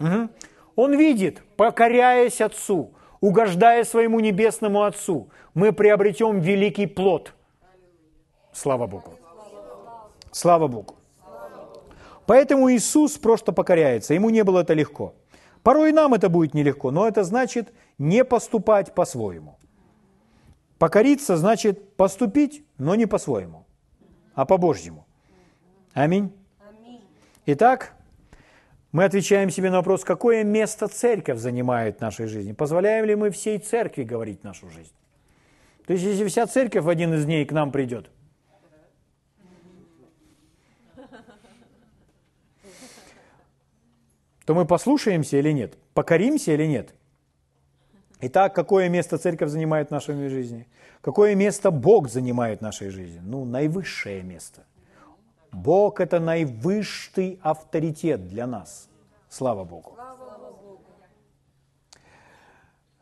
Угу. 0.00 0.30
Он 0.76 0.96
видит, 0.96 1.42
покоряясь 1.56 2.40
Отцу, 2.40 2.94
угождая 3.20 3.84
своему 3.84 4.20
небесному 4.20 4.84
Отцу, 4.84 5.28
мы 5.52 5.72
приобретем 5.72 6.40
великий 6.40 6.86
плод. 6.86 7.34
Слава 8.58 8.88
Богу. 8.88 9.12
Слава 10.32 10.66
Богу. 10.66 10.96
Поэтому 12.26 12.72
Иисус 12.72 13.16
просто 13.16 13.52
покоряется. 13.52 14.14
Ему 14.14 14.30
не 14.30 14.42
было 14.42 14.62
это 14.62 14.74
легко. 14.74 15.14
Порой 15.62 15.90
и 15.90 15.92
нам 15.92 16.12
это 16.12 16.28
будет 16.28 16.54
нелегко, 16.54 16.90
но 16.90 17.06
это 17.06 17.22
значит 17.22 17.72
не 17.98 18.24
поступать 18.24 18.94
по-своему. 18.94 19.58
Покориться 20.78 21.36
значит 21.36 21.96
поступить, 21.96 22.64
но 22.78 22.96
не 22.96 23.06
по-своему, 23.06 23.64
а 24.34 24.44
по-божьему. 24.44 25.06
Аминь. 25.94 26.32
Итак, 27.46 27.94
мы 28.90 29.04
отвечаем 29.04 29.50
себе 29.50 29.70
на 29.70 29.76
вопрос, 29.76 30.04
какое 30.04 30.42
место 30.42 30.88
церковь 30.88 31.38
занимает 31.38 31.98
в 31.98 32.00
нашей 32.00 32.26
жизни. 32.26 32.52
Позволяем 32.52 33.04
ли 33.04 33.14
мы 33.14 33.30
всей 33.30 33.58
церкви 33.58 34.02
говорить 34.02 34.42
нашу 34.42 34.68
жизнь? 34.70 34.92
То 35.86 35.92
есть, 35.92 36.04
если 36.04 36.26
вся 36.26 36.46
церковь 36.46 36.82
в 36.82 36.88
один 36.88 37.14
из 37.14 37.24
дней 37.24 37.44
к 37.46 37.52
нам 37.52 37.70
придет, 37.70 38.10
то 44.48 44.54
мы 44.54 44.64
послушаемся 44.64 45.36
или 45.36 45.52
нет? 45.52 45.76
Покоримся 45.92 46.52
или 46.52 46.64
нет? 46.64 46.94
Итак, 48.22 48.54
какое 48.54 48.88
место 48.88 49.18
церковь 49.18 49.50
занимает 49.50 49.88
в 49.88 49.90
нашей 49.90 50.28
жизни? 50.30 50.66
Какое 51.02 51.34
место 51.34 51.70
Бог 51.70 52.08
занимает 52.08 52.60
в 52.60 52.62
нашей 52.62 52.88
жизни? 52.88 53.20
Ну, 53.22 53.44
наивысшее 53.44 54.22
место. 54.22 54.64
Бог– 55.52 56.00
это 56.00 56.18
наивысший 56.18 57.38
авторитет 57.42 58.26
для 58.28 58.46
нас. 58.46 58.88
Слава 59.28 59.64
Богу. 59.64 59.98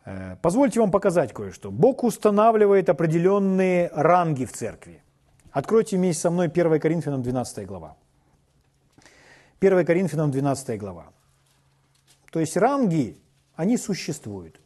Э, 0.05 0.37
позвольте 0.43 0.81
вам 0.81 0.91
показать 0.91 1.33
кое-что. 1.33 1.71
Бог 1.71 2.03
устанавливает 2.03 2.89
определенные 2.89 3.89
ранги 3.95 4.47
в 4.47 4.53
церкви. 4.53 5.01
Откройте 5.53 5.97
вместе 5.97 6.23
со 6.23 6.31
мной 6.31 6.49
1 6.49 6.81
Коринфянам 6.81 7.23
12 7.23 7.67
глава. 7.69 7.97
1 9.61 9.87
Коринфянам 9.87 10.33
12 10.33 10.81
глава. 10.81 11.13
То 12.31 12.41
есть 12.41 12.57
ранги, 12.57 13.19
они 13.55 13.77
существуют. 13.77 14.61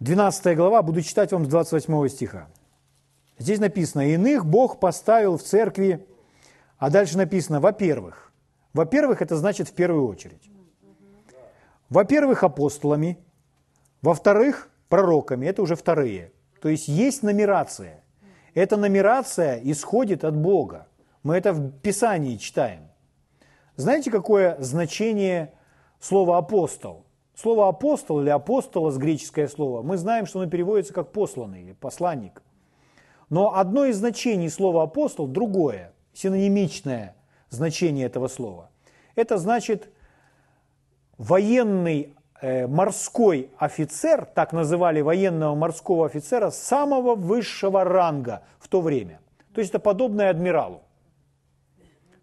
12 0.00 0.56
глава, 0.56 0.82
буду 0.82 1.00
читать 1.02 1.30
вам 1.32 1.44
с 1.44 1.48
28 1.48 2.08
стиха. 2.08 2.48
Здесь 3.38 3.60
написано, 3.60 4.12
иных 4.12 4.44
Бог 4.44 4.80
поставил 4.80 5.36
в 5.36 5.42
церкви, 5.42 6.06
а 6.78 6.90
дальше 6.90 7.16
написано, 7.16 7.60
во-первых. 7.60 8.32
Во-первых, 8.72 9.22
это 9.22 9.36
значит 9.36 9.68
в 9.68 9.74
первую 9.74 10.06
очередь. 10.08 10.50
Во-первых, 11.88 12.42
апостолами, 12.42 13.18
во-вторых, 14.00 14.70
пророками, 14.88 15.46
это 15.46 15.62
уже 15.62 15.76
вторые. 15.76 16.32
То 16.60 16.68
есть 16.68 16.88
есть 16.88 17.22
нумерация. 17.22 18.02
Эта 18.54 18.76
нумерация 18.76 19.60
исходит 19.62 20.24
от 20.24 20.36
Бога. 20.36 20.88
Мы 21.22 21.36
это 21.36 21.52
в 21.52 21.70
Писании 21.80 22.36
читаем. 22.36 22.91
Знаете, 23.76 24.10
какое 24.10 24.56
значение 24.60 25.52
слова 25.98 26.38
«апостол»? 26.38 27.06
Слово 27.34 27.68
«апостол» 27.68 28.20
или 28.20 28.28
«апостолос» 28.28 28.96
греческое 28.96 29.48
слово, 29.48 29.82
мы 29.82 29.96
знаем, 29.96 30.26
что 30.26 30.40
оно 30.40 30.50
переводится 30.50 30.92
как 30.92 31.12
«посланный» 31.12 31.62
или 31.62 31.72
«посланник». 31.72 32.42
Но 33.30 33.56
одно 33.56 33.86
из 33.86 33.96
значений 33.96 34.50
слова 34.50 34.82
«апостол» 34.82 35.26
другое, 35.26 35.94
синонимичное 36.12 37.16
значение 37.48 38.06
этого 38.06 38.28
слова. 38.28 38.68
Это 39.14 39.38
значит 39.38 39.90
военный 41.16 42.14
э, 42.42 42.66
морской 42.66 43.50
офицер, 43.56 44.26
так 44.26 44.52
называли 44.52 45.00
военного 45.00 45.54
морского 45.54 46.04
офицера 46.04 46.50
самого 46.50 47.14
высшего 47.14 47.84
ранга 47.84 48.42
в 48.58 48.68
то 48.68 48.82
время. 48.82 49.20
То 49.54 49.60
есть 49.60 49.70
это 49.70 49.78
подобное 49.78 50.28
адмиралу. 50.28 50.82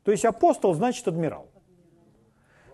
То 0.03 0.12
есть 0.12 0.25
апостол 0.25 0.73
значит 0.73 1.07
адмирал. 1.07 1.47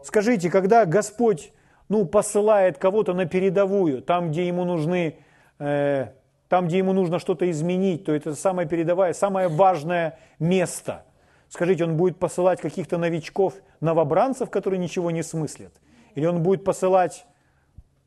Скажите, 0.03 0.49
когда 0.49 0.85
Господь 0.85 1.51
ну, 1.89 2.05
посылает 2.05 2.77
кого-то 2.77 3.13
на 3.13 3.25
передовую, 3.25 4.01
там, 4.01 4.31
где 4.31 4.47
ему 4.47 4.63
нужны, 4.63 5.17
э, 5.59 6.07
там, 6.47 6.67
где 6.67 6.77
ему 6.77 6.93
нужно 6.93 7.19
что-то 7.19 7.49
изменить, 7.49 8.05
то 8.05 8.13
это 8.13 8.35
самое 8.35 8.67
передовое, 8.67 9.13
самое 9.13 9.47
важное 9.47 10.19
место. 10.39 11.05
Скажите, 11.49 11.83
он 11.83 11.97
будет 11.97 12.17
посылать 12.17 12.61
каких-то 12.61 12.97
новичков, 12.97 13.55
новобранцев, 13.79 14.49
которые 14.49 14.79
ничего 14.79 15.11
не 15.11 15.23
смыслят? 15.23 15.73
Или 16.15 16.25
он 16.25 16.43
будет 16.43 16.63
посылать 16.63 17.25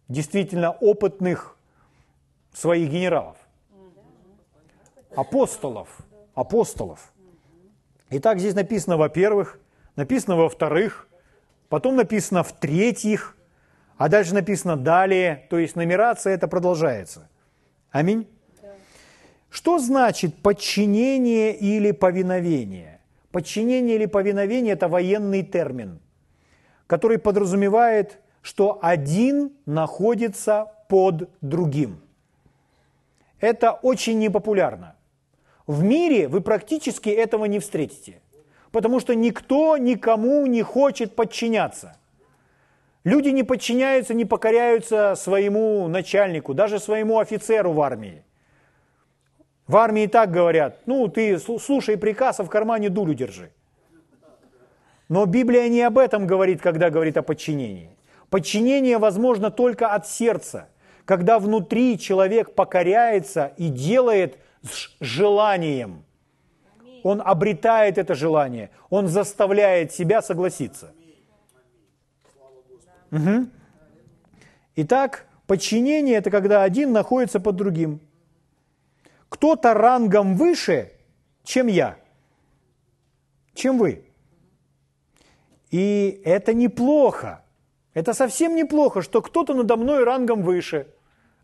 действительно 0.09 0.71
опытных 0.71 1.57
своих 2.53 2.91
генералов? 2.91 3.37
Апостолов. 5.15 5.89
Апостолов. 6.35 7.13
Итак, 8.11 8.39
здесь 8.39 8.55
написано, 8.55 8.97
во-первых, 8.97 9.59
написано, 9.95 10.37
во-вторых, 10.37 11.09
потом 11.69 11.97
написано, 11.97 12.43
в-третьих, 12.43 13.37
а 13.99 14.09
дальше 14.09 14.33
написано 14.33 14.77
далее, 14.77 15.47
то 15.51 15.59
есть 15.59 15.77
нумерация 15.77 16.35
это 16.35 16.49
продолжается. 16.49 17.29
Аминь. 17.91 18.27
Что 19.51 19.79
значит 19.79 20.43
подчинение 20.43 21.55
или 21.55 21.91
повиновение? 21.91 23.01
Подчинение 23.31 23.97
или 23.97 24.07
повиновение– 24.07 24.73
это 24.75 24.89
военный 24.89 25.43
термин, 25.43 26.01
который 26.87 27.19
подразумевает, 27.19 28.21
что 28.41 28.79
один 28.81 29.53
находится 29.67 30.73
под 30.89 31.29
другим. 31.43 32.01
Это 33.41 33.73
очень 33.73 34.19
непопулярно. 34.19 34.97
В 35.69 35.85
мире 35.85 36.29
вы 36.29 36.41
практически 36.41 37.11
этого 37.11 37.45
не 37.45 37.59
встретите, 37.59 38.23
потому 38.73 39.01
что 39.01 39.15
никто 39.15 39.77
никому 39.77 40.47
не 40.47 40.63
хочет 40.63 41.15
подчиняться. 41.15 41.99
Люди 43.05 43.29
не 43.29 43.43
подчиняются, 43.43 44.15
не 44.15 44.25
покоряются 44.25 45.15
своему 45.15 45.87
начальнику, 45.87 46.55
даже 46.55 46.79
своему 46.79 47.19
офицеру 47.19 47.73
в 47.73 47.83
армии. 47.83 48.25
В 49.67 49.77
армии 49.77 50.07
так 50.07 50.31
говорят, 50.31 50.81
ну 50.87 51.07
ты 51.09 51.39
слушай 51.39 51.99
приказ, 51.99 52.41
а 52.41 52.45
в 52.45 52.49
кармане 52.49 52.89
дулю 52.89 53.13
держи. 53.13 53.51
Но 55.11 55.27
Библия 55.27 55.69
не 55.69 55.83
об 55.83 55.99
этом 55.99 56.27
говорит, 56.27 56.63
когда 56.63 56.89
говорит 56.89 57.19
о 57.19 57.23
подчинении. 57.23 57.91
Подчинение 58.31 58.97
возможно 58.97 59.51
только 59.51 59.89
от 59.89 60.09
сердца, 60.09 60.71
когда 61.05 61.39
внутри 61.39 61.99
человек 61.99 62.55
покоряется 62.55 63.53
и 63.59 63.69
делает 63.69 64.39
с 64.69 64.91
желанием. 65.01 66.05
Он 67.03 67.23
обретает 67.25 67.99
это 67.99 68.15
желание, 68.15 68.71
он 68.91 69.09
заставляет 69.09 69.93
себя 69.93 70.21
согласиться. 70.23 70.93
Угу. 73.11 73.49
Итак, 74.77 75.27
подчинение– 75.47 76.17
это 76.19 76.31
когда 76.31 76.63
один 76.63 76.93
находится 76.93 77.41
под 77.41 77.57
другим. 77.57 78.01
Кто-то 79.29 79.75
рангом 79.75 80.37
выше, 80.37 80.93
чем 81.45 81.67
я, 81.67 81.99
чем 83.55 83.79
вы. 83.79 84.05
И 85.71 86.21
это 86.25 86.55
неплохо. 86.55 87.45
Это 87.95 88.15
совсем 88.15 88.55
неплохо, 88.55 89.03
что 89.03 89.21
кто-то 89.23 89.55
надо 89.55 89.77
мной 89.77 90.05
рангом 90.05 90.43
выше, 90.43 90.87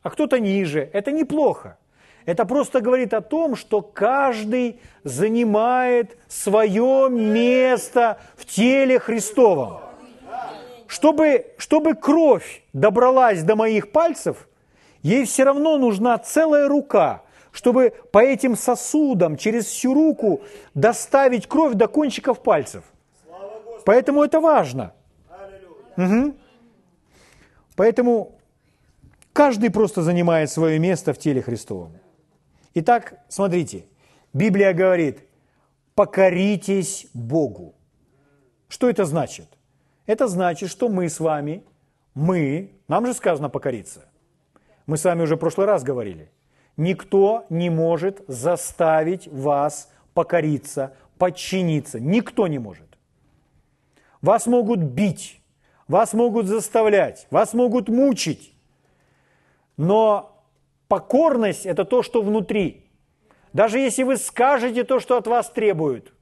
а 0.02 0.10
кто-то 0.10 0.38
ниже. 0.38 0.88
Это 0.92 1.10
неплохо. 1.10 1.78
Это 2.26 2.44
просто 2.44 2.80
говорит 2.80 3.12
о 3.14 3.20
том, 3.20 3.54
что 3.56 3.82
каждый 3.82 4.80
занимает 5.02 6.16
свое 6.28 7.08
место 7.10 8.18
в 8.36 8.46
теле 8.46 8.98
Христовом 8.98 9.84
чтобы, 10.94 11.46
чтобы 11.58 11.94
кровь 11.94 12.62
добралась 12.72 13.42
до 13.42 13.56
моих 13.56 13.90
пальцев, 13.90 14.48
ей 15.02 15.24
все 15.24 15.42
равно 15.42 15.76
нужна 15.76 16.16
целая 16.18 16.68
рука, 16.68 17.22
чтобы 17.50 17.92
по 18.12 18.18
этим 18.18 18.56
сосудам 18.56 19.36
через 19.36 19.64
всю 19.66 19.92
руку 19.92 20.42
доставить 20.74 21.48
кровь 21.48 21.74
до 21.74 21.88
кончиков 21.88 22.42
пальцев. 22.44 22.84
Поэтому 23.84 24.22
это 24.22 24.38
важно. 24.38 24.94
Угу. 25.96 26.34
Поэтому 27.74 28.38
каждый 29.32 29.70
просто 29.70 30.02
занимает 30.02 30.48
свое 30.50 30.78
место 30.78 31.12
в 31.12 31.18
теле 31.18 31.42
Христовом. 31.42 31.92
Итак, 32.74 33.20
смотрите, 33.28 33.86
Библия 34.32 34.72
говорит, 34.72 35.20
покоритесь 35.94 37.06
Богу. 37.14 37.74
Что 38.68 38.90
это 38.90 39.04
значит? 39.04 39.46
Это 40.06 40.26
значит, 40.26 40.70
что 40.70 40.88
мы 40.88 41.08
с 41.08 41.20
вами, 41.20 41.62
мы, 42.14 42.72
нам 42.88 43.06
же 43.06 43.14
сказано 43.14 43.48
покориться. 43.48 44.08
Мы 44.86 44.96
с 44.96 45.04
вами 45.04 45.22
уже 45.22 45.36
в 45.36 45.38
прошлый 45.38 45.66
раз 45.66 45.84
говорили. 45.84 46.30
Никто 46.76 47.46
не 47.48 47.70
может 47.70 48.22
заставить 48.26 49.28
вас 49.28 49.90
покориться, 50.12 50.96
подчиниться. 51.16 52.00
Никто 52.00 52.48
не 52.48 52.58
может. 52.58 52.98
Вас 54.20 54.46
могут 54.46 54.80
бить, 54.80 55.40
вас 55.86 56.12
могут 56.12 56.46
заставлять, 56.46 57.28
вас 57.30 57.54
могут 57.54 57.88
мучить. 57.88 58.52
Но 59.76 60.33
покорность– 60.88 61.66
это 61.66 61.84
то, 61.84 62.02
что 62.02 62.22
внутри. 62.22 62.86
Даже 63.52 63.78
если 63.78 64.02
вы 64.02 64.16
скажете 64.16 64.84
то, 64.84 65.00
что 65.00 65.16
от 65.16 65.26
вас 65.26 65.50
требуют, 65.50 66.12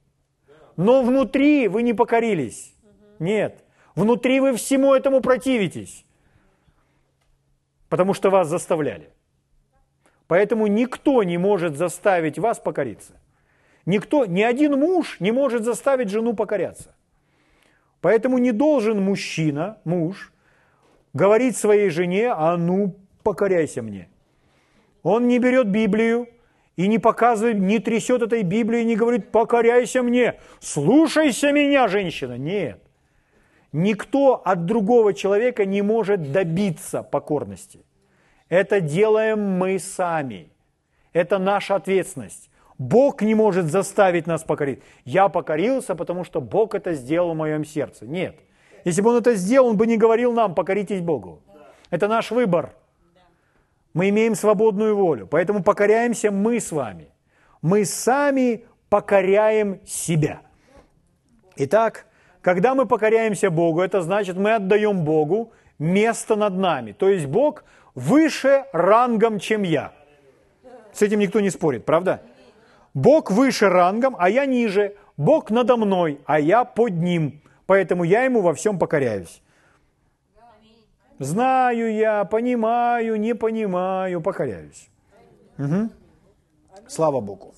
но 0.77 1.03
внутри 1.03 1.67
вы 1.67 1.83
не 1.83 1.93
покорились. 1.93 2.73
Нет. 3.19 3.63
Внутри 3.95 4.39
вы 4.39 4.55
всему 4.55 4.93
этому 4.93 5.21
противитесь, 5.21 6.05
потому 7.89 8.13
что 8.13 8.29
вас 8.31 8.47
заставляли. 8.47 9.09
Поэтому 10.27 10.67
никто 10.67 11.21
не 11.23 11.37
может 11.37 11.77
заставить 11.77 12.39
вас 12.39 12.59
покориться. 12.59 13.13
Никто, 13.85 14.25
ни 14.25 14.41
один 14.41 14.79
муж 14.79 15.19
не 15.19 15.31
может 15.31 15.63
заставить 15.63 16.09
жену 16.09 16.33
покоряться. 16.33 16.95
Поэтому 18.01 18.37
не 18.37 18.51
должен 18.51 19.01
мужчина, 19.01 19.77
муж, 19.83 20.33
говорить 21.13 21.55
своей 21.55 21.89
жене, 21.89 22.31
а 22.31 22.57
ну 22.57 22.95
покоряйся 23.23 23.81
мне. 23.81 24.09
Он 25.03 25.27
не 25.27 25.37
берет 25.37 25.67
Библию 25.67 26.27
и 26.75 26.87
не 26.87 26.97
показывает, 26.97 27.59
не 27.59 27.79
трясет 27.79 28.21
этой 28.21 28.41
Библии 28.41 28.83
не 28.83 28.95
говорит, 28.95 29.31
покоряйся 29.31 30.01
мне, 30.01 30.39
слушайся 30.59 31.51
меня, 31.51 31.87
женщина. 31.87 32.37
Нет. 32.37 32.81
Никто 33.73 34.41
от 34.45 34.65
другого 34.65 35.13
человека 35.13 35.65
не 35.65 35.81
может 35.81 36.31
добиться 36.31 37.03
покорности. 37.03 37.85
Это 38.49 38.81
делаем 38.81 39.57
мы 39.57 39.79
сами. 39.79 40.49
Это 41.11 41.37
наша 41.37 41.75
ответственность. 41.75 42.49
Бог 42.77 43.21
не 43.21 43.35
может 43.35 43.65
заставить 43.65 44.27
нас 44.27 44.43
покорить. 44.43 44.81
Я 45.05 45.29
покорился, 45.29 45.95
потому 45.95 46.23
что 46.23 46.41
Бог 46.41 46.75
это 46.75 46.93
сделал 46.93 47.33
в 47.33 47.37
моем 47.37 47.65
сердце. 47.65 48.05
Нет. 48.05 48.35
Если 48.83 49.01
бы 49.01 49.11
Он 49.11 49.17
это 49.17 49.35
сделал, 49.35 49.69
Он 49.69 49.77
бы 49.77 49.87
не 49.87 49.97
говорил 49.97 50.33
нам, 50.33 50.55
покоритесь 50.55 51.01
Богу. 51.01 51.41
Это 51.89 52.07
наш 52.07 52.31
выбор. 52.31 52.73
Мы 53.93 54.09
имеем 54.09 54.35
свободную 54.35 54.95
волю, 54.95 55.27
поэтому 55.27 55.63
покоряемся 55.63 56.31
мы 56.31 56.59
с 56.59 56.71
вами. 56.71 57.09
Мы 57.61 57.85
сами 57.85 58.65
покоряем 58.89 59.79
себя. 59.85 60.41
Итак, 61.55 62.07
когда 62.41 62.73
мы 62.73 62.87
покоряемся 62.87 63.51
Богу, 63.51 63.81
это 63.81 64.01
значит, 64.01 64.35
мы 64.35 64.55
отдаем 64.55 65.03
Богу 65.03 65.53
место 65.77 66.35
над 66.35 66.55
нами. 66.55 66.91
То 66.91 67.09
есть 67.09 67.27
Бог 67.27 67.63
выше 67.93 68.65
рангом, 68.73 69.39
чем 69.39 69.63
я. 69.63 69.93
С 70.91 71.01
этим 71.01 71.19
никто 71.19 71.39
не 71.39 71.51
спорит, 71.51 71.85
правда? 71.85 72.21
Бог 72.93 73.31
выше 73.31 73.69
рангом, 73.69 74.15
а 74.17 74.29
я 74.29 74.45
ниже. 74.45 74.95
Бог 75.17 75.51
надо 75.51 75.77
мной, 75.77 76.19
а 76.25 76.39
я 76.39 76.63
под 76.63 76.93
ним. 76.93 77.41
Поэтому 77.67 78.03
я 78.03 78.23
ему 78.23 78.41
во 78.41 78.53
всем 78.53 78.79
покоряюсь. 78.79 79.42
Знаю 81.19 81.93
я, 81.93 82.25
понимаю, 82.25 83.19
не 83.19 83.35
понимаю, 83.35 84.21
покоряюсь. 84.21 84.89
Угу. 85.57 85.89
Слава 86.87 87.21
Богу. 87.21 87.53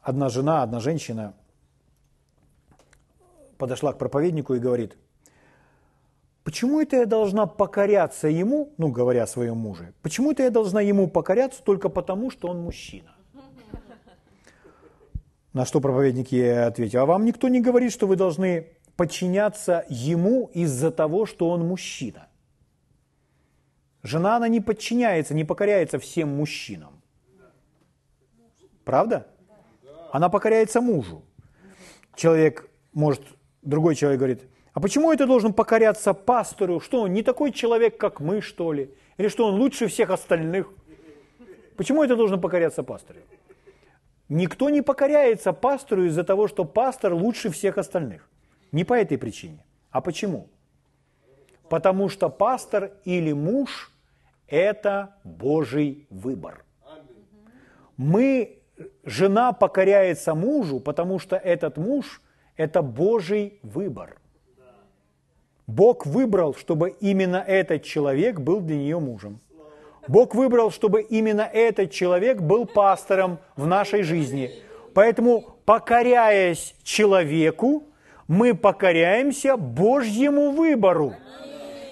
Одна 0.00 0.28
жена, 0.28 0.62
одна 0.62 0.80
женщина 0.80 1.32
подошла 3.56 3.92
к 3.92 3.98
проповеднику 3.98 4.54
и 4.54 4.58
говорит, 4.58 4.98
почему 6.42 6.80
это 6.80 6.96
я 6.96 7.06
должна 7.06 7.46
покоряться 7.46 8.28
ему, 8.28 8.74
ну, 8.76 8.88
говоря 8.88 9.22
о 9.22 9.26
своем 9.26 9.56
муже, 9.56 9.94
почему 10.02 10.32
это 10.32 10.42
я 10.42 10.50
должна 10.50 10.82
ему 10.82 11.08
покоряться 11.08 11.62
только 11.62 11.88
потому, 11.88 12.30
что 12.30 12.48
он 12.48 12.60
мужчина? 12.60 13.13
На 15.54 15.64
что 15.64 15.80
проповедник 15.80 16.32
ей 16.32 16.66
ответил, 16.66 17.00
а 17.00 17.06
вам 17.06 17.24
никто 17.24 17.48
не 17.48 17.60
говорит, 17.60 17.92
что 17.92 18.08
вы 18.08 18.16
должны 18.16 18.72
подчиняться 18.96 19.84
ему 19.88 20.50
из-за 20.52 20.90
того, 20.90 21.26
что 21.26 21.48
он 21.48 21.66
мужчина. 21.66 22.26
Жена, 24.02 24.36
она 24.36 24.48
не 24.48 24.60
подчиняется, 24.60 25.32
не 25.32 25.44
покоряется 25.44 26.00
всем 26.00 26.28
мужчинам. 26.28 27.00
Правда? 28.84 29.28
Она 30.10 30.28
покоряется 30.28 30.80
мужу. 30.80 31.22
Человек, 32.16 32.68
может, 32.92 33.22
другой 33.62 33.94
человек 33.94 34.18
говорит, 34.18 34.42
а 34.72 34.80
почему 34.80 35.12
это 35.12 35.24
должен 35.24 35.52
покоряться 35.52 36.14
пастору? 36.14 36.80
Что 36.80 37.02
он 37.02 37.12
не 37.12 37.22
такой 37.22 37.52
человек, 37.52 37.96
как 37.96 38.18
мы, 38.20 38.40
что 38.40 38.72
ли? 38.72 38.90
Или 39.18 39.28
что 39.28 39.46
он 39.46 39.54
лучше 39.54 39.86
всех 39.86 40.10
остальных? 40.10 40.72
Почему 41.76 42.02
это 42.02 42.16
должен 42.16 42.40
покоряться 42.40 42.82
пастору? 42.82 43.20
Никто 44.28 44.70
не 44.70 44.82
покоряется 44.82 45.52
пастору 45.52 46.04
из-за 46.06 46.24
того, 46.24 46.48
что 46.48 46.64
пастор 46.64 47.12
лучше 47.14 47.50
всех 47.50 47.78
остальных. 47.78 48.28
Не 48.72 48.84
по 48.84 48.94
этой 48.94 49.18
причине. 49.18 49.64
А 49.90 50.00
почему? 50.00 50.48
Потому 51.68 52.08
что 52.08 52.28
пастор 52.28 52.92
или 53.04 53.32
муж– 53.32 53.92
это 54.48 55.14
Божий 55.24 56.06
выбор. 56.10 56.64
Мы, 57.96 58.58
жена 59.04 59.52
покоряется 59.52 60.34
мужу, 60.34 60.80
потому 60.80 61.18
что 61.18 61.36
этот 61.36 61.76
муж– 61.76 62.22
это 62.56 62.82
Божий 62.82 63.58
выбор. 63.62 64.18
Бог 65.66 66.06
выбрал, 66.06 66.54
чтобы 66.54 66.90
именно 67.00 67.36
этот 67.36 67.84
человек 67.84 68.40
был 68.40 68.60
для 68.60 68.76
нее 68.76 68.98
мужем. 68.98 69.40
Бог 70.08 70.34
выбрал, 70.34 70.70
чтобы 70.70 71.02
именно 71.02 71.42
этот 71.42 71.90
человек 71.90 72.40
был 72.40 72.66
пастором 72.66 73.38
в 73.56 73.66
нашей 73.66 74.02
жизни. 74.02 74.50
Поэтому, 74.92 75.56
покоряясь 75.64 76.74
человеку, 76.82 77.84
мы 78.28 78.54
покоряемся 78.54 79.56
Божьему 79.56 80.50
выбору. 80.50 81.14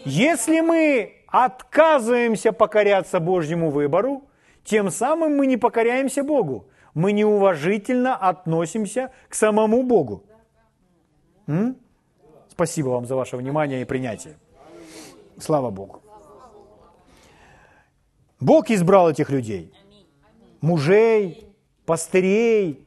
Если 0.04 0.60
мы 0.60 1.14
отказываемся 1.26 2.52
покоряться 2.52 3.20
Божьему 3.20 3.70
выбору, 3.70 4.24
тем 4.64 4.90
самым 4.90 5.36
мы 5.36 5.46
не 5.46 5.56
покоряемся 5.56 6.22
Богу. 6.22 6.68
Мы 6.94 7.12
неуважительно 7.12 8.14
относимся 8.14 9.10
к 9.28 9.34
самому 9.34 9.82
Богу. 9.82 10.24
М? 11.46 11.76
Спасибо 12.50 12.88
вам 12.88 13.06
за 13.06 13.16
ваше 13.16 13.36
внимание 13.36 13.80
и 13.80 13.84
принятие. 13.84 14.36
Слава 15.38 15.70
Богу. 15.70 16.01
Бог 18.42 18.70
избрал 18.70 19.08
этих 19.08 19.30
людей. 19.30 19.72
Мужей, 20.60 21.46
пастырей, 21.86 22.84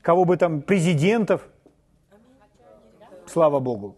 кого 0.00 0.24
бы 0.24 0.38
там, 0.38 0.62
президентов. 0.62 1.46
Слава 3.26 3.60
Богу. 3.60 3.96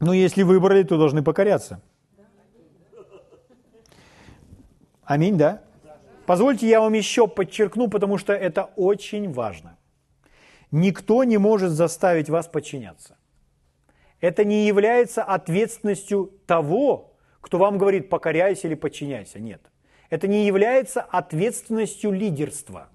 Но 0.00 0.14
если 0.14 0.42
выбрали, 0.42 0.82
то 0.84 0.96
должны 0.96 1.22
покоряться. 1.22 1.82
Аминь, 5.04 5.36
да? 5.36 5.62
Позвольте 6.24 6.66
я 6.66 6.80
вам 6.80 6.94
еще 6.94 7.28
подчеркну, 7.28 7.88
потому 7.88 8.16
что 8.16 8.32
это 8.32 8.70
очень 8.76 9.30
важно. 9.30 9.76
Никто 10.70 11.24
не 11.24 11.36
может 11.36 11.72
заставить 11.72 12.30
вас 12.30 12.48
подчиняться 12.48 13.16
это 14.24 14.42
не 14.42 14.66
является 14.66 15.22
ответственностью 15.22 16.32
того, 16.46 17.12
кто 17.42 17.58
вам 17.58 17.76
говорит 17.76 18.08
покоряйся 18.08 18.68
или 18.68 18.74
подчиняйся. 18.74 19.38
Нет. 19.38 19.60
Это 20.08 20.28
не 20.28 20.46
является 20.46 21.02
ответственностью 21.02 22.10
лидерства. 22.10 22.88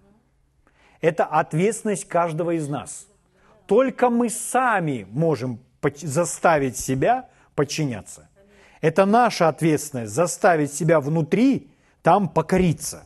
Это 1.01 1.25
ответственность 1.25 2.05
каждого 2.05 2.55
из 2.55 2.67
нас. 2.67 3.07
Только 3.67 4.09
мы 4.09 4.31
сами 4.31 5.05
можем 5.11 5.59
заставить 6.01 6.77
себя 6.77 7.29
подчиняться. 7.53 8.27
Это 8.81 9.05
наша 9.05 9.49
ответственность 9.49 10.11
заставить 10.11 10.73
себя 10.73 10.99
внутри 10.99 11.69
там 12.01 12.27
покориться. 12.27 13.05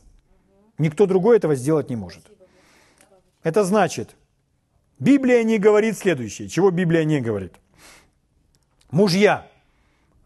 Никто 0.78 1.08
другой 1.08 1.36
этого 1.36 1.56
сделать 1.56 1.90
не 1.90 1.98
может. 1.98 2.24
Это 3.44 3.66
значит, 3.66 4.16
Библия 4.98 5.44
не 5.44 5.58
говорит 5.58 5.98
следующее. 5.98 6.48
Чего 6.48 6.72
Библия 6.72 7.04
не 7.04 7.20
говорит? 7.20 7.56
Мужья, 8.94 9.48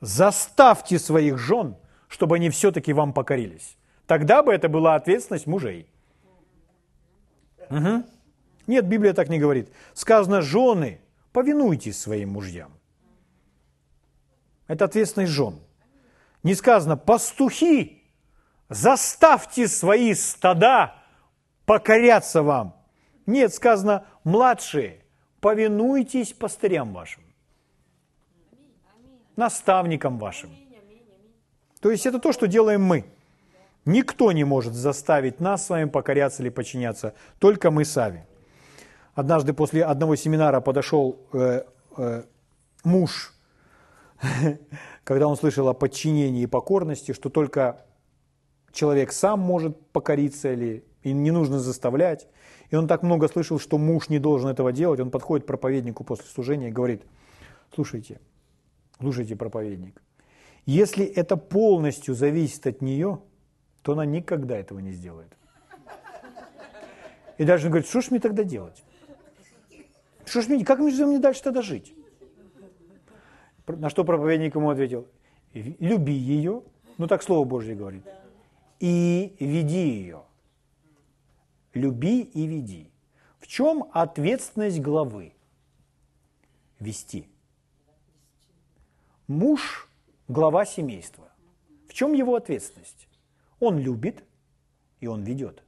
заставьте 0.02 1.00
своих 1.00 1.38
жен, 1.38 1.78
чтобы 2.10 2.36
они 2.36 2.50
все-таки 2.50 2.92
вам 2.92 3.14
покорились. 3.14 3.78
Тогда 4.08 4.44
бы 4.44 4.54
это 4.54 4.68
была 4.68 4.96
ответственность 4.96 5.48
мужей. 5.48 5.88
Угу. 7.70 8.04
Нет, 8.68 8.86
Библия 8.86 9.14
так 9.14 9.30
не 9.30 9.40
говорит. 9.40 9.72
Сказано, 9.94 10.42
жены, 10.42 11.00
повинуйтесь 11.32 11.98
своим 11.98 12.32
мужьям. 12.32 12.74
Это 14.68 14.84
ответственность 14.84 15.32
жен. 15.32 15.62
Не 16.44 16.54
сказано, 16.54 16.98
пастухи, 16.98 18.04
заставьте 18.68 19.70
свои 19.70 20.14
стада 20.14 20.94
покоряться 21.66 22.44
вам. 22.44 22.76
Нет, 23.28 23.54
сказано, 23.54 24.06
младшие, 24.26 25.06
повинуйтесь 25.40 26.34
пастырям 26.34 26.92
вашим, 26.92 27.24
наставникам 29.38 30.20
вашим. 30.20 30.50
То 31.80 31.92
есть 31.92 32.06
это 32.06 32.20
то, 32.20 32.34
что 32.34 32.48
делаем 32.48 32.82
мы. 32.82 33.06
Никто 33.86 34.34
не 34.34 34.44
может 34.44 34.74
заставить 34.74 35.40
нас 35.40 35.66
с 35.66 35.70
вами 35.70 35.86
покоряться 35.86 36.44
или 36.44 36.50
подчиняться, 36.50 37.14
только 37.40 37.72
мы 37.72 37.86
сами. 37.86 38.26
Однажды 39.16 39.54
после 39.54 39.86
одного 39.86 40.18
семинара 40.18 40.60
подошел 40.60 41.22
э, 41.32 41.64
э, 41.96 42.24
муж, 42.84 43.34
когда 45.06 45.28
он 45.28 45.38
слышал 45.38 45.70
о 45.70 45.74
подчинении 45.74 46.44
и 46.44 46.48
покорности, 46.48 47.14
что 47.14 47.30
только 47.30 47.86
человек 48.74 49.14
сам 49.14 49.40
может 49.40 49.80
покориться 49.92 50.52
или 50.52 50.84
и 51.04 51.14
не 51.14 51.32
нужно 51.32 51.60
заставлять. 51.60 52.28
И 52.70 52.76
он 52.76 52.88
так 52.88 53.04
много 53.04 53.28
слышал, 53.30 53.60
что 53.60 53.78
муж 53.78 54.10
не 54.10 54.20
должен 54.20 54.50
этого 54.50 54.74
делать. 54.74 55.00
Он 55.00 55.10
подходит 55.10 55.46
к 55.46 55.48
проповеднику 55.48 56.04
после 56.04 56.26
служения 56.26 56.68
и 56.68 56.72
говорит, 56.72 57.04
слушайте, 57.74 58.20
слушайте, 59.00 59.36
проповедник, 59.36 60.02
если 60.66 61.06
это 61.06 61.38
полностью 61.38 62.14
зависит 62.14 62.68
от 62.68 62.82
нее, 62.82 63.22
то 63.82 63.94
она 63.94 64.06
никогда 64.06 64.58
этого 64.58 64.80
не 64.80 64.92
сделает. 64.92 65.32
И 67.38 67.46
даже 67.46 67.70
говорит, 67.70 67.88
что 67.88 68.02
ж 68.02 68.12
мне 68.12 68.20
тогда 68.20 68.44
делать? 68.44 68.84
Что 70.26 70.42
ж 70.42 70.48
мне, 70.48 70.66
как 70.66 70.80
мне 70.80 71.20
дальше 71.20 71.44
тогда 71.44 71.62
жить? 71.62 71.94
На 73.68 73.90
что 73.90 74.04
проповедник 74.04 74.56
ему 74.56 74.70
ответил, 74.70 75.08
люби 75.54 76.14
ее, 76.14 76.64
ну 76.98 77.08
так 77.08 77.22
Слово 77.24 77.46
Божье 77.46 77.76
говорит, 77.76 78.04
и 78.80 79.36
веди 79.40 79.90
ее. 79.90 80.24
Люби 81.74 82.22
и 82.22 82.48
веди. 82.48 82.92
В 83.40 83.48
чем 83.48 83.86
ответственность 83.94 84.82
главы? 84.82 85.34
Вести. 86.80 87.30
Муж– 89.28 89.90
глава 90.30 90.66
семейства. 90.66 91.26
В 91.90 91.94
чем 91.94 92.14
его 92.14 92.36
ответственность? 92.36 93.10
Он 93.60 93.78
любит 93.78 94.24
и 95.02 95.08
он 95.08 95.24
ведет. 95.24 95.64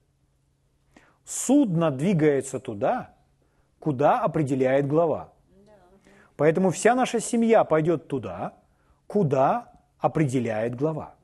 Судно 1.26 1.92
двигается 1.92 2.60
туда, 2.60 3.14
куда 3.80 4.22
определяет 4.22 4.88
глава. 4.88 5.34
Поэтому 6.38 6.72
вся 6.72 6.96
наша 6.96 7.20
семья 7.20 7.66
пойдет 7.66 8.08
туда, 8.08 8.58
куда 9.08 9.74
определяет 10.00 10.76
глава. 10.76 11.16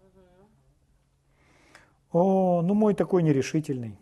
О, 2.12 2.62
ну 2.62 2.74
мой 2.74 2.94
такой 2.94 3.24
нерешительный. 3.24 3.98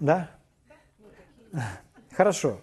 Да? 0.00 0.30
Хорошо. 2.12 2.60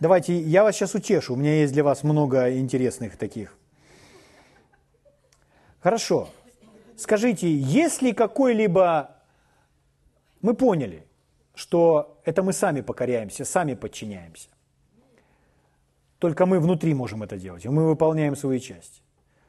Давайте, 0.00 0.40
я 0.40 0.62
вас 0.62 0.74
сейчас 0.74 0.94
утешу. 0.94 1.34
У 1.34 1.36
меня 1.36 1.60
есть 1.60 1.74
для 1.74 1.84
вас 1.84 2.02
много 2.02 2.58
интересных 2.58 3.18
таких. 3.18 3.56
Хорошо. 5.80 6.30
Скажите, 6.96 7.54
есть 7.54 8.02
ли 8.02 8.12
какой-либо... 8.12 9.16
Мы 10.40 10.54
поняли, 10.54 11.06
что 11.54 12.18
это 12.24 12.42
мы 12.42 12.54
сами 12.54 12.80
покоряемся, 12.80 13.44
сами 13.44 13.74
подчиняемся. 13.74 14.48
Только 16.18 16.46
мы 16.46 16.60
внутри 16.60 16.94
можем 16.94 17.22
это 17.22 17.36
делать, 17.36 17.66
и 17.66 17.68
мы 17.68 17.86
выполняем 17.86 18.36
свою 18.36 18.58
часть. 18.58 19.02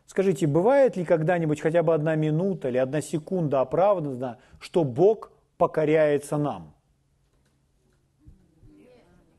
Скажите, 0.06 0.48
бывает 0.48 0.98
ли 0.98 1.06
когда-нибудь 1.06 1.62
хотя 1.62 1.82
бы 1.82 1.94
одна 1.94 2.16
минута 2.16 2.68
или 2.68 2.78
одна 2.78 3.02
секунда 3.02 3.62
оправдана, 3.62 4.38
что 4.60 4.84
Бог 4.84 5.32
покоряется 5.58 6.36
нам? 6.36 6.74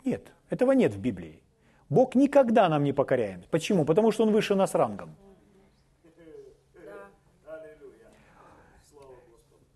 Нет, 0.06 0.31
этого 0.52 0.72
нет 0.72 0.92
в 0.92 1.00
Библии. 1.00 1.42
Бог 1.88 2.14
никогда 2.14 2.68
нам 2.68 2.84
не 2.84 2.92
покоряет. 2.92 3.48
Почему? 3.48 3.84
Потому 3.84 4.12
что 4.12 4.24
Он 4.24 4.32
выше 4.32 4.54
нас 4.54 4.74
рангом. 4.74 5.16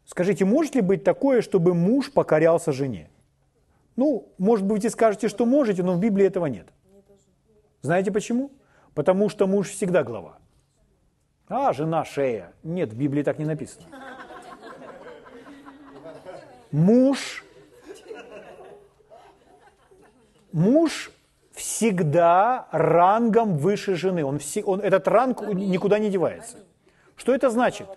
Скажите, 0.04 0.44
может 0.44 0.74
ли 0.74 0.82
быть 0.82 1.02
такое, 1.02 1.40
чтобы 1.40 1.74
муж 1.74 2.12
покорялся 2.12 2.72
жене? 2.72 3.08
Ну, 3.96 4.28
может 4.38 4.66
быть, 4.66 4.84
вы 4.84 4.90
скажете, 4.90 5.28
что 5.28 5.46
можете, 5.46 5.82
но 5.82 5.94
в 5.94 5.98
Библии 5.98 6.26
этого 6.26 6.46
нет. 6.46 6.68
Знаете 7.80 8.12
почему? 8.12 8.50
Потому 8.94 9.30
что 9.30 9.46
муж 9.46 9.70
всегда 9.70 10.02
глава. 10.02 10.38
А, 11.48 11.72
жена 11.72 12.04
шея. 12.04 12.52
Нет, 12.62 12.92
в 12.92 12.96
Библии 12.96 13.22
так 13.22 13.38
не 13.38 13.46
написано. 13.46 13.86
Муж, 16.70 17.45
муж 20.56 21.12
всегда 21.52 22.66
рангом 22.72 23.58
выше 23.58 23.94
жены. 23.94 24.24
Он, 24.24 24.40
он, 24.64 24.80
этот 24.80 25.06
ранг 25.06 25.42
никуда 25.52 25.98
не 25.98 26.10
девается. 26.10 26.56
Что 27.14 27.34
это 27.34 27.50
значит? 27.50 27.88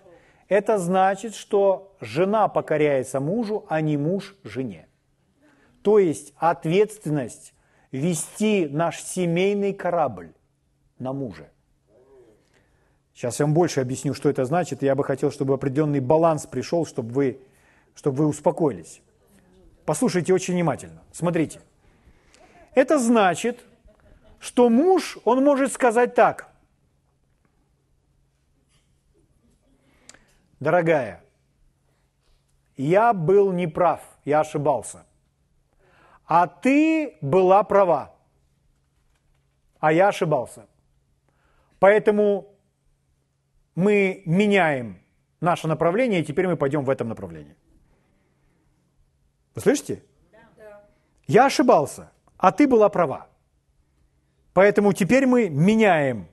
Это 0.48 0.78
значит, 0.78 1.34
что 1.34 1.96
жена 2.00 2.48
покоряется 2.48 3.18
мужу, 3.18 3.64
а 3.68 3.80
не 3.80 3.96
муж 3.96 4.36
жене. 4.44 4.88
То 5.82 5.98
есть 5.98 6.34
ответственность 6.36 7.54
вести 7.92 8.68
наш 8.70 9.02
семейный 9.02 9.72
корабль 9.72 10.34
на 10.98 11.12
муже. 11.14 11.50
Сейчас 13.14 13.40
я 13.40 13.46
вам 13.46 13.54
больше 13.54 13.80
объясню, 13.80 14.12
что 14.12 14.28
это 14.28 14.44
значит. 14.44 14.82
Я 14.82 14.94
бы 14.94 15.04
хотел, 15.04 15.30
чтобы 15.30 15.54
определенный 15.54 16.00
баланс 16.00 16.46
пришел, 16.46 16.84
чтобы 16.84 17.12
вы, 17.12 17.40
чтобы 17.94 18.18
вы 18.18 18.26
успокоились. 18.26 19.00
Послушайте 19.86 20.34
очень 20.34 20.54
внимательно. 20.54 21.02
Смотрите. 21.12 21.60
Это 22.74 22.98
значит, 22.98 23.64
что 24.38 24.68
муж, 24.68 25.18
он 25.24 25.44
может 25.44 25.72
сказать 25.72 26.14
так. 26.14 26.48
Дорогая, 30.60 31.24
я 32.76 33.12
был 33.12 33.52
неправ, 33.52 34.00
я 34.24 34.40
ошибался. 34.40 35.04
А 36.26 36.46
ты 36.46 37.18
была 37.20 37.62
права, 37.64 38.14
а 39.80 39.92
я 39.92 40.08
ошибался. 40.08 40.66
Поэтому 41.78 42.54
мы 43.74 44.22
меняем 44.26 45.02
наше 45.40 45.66
направление, 45.66 46.20
и 46.20 46.24
теперь 46.24 46.46
мы 46.46 46.56
пойдем 46.56 46.84
в 46.84 46.90
этом 46.90 47.08
направлении. 47.08 47.56
Вы 49.54 49.60
слышите? 49.62 50.02
Да. 50.56 50.82
Я 51.26 51.46
ошибался, 51.46 52.12
а 52.40 52.52
ты 52.52 52.66
была 52.66 52.88
права. 52.88 53.26
Поэтому 54.52 54.92
теперь 54.92 55.26
мы 55.26 55.48
меняем 55.48 56.26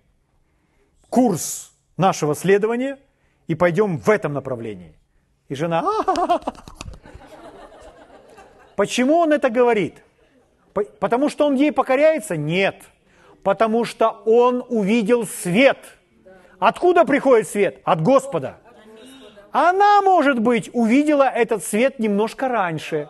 курс 1.09 1.71
нашего 1.97 2.33
следования– 2.35 2.97
и 3.47 3.55
пойдем 3.55 3.97
в 3.97 4.09
этом 4.09 4.33
направлении. 4.33 4.93
И 5.47 5.55
жена, 5.55 5.83
почему 8.75 9.17
он 9.17 9.31
это 9.31 9.49
говорит? 9.49 9.95
Потому 10.99 11.29
что 11.29 11.47
он 11.47 11.55
ей 11.55 11.71
покоряется? 11.71 12.35
Нет. 12.35 12.83
Потому 13.41 13.85
что 13.85 14.09
он 14.25 14.63
увидел 14.67 15.25
свет. 15.25 15.77
Откуда 16.59 17.05
приходит 17.05 17.47
свет? 17.47 17.79
От 17.85 18.01
Господа. 18.01 18.57
Она, 19.51 20.01
может 20.01 20.39
быть, 20.39 20.69
увидела 20.73 21.23
этот 21.23 21.63
свет 21.63 21.97
немножко 21.97 22.49
раньше. 22.49 23.09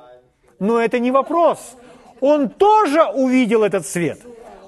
Но 0.60 0.80
это 0.80 1.00
не 1.00 1.12
вопрос. 1.12 1.76
Он 2.22 2.50
тоже 2.50 3.04
увидел 3.04 3.64
этот 3.64 3.86
свет. 3.86 4.20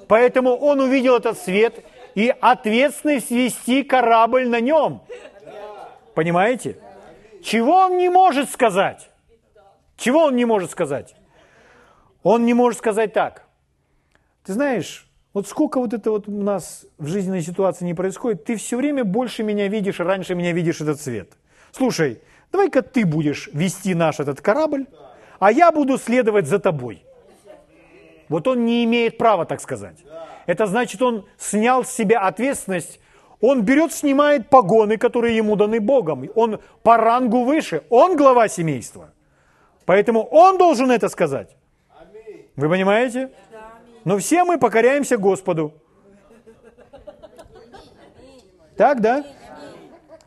Поэтому 0.08 0.56
он 0.56 0.80
увидел 0.80 1.16
этот 1.16 1.38
свет 1.38 1.84
и 2.14 2.34
ответственность 2.40 3.30
вести 3.30 3.82
корабль 3.82 4.48
на 4.48 4.60
нем. 4.60 5.02
Понимаете? 6.14 6.78
Чего 7.42 7.76
он 7.76 7.96
не 7.96 8.08
может 8.08 8.50
сказать? 8.50 9.10
Чего 9.96 10.24
он 10.24 10.36
не 10.36 10.44
может 10.44 10.70
сказать? 10.70 11.14
Он 12.22 12.44
не 12.44 12.54
может 12.54 12.78
сказать 12.78 13.12
так. 13.12 13.46
Ты 14.44 14.52
знаешь, 14.54 15.06
вот 15.32 15.46
сколько 15.46 15.78
вот 15.78 15.94
это 15.94 16.10
вот 16.10 16.28
у 16.28 16.42
нас 16.42 16.84
в 16.98 17.06
жизненной 17.06 17.42
ситуации 17.42 17.84
не 17.84 17.94
происходит, 17.94 18.44
ты 18.44 18.56
все 18.56 18.76
время 18.76 19.04
больше 19.04 19.42
меня 19.42 19.68
видишь, 19.68 20.00
раньше 20.00 20.34
меня 20.34 20.52
видишь 20.52 20.80
этот 20.80 21.00
цвет. 21.00 21.30
Слушай, 21.70 22.20
давай-ка 22.50 22.82
ты 22.82 23.06
будешь 23.06 23.48
вести 23.52 23.94
наш 23.94 24.18
этот 24.20 24.40
корабль, 24.40 24.86
а 25.38 25.52
я 25.52 25.70
буду 25.70 25.98
следовать 25.98 26.46
за 26.46 26.58
тобой. 26.58 27.04
Вот 28.30 28.48
он 28.48 28.64
не 28.64 28.84
имеет 28.84 29.18
права 29.18 29.44
так 29.44 29.60
сказать. 29.60 29.98
Это 30.46 30.66
значит, 30.66 31.02
он 31.02 31.26
снял 31.36 31.84
с 31.84 31.90
себя 31.90 32.20
ответственность 32.20 32.98
он 33.40 33.62
берет, 33.62 33.92
снимает 33.92 34.50
погоны, 34.50 34.98
которые 34.98 35.36
ему 35.36 35.56
даны 35.56 35.80
Богом. 35.80 36.28
Он 36.34 36.60
по 36.82 36.96
рангу 36.98 37.44
выше. 37.44 37.82
Он 37.88 38.16
глава 38.16 38.48
семейства. 38.48 39.12
Поэтому 39.86 40.24
он 40.24 40.58
должен 40.58 40.90
это 40.90 41.08
сказать. 41.08 41.56
Вы 42.56 42.68
понимаете? 42.68 43.30
Но 44.04 44.18
все 44.18 44.44
мы 44.44 44.58
покоряемся 44.58 45.16
Господу. 45.16 45.72
Так, 48.76 49.00
да? 49.00 49.24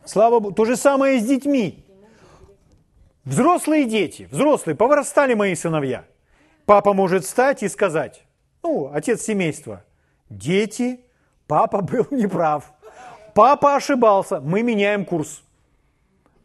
Слава 0.04 0.40
Богу. 0.40 0.54
То 0.54 0.64
же 0.64 0.76
самое 0.76 1.20
с 1.20 1.24
детьми. 1.24 1.84
Взрослые 3.24 3.84
дети, 3.84 4.28
взрослые, 4.30 4.76
повырастали 4.76 5.34
мои 5.34 5.54
сыновья. 5.54 6.04
Папа 6.66 6.94
может 6.94 7.24
встать 7.24 7.62
и 7.62 7.68
сказать, 7.68 8.24
ну, 8.62 8.90
отец 8.92 9.22
семейства, 9.22 9.84
дети, 10.30 11.00
папа 11.46 11.82
был 11.82 12.06
неправ. 12.10 12.72
Папа 13.34 13.76
ошибался, 13.76 14.40
мы 14.40 14.62
меняем 14.62 15.04
курс. 15.04 15.42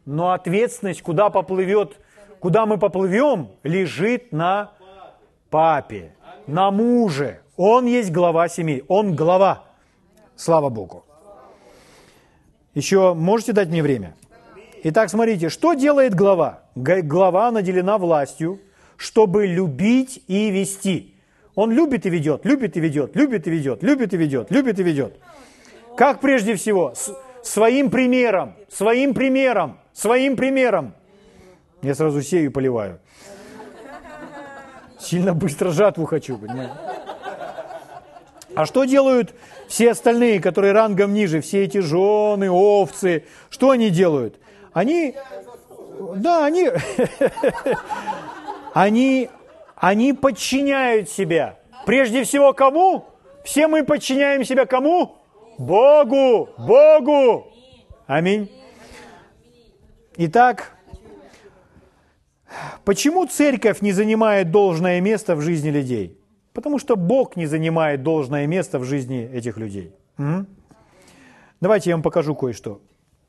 Но 0.04 0.32
ответственность, 0.32 1.02
куда 1.02 1.30
поплывет, 1.30 1.98
куда 2.40 2.66
мы 2.66 2.78
поплывем, 2.78 3.50
лежит 3.62 4.32
на 4.32 4.72
папе, 5.50 6.14
на 6.46 6.70
муже. 6.70 7.40
Он 7.56 7.86
есть 7.86 8.10
глава 8.10 8.48
семьи, 8.48 8.84
он 8.88 9.14
глава. 9.14 9.64
Слава 10.36 10.68
Богу. 10.68 11.04
Еще 12.74 13.14
можете 13.14 13.52
дать 13.52 13.68
мне 13.68 13.82
время? 13.82 14.16
Итак, 14.82 15.10
смотрите, 15.10 15.48
что 15.48 15.74
делает 15.74 16.14
глава? 16.14 16.60
Глава 16.74 17.50
наделена 17.50 17.98
властью, 17.98 18.60
чтобы 19.00 19.46
любить 19.46 20.22
и 20.26 20.50
вести. 20.50 21.14
Он 21.54 21.72
любит 21.72 22.04
и 22.04 22.10
ведет, 22.10 22.44
любит 22.44 22.76
и 22.76 22.80
ведет, 22.80 23.16
любит 23.16 23.46
и 23.46 23.50
ведет, 23.50 23.82
любит 23.82 24.12
и 24.12 24.16
ведет, 24.18 24.50
любит 24.50 24.78
и 24.78 24.82
ведет. 24.82 25.18
Как 25.96 26.20
прежде 26.20 26.54
всего? 26.54 26.92
С 26.94 27.10
своим 27.42 27.88
примером, 27.88 28.56
своим 28.68 29.14
примером, 29.14 29.78
своим 29.94 30.36
примером. 30.36 30.92
Я 31.80 31.94
сразу 31.94 32.20
сею 32.20 32.44
и 32.44 32.48
поливаю. 32.50 33.00
Сильно 34.98 35.32
быстро 35.32 35.70
жатву 35.70 36.04
хочу, 36.04 36.36
понимаете? 36.36 36.74
А 38.54 38.66
что 38.66 38.84
делают 38.84 39.34
все 39.66 39.92
остальные, 39.92 40.40
которые 40.40 40.74
рангом 40.74 41.14
ниже, 41.14 41.40
все 41.40 41.64
эти 41.64 41.78
жены, 41.78 42.50
овцы? 42.50 43.24
Что 43.48 43.70
они 43.70 43.88
делают? 43.88 44.38
Они, 44.74 45.14
да, 46.16 46.44
они, 46.44 46.68
они, 48.74 49.30
они 49.76 50.12
подчиняют 50.12 51.08
себя. 51.08 51.58
Прежде 51.86 52.24
всего 52.24 52.52
кому? 52.52 53.06
Все 53.44 53.66
мы 53.66 53.84
подчиняем 53.84 54.44
себя 54.44 54.66
кому? 54.66 55.16
Богу, 55.58 56.48
Богу. 56.58 57.52
Аминь. 58.06 58.50
Итак, 60.16 60.76
почему 62.84 63.26
церковь 63.26 63.80
не 63.80 63.92
занимает 63.92 64.50
должное 64.50 65.00
место 65.00 65.36
в 65.36 65.40
жизни 65.40 65.70
людей? 65.70 66.18
Потому 66.52 66.78
что 66.78 66.96
Бог 66.96 67.36
не 67.36 67.46
занимает 67.46 68.02
должное 68.02 68.46
место 68.46 68.78
в 68.78 68.84
жизни 68.84 69.30
этих 69.32 69.56
людей. 69.56 69.94
Угу. 70.18 70.46
Давайте 71.60 71.90
я 71.90 71.96
вам 71.96 72.02
покажу 72.02 72.34
кое-что. 72.34 72.80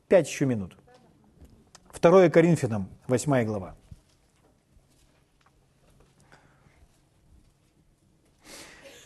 Пять 0.08 0.28
еще 0.28 0.44
минут. 0.44 0.76
2 2.00 2.30
Коринфянам, 2.30 2.88
8 3.06 3.44
глава. 3.44 3.76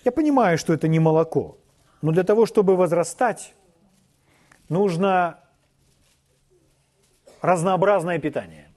Я 0.07 0.12
понимаю, 0.12 0.57
что 0.57 0.72
это 0.72 0.86
не 0.86 1.00
молоко, 1.00 1.59
но 2.00 2.12
для 2.12 2.22
того, 2.22 2.46
чтобы 2.46 2.76
возрастать, 2.76 3.54
нужно 4.68 5.40
разнообразное 7.42 8.20
питание. 8.20 8.68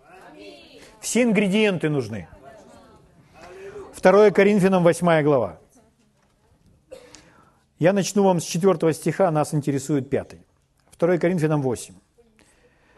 Все 1.00 1.22
ингредиенты 1.22 1.88
нужны. 1.88 2.28
2 4.02 4.32
Коринфянам 4.32 4.84
8 4.84 5.22
глава. 5.22 5.60
Я 7.78 7.94
начну 7.94 8.24
вам 8.24 8.40
с 8.40 8.44
4 8.46 8.92
стиха, 8.94 9.30
нас 9.30 9.54
интересует 9.54 10.10
5. 10.10 10.36
2 10.98 11.18
Коринфянам 11.20 11.62
8. 11.62 11.94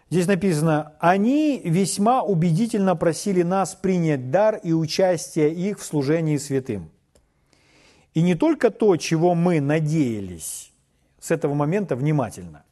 Здесь 0.09 0.27
написано, 0.27 0.93
они 1.01 1.59
весьма 1.65 2.23
убедительно 2.23 2.95
просили 2.95 3.41
нас 3.43 3.75
принять 3.75 4.31
дар 4.31 4.55
и 4.55 4.71
участие 4.71 5.53
их 5.53 5.79
в 5.79 5.83
служении 5.83 6.37
святым. 6.37 6.91
И 8.13 8.21
не 8.21 8.35
только 8.35 8.71
то, 8.71 8.97
чего 8.97 9.35
мы 9.35 9.61
надеялись 9.61 10.71
с 11.19 11.31
этого 11.31 11.53
момента 11.53 11.95
внимательно, 11.95 12.63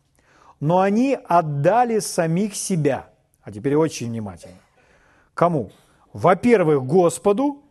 но 0.59 0.79
они 0.79 1.17
отдали 1.27 1.99
самих 1.99 2.55
себя. 2.55 3.09
А 3.41 3.51
теперь 3.51 3.75
очень 3.75 4.07
внимательно. 4.07 4.57
Кому? 5.33 5.71
Во-первых, 6.11 6.85
Господу, 6.85 7.63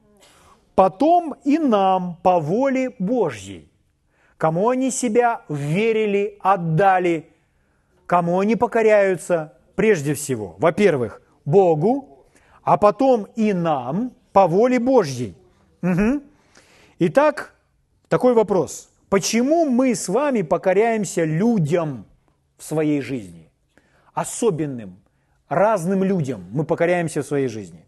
потом 0.74 1.34
и 1.44 1.58
нам 1.58 2.16
по 2.22 2.40
воле 2.40 2.94
Божьей. 2.98 3.70
Кому 4.38 4.68
они 4.68 4.90
себя 4.90 5.42
верили, 5.48 6.38
отдали, 6.40 7.30
кому 8.06 8.38
они 8.38 8.56
покоряются– 8.56 9.54
прежде 9.78 10.14
всего, 10.14 10.56
во-первых, 10.58 11.22
Богу, 11.44 12.26
а 12.64 12.76
потом 12.76 13.28
и 13.36 13.52
нам 13.52 14.10
по 14.32 14.48
воле 14.48 14.80
Божьей. 14.80 15.36
Угу. 15.82 16.20
Итак, 16.98 17.54
такой 18.08 18.34
вопрос. 18.34 18.90
Почему 19.08 19.64
мы 19.64 19.94
с 19.94 20.08
вами 20.08 20.42
покоряемся 20.42 21.24
людям 21.24 22.06
в 22.56 22.64
своей 22.64 23.00
жизни? 23.00 23.50
Особенным, 24.12 24.98
разным 25.48 26.04
людям 26.04 26.44
мы 26.50 26.64
покоряемся 26.64 27.22
в 27.22 27.26
своей 27.26 27.48
жизни. 27.48 27.86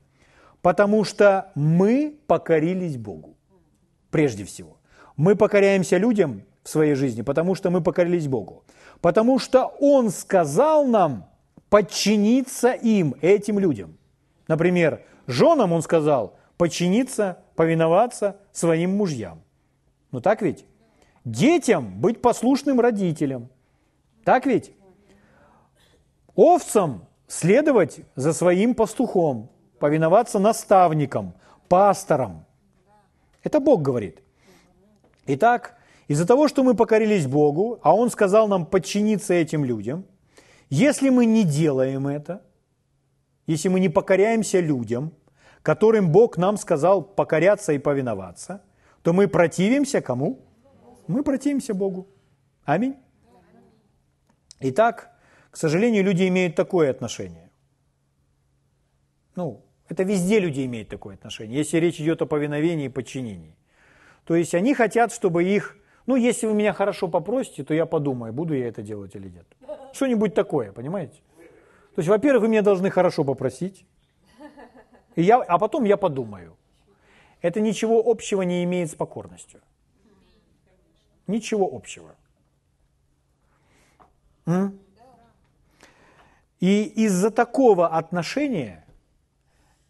Потому 0.62 1.04
что 1.04 1.50
мы 1.54 2.18
покорились 2.26 2.96
Богу, 2.96 3.36
прежде 4.10 4.44
всего. 4.44 4.76
Мы 5.16 5.36
покоряемся 5.36 5.96
людям 5.96 6.42
в 6.62 6.68
своей 6.68 6.94
жизни, 6.94 7.22
потому 7.22 7.54
что 7.54 7.70
мы 7.70 7.80
покорились 7.80 8.28
Богу. 8.28 8.64
Потому 9.00 9.38
что 9.38 9.66
Он 9.80 10.10
сказал 10.10 10.86
нам, 10.86 11.30
подчиниться 11.70 12.72
им, 12.72 13.14
этим 13.22 13.58
людям. 13.58 13.96
Например, 14.48 15.00
женам 15.26 15.72
он 15.72 15.80
сказал 15.80 16.36
подчиниться, 16.58 17.38
повиноваться 17.54 18.36
своим 18.52 18.96
мужьям. 18.96 19.40
Ну 20.12 20.20
так 20.20 20.42
ведь? 20.42 20.64
Детям 21.24 22.00
быть 22.00 22.22
послушным 22.22 22.80
родителям. 22.80 23.48
Так 24.24 24.46
ведь? 24.46 24.72
Овцам 26.34 27.06
следовать 27.26 28.00
за 28.16 28.32
своим 28.32 28.74
пастухом, 28.74 29.50
повиноваться 29.78 30.38
наставникам, 30.38 31.34
пасторам. 31.68 32.44
Это 33.42 33.61
Бог 33.61 33.82
говорит. 33.82 34.22
Итак, 35.26 35.76
из-за 36.08 36.26
того, 36.26 36.48
что 36.48 36.62
мы 36.62 36.74
покорились 36.74 37.26
Богу, 37.26 37.78
а 37.82 37.94
Он 37.94 38.11
сказал 38.11 38.48
нам 38.48 38.66
подчиниться 38.66 39.34
этим 39.34 39.64
людям– 39.64 40.04
если 40.70 41.11
мы 41.11 41.26
не 41.26 41.42
делаем 41.42 42.06
это, 42.06 42.42
если 43.48 43.68
мы 43.68 43.80
не 43.80 43.88
покоряемся 43.88 44.61
людям, 44.61 45.12
которым 45.62 46.12
Бог 46.12 46.36
нам 46.36 46.56
сказал 46.56 47.02
покоряться 47.02 47.72
и 47.72 47.78
повиноваться, 47.78 48.62
то 49.03 49.12
мы 49.12 49.28
противимся 49.28 50.01
кому? 50.01 50.40
Мы 51.07 51.22
противимся 51.22 51.74
Богу. 51.74 52.09
Аминь. 52.64 52.96
Итак, 54.61 55.11
к 55.51 55.57
сожалению, 55.57 56.05
люди 56.05 56.28
имеют 56.28 56.55
такое 56.55 56.90
отношение. 56.90 57.51
Ну, 59.34 59.64
это 59.88 60.03
везде 60.03 60.38
люди 60.38 60.64
имеют 60.66 60.88
такое 60.88 61.14
отношение, 61.14 61.59
если 61.59 61.78
речь 61.78 62.01
идет 62.01 62.22
о 62.22 62.26
повиновении 62.26 62.86
и 62.86 62.88
подчинении. 62.88 63.57
То 64.24 64.36
есть 64.36 64.55
они 64.55 64.74
хотят, 64.74 65.12
чтобы 65.12 65.44
их 65.44 65.76
ну, 66.07 66.16
если 66.16 66.48
вы 66.48 66.55
меня 66.55 66.72
хорошо 66.72 67.09
попросите, 67.09 67.62
то 67.62 67.72
я 67.72 67.86
подумаю, 67.86 68.32
буду 68.32 68.55
я 68.55 68.66
это 68.66 68.82
делать 68.82 69.14
или 69.14 69.28
нет. 69.28 69.46
Что-нибудь 69.92 70.34
такое, 70.34 70.72
понимаете? 70.72 71.20
То 71.94 71.98
есть, 71.98 72.09
во-первых, 72.09 72.42
вы 72.42 72.48
меня 72.48 72.62
должны 72.62 72.90
хорошо 72.90 73.24
попросить, 73.24 73.86
и 75.14 75.22
я, 75.22 75.36
а 75.40 75.59
потом 75.59 75.84
я 75.84 75.96
подумаю. 75.96 76.57
Это 77.43 77.61
ничего 77.61 78.03
общего 78.05 78.43
не 78.43 78.64
имеет 78.64 78.91
с 78.91 78.95
покорностью. 78.95 79.61
Ничего 81.26 81.68
общего. 81.72 82.14
М? 84.47 84.78
И 86.59 86.84
из-за 87.05 87.30
такого 87.30 87.88
отношения 87.88 88.84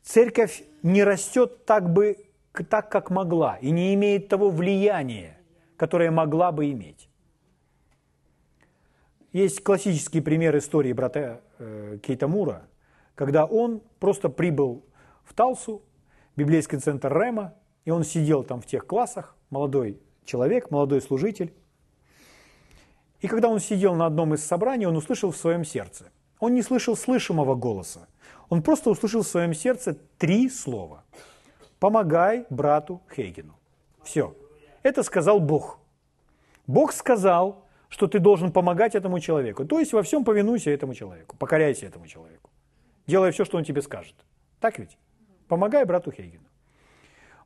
церковь 0.02 0.62
не 0.82 1.02
растет 1.02 1.64
так, 1.64 1.92
бы, 1.92 2.16
так, 2.68 2.90
как 2.90 3.10
могла, 3.10 3.56
и 3.56 3.70
не 3.70 3.94
имеет 3.94 4.28
того 4.28 4.50
влияния, 4.50 5.36
которая 5.76 6.10
могла 6.10 6.52
бы 6.52 6.70
иметь. 6.70 7.08
Есть 9.32 9.62
классический 9.62 10.20
пример 10.20 10.56
истории 10.56 10.92
брата 10.92 11.40
э, 11.58 11.98
Кейта 12.02 12.28
когда 13.14 13.44
он 13.44 13.80
просто 13.98 14.28
прибыл 14.28 14.84
в 15.24 15.34
Талсу, 15.34 15.82
библейский 16.36 16.78
центр 16.78 17.12
Рема, 17.12 17.54
и 17.84 17.90
он 17.90 18.04
сидел 18.04 18.42
там 18.44 18.60
в 18.60 18.66
тех 18.66 18.86
классах, 18.86 19.36
молодой 19.50 20.00
человек, 20.24 20.70
молодой 20.70 21.00
служитель. 21.00 21.52
И 23.20 23.28
когда 23.28 23.48
он 23.48 23.60
сидел 23.60 23.94
на 23.94 24.06
одном 24.06 24.34
из 24.34 24.44
собраний, 24.44 24.86
он 24.86 24.96
услышал 24.96 25.30
в 25.30 25.36
своем 25.36 25.64
сердце. 25.64 26.10
Он 26.38 26.54
не 26.54 26.62
слышал 26.62 26.96
слышимого 26.96 27.54
голоса. 27.54 28.08
Он 28.48 28.62
просто 28.62 28.90
услышал 28.90 29.22
в 29.22 29.28
своем 29.28 29.54
сердце 29.54 29.96
три 30.18 30.48
слова. 30.48 31.04
«Помогай 31.78 32.46
брату 32.50 33.00
Хейгену». 33.14 33.58
Все. 34.02 34.34
Это 34.82 35.02
сказал 35.02 35.40
Бог. 35.40 35.78
Бог 36.66 36.92
сказал, 36.92 37.66
что 37.88 38.06
ты 38.06 38.18
должен 38.18 38.52
помогать 38.52 38.94
этому 38.94 39.20
человеку. 39.20 39.64
То 39.64 39.78
есть 39.78 39.92
во 39.92 40.02
всем 40.02 40.24
повинуйся 40.24 40.70
этому 40.70 40.94
человеку, 40.94 41.36
покоряйся 41.36 41.86
этому 41.86 42.06
человеку. 42.06 42.50
Делай 43.06 43.32
все, 43.32 43.44
что 43.44 43.58
он 43.58 43.64
тебе 43.64 43.82
скажет. 43.82 44.14
Так 44.60 44.78
ведь? 44.78 44.96
Помогай 45.50 45.84
брату 45.84 46.12
Хейгену. 46.12 46.44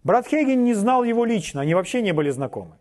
Брат 0.03 0.27
Хейген 0.27 0.63
не 0.63 0.75
знал 0.75 1.05
его 1.05 1.25
лично, 1.25 1.63
они 1.63 1.75
вообще 1.75 2.03
не 2.03 2.13
были 2.13 2.29
знакомы. 2.29 2.77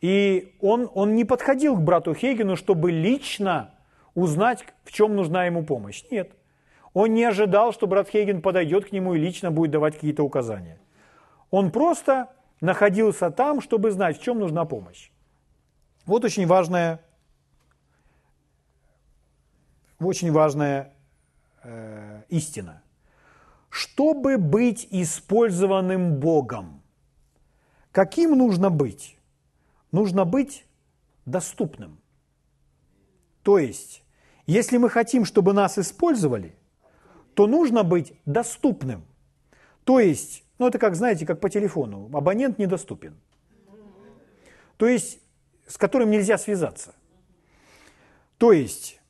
И 0.00 0.54
он, 0.60 0.88
он 0.94 1.16
не 1.16 1.24
подходил 1.24 1.74
к 1.74 1.80
брату 1.80 2.14
Хейгену, 2.14 2.54
чтобы 2.54 2.92
лично 2.92 3.74
узнать, 4.14 4.64
в 4.84 4.92
чем 4.92 5.16
нужна 5.16 5.46
ему 5.46 5.64
помощь. 5.64 6.04
Нет. 6.12 6.30
Он 6.92 7.12
не 7.12 7.24
ожидал, 7.24 7.72
что 7.72 7.88
брат 7.88 8.08
Хейген 8.08 8.40
подойдет 8.40 8.84
к 8.84 8.92
нему 8.92 9.14
и 9.14 9.18
лично 9.18 9.50
будет 9.50 9.72
давать 9.72 9.94
какие-то 9.94 10.22
указания. 10.22 10.78
Он 11.50 11.72
просто 11.72 12.28
находился 12.60 13.32
там, 13.32 13.60
чтобы 13.60 13.90
знать, 13.90 14.20
в 14.20 14.22
чем 14.22 14.38
нужна 14.38 14.64
помощь. 14.64 15.10
Вот 16.06 16.24
очень 16.24 16.46
важная, 16.46 17.00
очень 19.98 20.30
важная 20.30 20.92
э, 21.64 22.22
истина. 22.28 22.83
Чтобы 23.74 24.38
быть 24.38 24.86
использованным 24.92 26.20
Богом, 26.20 26.80
каким 27.90 28.38
нужно 28.38 28.70
быть? 28.70 29.18
Нужно 29.90 30.24
быть 30.24 30.64
доступным. 31.26 31.98
То 33.42 33.58
есть, 33.58 34.04
если 34.46 34.76
мы 34.76 34.88
хотим, 34.88 35.24
чтобы 35.24 35.52
нас 35.54 35.76
использовали, 35.76 36.54
то 37.34 37.48
нужно 37.48 37.82
быть 37.82 38.12
доступным. 38.26 39.04
То 39.82 39.98
есть, 39.98 40.44
ну 40.60 40.68
это 40.68 40.78
как, 40.78 40.94
знаете, 40.94 41.26
как 41.26 41.40
по 41.40 41.50
телефону, 41.50 42.08
абонент 42.12 42.58
недоступен. 42.58 43.16
То 44.76 44.86
есть, 44.86 45.18
с 45.66 45.76
которым 45.76 46.12
нельзя 46.12 46.38
связаться. 46.38 46.94
То 48.38 48.52
есть, 48.52 49.00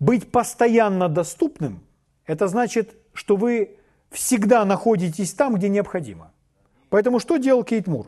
быть 0.00 0.32
постоянно 0.32 1.10
доступным, 1.10 1.84
это 2.24 2.48
значит, 2.48 2.94
что 3.18 3.34
вы 3.34 3.76
всегда 4.12 4.64
находитесь 4.64 5.32
там, 5.32 5.56
где 5.56 5.68
необходимо. 5.68 6.30
Поэтому 6.88 7.18
что 7.18 7.36
делал 7.36 7.64
Кейт 7.64 7.88
Мур? 7.88 8.06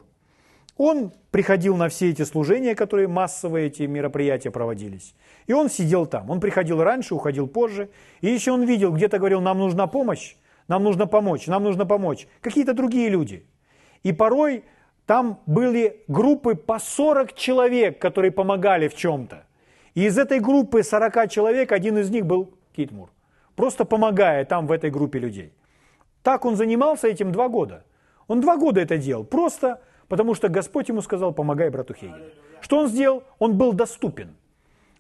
Он 0.77 1.13
приходил 1.33 1.77
на 1.77 1.89
все 1.89 2.11
эти 2.11 2.23
служения, 2.23 2.77
которые 2.77 3.09
массовые 3.09 3.67
эти 3.67 3.83
мероприятия 3.83 4.53
проводились. 4.53 5.17
И 5.49 5.53
он 5.53 5.69
сидел 5.69 6.07
там. 6.07 6.31
Он 6.31 6.39
приходил 6.39 6.81
раньше, 6.81 7.17
уходил 7.17 7.49
позже. 7.49 7.91
И 8.21 8.29
еще 8.29 8.53
он 8.53 8.63
видел, 8.63 8.93
где-то 8.93 9.19
говорил, 9.19 9.41
нам 9.41 9.59
нужна 9.59 9.89
помощь, 9.89 10.37
нам 10.69 10.85
нужно 10.85 11.09
помочь, 11.09 11.49
нам 11.49 11.65
нужно 11.65 11.85
помочь. 11.87 12.29
Какие-то 12.41 12.73
другие 12.73 13.09
люди. 13.09 13.45
И 14.05 14.13
порой 14.13 14.63
там 15.07 15.41
были 15.45 16.05
группы 16.07 16.55
по 16.55 16.79
40 16.79 17.35
человек, 17.35 17.99
которые 17.99 18.31
помогали 18.31 18.87
в 18.87 18.95
чем-то. 18.95 19.45
И 19.95 20.07
из 20.07 20.17
этой 20.19 20.39
группы 20.39 20.85
40 20.85 21.29
человек 21.29 21.73
один 21.73 21.99
из 21.99 22.11
них 22.11 22.25
был 22.25 22.55
Китмур. 22.77 23.11
Просто 23.61 23.85
помогая 23.85 24.47
там 24.47 24.67
в 24.67 24.73
этой 24.73 24.91
группе 24.91 25.19
людей. 25.19 25.53
Так 26.23 26.47
он 26.47 26.57
занимался 26.57 27.09
этим 27.09 27.31
два 27.31 27.49
года. 27.49 27.85
Он 28.27 28.41
два 28.41 28.57
года 28.57 28.81
это 28.81 28.97
делал. 28.97 29.23
Просто 29.25 29.83
потому 30.09 30.35
что 30.35 30.49
Господь 30.49 30.89
ему 30.89 31.03
сказал, 31.03 31.35
помогай 31.35 31.69
брату 31.69 31.93
Хейгену. 31.93 32.25
Что 32.63 32.79
он 32.79 32.89
сделал? 32.89 33.23
Он 33.39 33.59
был 33.59 33.75
доступен. 33.75 34.35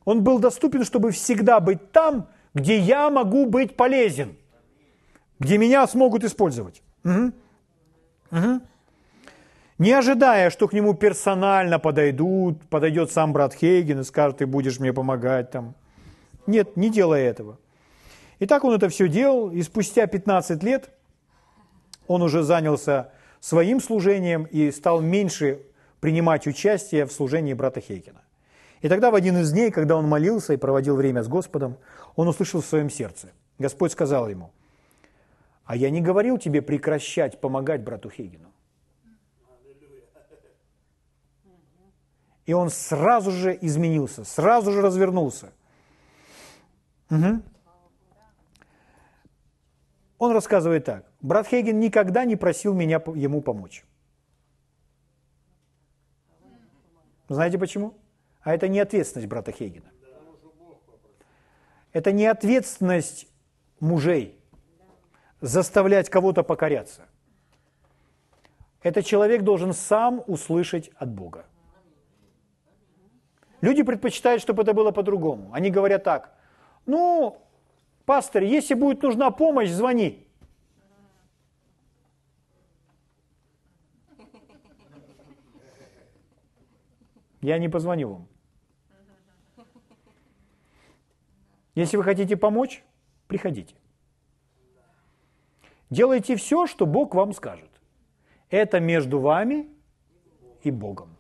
Он 0.04 0.22
был 0.22 0.38
доступен, 0.38 0.84
чтобы 0.84 1.10
всегда 1.10 1.58
быть 1.60 1.90
там, 1.92 2.26
где 2.52 2.76
я 2.76 3.08
могу 3.08 3.46
быть 3.46 3.76
полезен, 3.76 4.36
где 5.38 5.56
меня 5.56 5.86
смогут 5.86 6.24
использовать. 6.24 6.82
Угу. 7.04 7.32
Угу. 8.30 8.60
Не 9.78 9.92
ожидая, 9.92 10.50
что 10.50 10.68
к 10.68 10.74
нему 10.74 10.92
персонально 10.92 11.78
подойдут, 11.78 12.60
подойдет 12.68 13.10
сам 13.10 13.32
брат 13.32 13.54
Хейген 13.54 14.00
и 14.00 14.04
скажет, 14.04 14.36
ты 14.36 14.46
будешь 14.46 14.80
мне 14.80 14.92
помогать 14.92 15.50
там. 15.50 15.74
Нет, 16.46 16.76
не 16.76 16.90
делая 16.90 17.22
этого. 17.22 17.56
И 18.40 18.46
так 18.46 18.64
он 18.64 18.74
это 18.74 18.88
все 18.88 19.06
делал, 19.06 19.50
и 19.50 19.62
спустя 19.62 20.06
15 20.06 20.62
лет 20.62 20.90
он 22.06 22.22
уже 22.22 22.42
занялся 22.42 23.12
своим 23.38 23.80
служением 23.80 24.44
и 24.44 24.70
стал 24.72 25.00
меньше 25.00 25.62
принимать 26.00 26.46
участие 26.46 27.04
в 27.04 27.12
служении 27.12 27.52
брата 27.52 27.80
Хейкина. 27.80 28.22
И 28.80 28.88
тогда 28.88 29.10
в 29.10 29.14
один 29.14 29.36
из 29.36 29.52
дней, 29.52 29.70
когда 29.70 29.96
он 29.96 30.08
молился 30.08 30.54
и 30.54 30.56
проводил 30.56 30.96
время 30.96 31.22
с 31.22 31.28
Господом, 31.28 31.76
он 32.16 32.28
услышал 32.28 32.62
в 32.62 32.66
своем 32.66 32.88
сердце. 32.88 33.28
Господь 33.58 33.92
сказал 33.92 34.26
ему, 34.28 34.50
а 35.66 35.76
я 35.76 35.90
не 35.90 36.00
говорил 36.00 36.38
тебе 36.38 36.62
прекращать 36.62 37.40
помогать 37.40 37.82
брату 37.82 38.08
Хейгину. 38.08 38.50
И 42.46 42.54
он 42.54 42.70
сразу 42.70 43.30
же 43.30 43.56
изменился, 43.60 44.24
сразу 44.24 44.72
же 44.72 44.80
развернулся. 44.80 45.52
Угу. 47.10 47.42
Он 50.20 50.32
рассказывает 50.32 50.84
так. 50.84 51.06
Брат 51.22 51.46
Хейген 51.46 51.80
никогда 51.80 52.26
не 52.26 52.36
просил 52.36 52.74
меня 52.74 53.02
ему 53.14 53.40
помочь. 53.40 53.84
Знаете 57.30 57.58
почему? 57.58 57.94
А 58.42 58.52
это 58.54 58.68
не 58.68 58.80
ответственность 58.80 59.28
брата 59.28 59.50
Хейгена. 59.50 59.90
Это 61.92 62.12
не 62.12 62.26
ответственность 62.26 63.28
мужей 63.80 64.38
заставлять 65.40 66.10
кого-то 66.10 66.42
покоряться. 66.42 67.06
Этот 68.82 69.06
человек 69.06 69.42
должен 69.42 69.72
сам 69.72 70.22
услышать 70.26 70.90
от 70.96 71.08
Бога. 71.08 71.46
Люди 73.62 73.82
предпочитают, 73.82 74.42
чтобы 74.42 74.64
это 74.64 74.74
было 74.74 74.90
по-другому. 74.90 75.50
Они 75.54 75.70
говорят 75.70 76.04
так, 76.04 76.34
ну, 76.84 77.40
пастор, 78.04 78.42
если 78.42 78.74
будет 78.74 79.02
нужна 79.02 79.30
помощь, 79.30 79.70
звони. 79.70 80.26
Я 87.42 87.58
не 87.58 87.68
позвоню 87.68 88.08
вам. 88.10 88.28
Если 91.74 91.96
вы 91.96 92.04
хотите 92.04 92.36
помочь, 92.36 92.84
приходите. 93.28 93.74
Делайте 95.88 96.36
все, 96.36 96.66
что 96.66 96.86
Бог 96.86 97.14
вам 97.14 97.32
скажет. 97.32 97.70
Это 98.50 98.80
между 98.80 99.18
вами 99.18 99.68
и 100.62 100.70
Богом. 100.70 101.16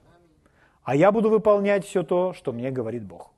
А 0.82 0.94
я 0.94 1.12
буду 1.12 1.30
выполнять 1.30 1.84
все 1.84 2.02
то, 2.02 2.32
что 2.32 2.52
мне 2.52 2.70
говорит 2.70 3.04
Бог. 3.04 3.29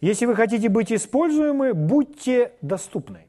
Если 0.00 0.26
вы 0.26 0.36
хотите 0.36 0.68
быть 0.68 0.92
используемы, 0.92 1.74
будьте 1.74 2.52
доступны. 2.62 3.26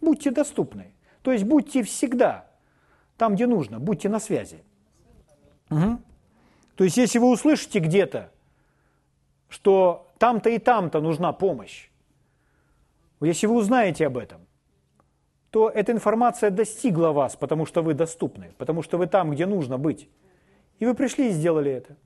Будьте 0.00 0.30
доступны. 0.30 0.92
То 1.22 1.32
есть 1.32 1.44
будьте 1.44 1.82
всегда 1.82 2.50
там, 3.16 3.34
где 3.34 3.46
нужно, 3.46 3.78
будьте 3.78 4.08
на 4.08 4.18
связи. 4.18 4.64
Угу. 5.70 5.98
То 6.74 6.84
есть, 6.84 6.96
если 6.96 7.18
вы 7.18 7.30
услышите 7.30 7.78
где-то, 7.78 8.32
что 9.48 10.08
там-то 10.18 10.50
и 10.50 10.58
там-то 10.58 11.00
нужна 11.00 11.32
помощь, 11.32 11.88
если 13.20 13.46
вы 13.46 13.54
узнаете 13.54 14.06
об 14.06 14.18
этом, 14.18 14.40
то 15.50 15.68
эта 15.68 15.92
информация 15.92 16.50
достигла 16.50 17.12
вас, 17.12 17.36
потому 17.36 17.66
что 17.66 17.82
вы 17.82 17.94
доступны, 17.94 18.52
потому 18.58 18.82
что 18.82 18.98
вы 18.98 19.06
там, 19.06 19.30
где 19.30 19.46
нужно 19.46 19.78
быть. 19.78 20.08
И 20.78 20.86
вы 20.86 20.94
пришли 20.94 21.28
и 21.28 21.30
сделали 21.30 21.70
это. 21.70 21.96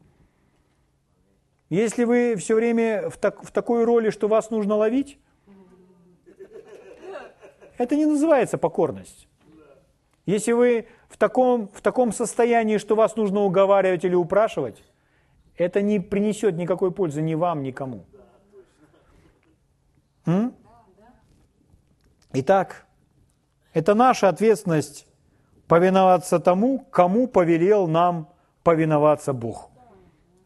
Если 1.69 2.05
вы 2.05 2.37
все 2.37 2.55
время 2.55 3.11
в, 3.11 3.17
так, 3.17 3.43
в 3.43 3.51
такой 3.51 3.85
роли, 3.85 4.11
что 4.11 4.29
вас 4.29 4.51
нужно 4.51 4.77
ловить, 4.77 5.19
это 7.77 7.97
не 7.97 8.07
называется 8.07 8.57
покорность. 8.57 9.29
Если 10.27 10.53
вы 10.53 10.89
в 11.09 11.17
таком, 11.17 11.69
в 11.69 11.81
таком 11.81 12.13
состоянии, 12.13 12.79
что 12.79 12.95
вас 12.97 13.17
нужно 13.17 13.41
уговаривать 13.41 14.05
или 14.05 14.15
упрашивать, 14.15 14.83
это 15.57 15.83
не 15.83 16.01
принесет 16.01 16.57
никакой 16.57 16.91
пользы 16.93 17.23
ни 17.23 17.35
вам, 17.35 17.63
никому. 17.63 18.05
М? 20.27 20.55
Итак, 22.33 22.87
это 23.73 23.95
наша 23.95 24.29
ответственность 24.29 25.07
повиноваться 25.69 26.39
тому, 26.39 26.81
кому 26.91 27.29
повелел 27.29 27.87
нам 27.87 28.29
повиноваться 28.63 29.33
Бог. 29.33 29.71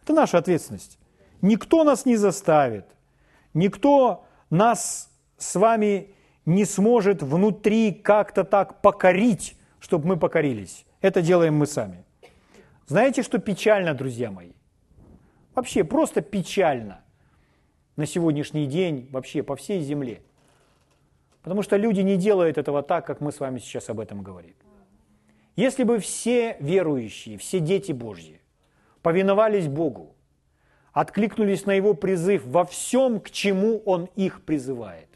Это 0.03 0.13
наша 0.13 0.39
ответственность. 0.39 1.00
Никто 1.43 1.85
нас 1.85 2.07
не 2.07 2.17
заставит, 2.17 2.87
никто 3.55 4.25
нас 4.51 5.11
с 5.39 5.57
вами 5.57 6.15
не 6.45 6.65
сможет 6.65 7.23
внутри 7.23 7.93
как-то 7.93 8.45
так 8.45 8.81
покорить, 8.83 9.57
чтобы 9.79 10.09
мы 10.09 10.17
покорились. 10.17 10.85
Это 11.01 11.23
делаем 11.23 11.57
мы 11.57 11.67
сами. 11.67 12.05
Знаете, 12.87 13.23
что 13.23 13.39
печально, 13.39 13.95
друзья 13.95 14.31
мои? 14.31 14.53
Вообще 15.55 15.85
просто 15.85 16.21
печально 16.21 17.01
на 17.97 18.07
сегодняшний 18.07 18.67
день 18.67 19.09
вообще 19.11 19.43
по 19.43 19.57
всей 19.57 19.81
земле– 19.81 20.23
Потому 21.43 21.63
что 21.63 21.77
люди 21.77 22.01
не 22.01 22.17
делают 22.17 22.59
этого 22.59 22.83
так, 22.83 23.07
как 23.07 23.21
мы 23.21 23.33
с 23.33 23.41
вами 23.41 23.59
сейчас 23.59 23.89
об 23.89 24.01
этом 24.01 24.23
говорим. 24.23 24.55
Если 25.57 25.85
бы 25.85 25.99
все 25.99 26.57
верующие, 26.61 27.39
все 27.39 27.61
дети 27.61 27.93
Божьи 27.93 28.41
повиновались 29.03 29.67
Богу, 29.67 30.15
откликнулись 30.93 31.67
на 31.67 31.73
Его 31.73 31.95
призыв 31.95 32.45
во 32.47 32.65
всем, 32.65 33.21
к 33.21 33.31
чему 33.31 33.83
Он 33.85 34.09
их 34.17 34.43
призывает. 34.43 35.09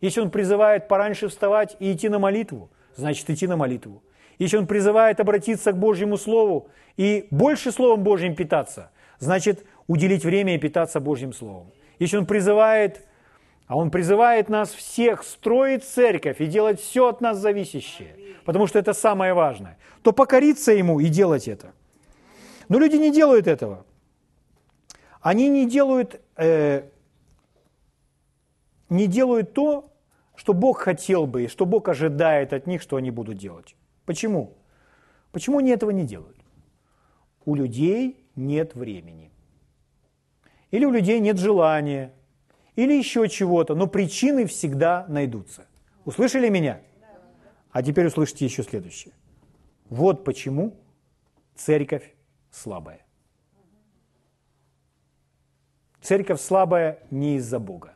Если 0.00 0.20
Он 0.20 0.30
призывает 0.30 0.88
пораньше 0.88 1.28
вставать 1.28 1.76
и 1.78 1.92
идти 1.92 2.08
на 2.08 2.18
молитву, 2.18 2.70
значит 2.96 3.28
идти 3.30 3.46
на 3.46 3.56
молитву. 3.56 4.02
Если 4.38 4.56
Он 4.56 4.66
призывает 4.66 5.20
обратиться 5.20 5.72
к 5.72 5.78
Божьему 5.78 6.16
Слову 6.16 6.68
и 6.96 7.26
больше 7.30 7.72
Словом 7.72 8.02
Божьим 8.02 8.34
питаться, 8.34 8.90
значит 9.18 9.64
уделить 9.86 10.24
время 10.24 10.54
и 10.54 10.58
питаться 10.58 11.00
Божьим 11.00 11.32
Словом. 11.32 11.70
Если 11.98 12.16
Он 12.16 12.26
призывает, 12.26 13.06
а 13.66 13.76
Он 13.76 13.90
призывает 13.90 14.48
нас 14.48 14.72
всех 14.72 15.22
строить 15.22 15.84
церковь 15.84 16.40
и 16.40 16.46
делать 16.46 16.80
все 16.80 17.08
от 17.08 17.20
нас 17.20 17.38
зависящее, 17.38 18.16
потому 18.44 18.66
что 18.66 18.78
это 18.78 18.92
самое 18.92 19.32
важное, 19.32 19.78
то 20.02 20.12
покориться 20.12 20.72
Ему 20.72 21.00
и 21.00 21.06
делать 21.06 21.48
это. 21.48 21.72
Но 22.68 22.78
люди 22.78 22.96
не 22.96 23.10
делают 23.10 23.46
этого. 23.46 23.86
Они 25.24 25.48
не 25.48 25.66
делают, 25.66 26.20
э, 26.36 26.82
не 28.90 29.06
делают 29.06 29.54
то, 29.54 29.90
что 30.36 30.52
Бог 30.52 30.80
хотел 30.80 31.26
бы, 31.26 31.44
и 31.44 31.48
что 31.48 31.64
Бог 31.64 31.88
ожидает 31.88 32.52
от 32.52 32.66
них, 32.66 32.82
что 32.82 32.96
они 32.96 33.10
будут 33.10 33.38
делать. 33.38 33.74
Почему? 34.04 34.52
Почему 35.32 35.60
они 35.60 35.70
этого 35.70 35.92
не 35.92 36.04
делают? 36.04 36.36
У 37.46 37.54
людей 37.54 38.22
нет 38.36 38.74
времени. 38.74 39.30
Или 40.70 40.84
у 40.84 40.90
людей 40.90 41.20
нет 41.20 41.38
желания, 41.38 42.12
или 42.76 42.92
еще 42.92 43.26
чего-то, 43.30 43.74
но 43.74 43.86
причины 43.86 44.44
всегда 44.44 45.06
найдутся. 45.08 45.64
Услышали 46.04 46.50
меня? 46.50 46.82
А 47.70 47.82
теперь 47.82 48.08
услышите 48.08 48.44
еще 48.44 48.62
следующее. 48.62 49.14
Вот 49.88 50.22
почему 50.22 50.76
церковь 51.54 52.14
слабая. 52.50 53.03
Церковь 56.04 56.38
слабая 56.38 56.98
не 57.10 57.36
из-за 57.36 57.58
Бога. 57.58 57.94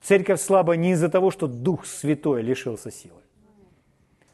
Церковь 0.00 0.40
слабая 0.40 0.76
не 0.76 0.92
из-за 0.92 1.08
того, 1.08 1.32
что 1.32 1.48
Дух 1.48 1.84
Святой 1.84 2.42
лишился 2.42 2.92
силы. 2.92 3.20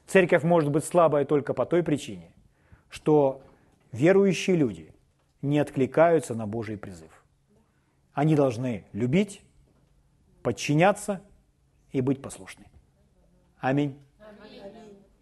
Церковь 0.06 0.42
может 0.42 0.70
быть 0.70 0.84
слабая 0.84 1.24
только 1.24 1.54
по 1.54 1.64
той 1.64 1.82
причине, 1.82 2.30
что 2.90 3.40
верующие 3.90 4.54
люди 4.54 4.92
не 5.40 5.58
откликаются 5.58 6.34
на 6.34 6.46
Божий 6.46 6.76
призыв. 6.76 7.24
Они 8.12 8.36
должны 8.36 8.84
любить, 8.92 9.40
подчиняться 10.42 11.22
и 11.92 12.02
быть 12.02 12.20
послушны. 12.20 12.66
Аминь. 13.60 13.98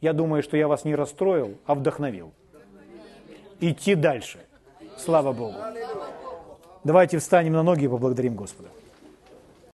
Я 0.01 0.13
думаю, 0.13 0.43
что 0.43 0.57
я 0.57 0.67
вас 0.67 0.85
не 0.85 0.97
расстроил, 0.97 1.61
а 1.65 1.77
вдохновил. 1.77 2.33
Идти 3.61 3.95
дальше. 3.95 4.41
Слава 4.97 5.33
Богу. 5.33 5.59
Давайте 6.87 7.19
встанем 7.19 7.55
на 7.55 7.65
ноги 7.65 7.87
и 7.87 7.89
поблагодарим 7.89 8.37
Господа. 8.37 8.69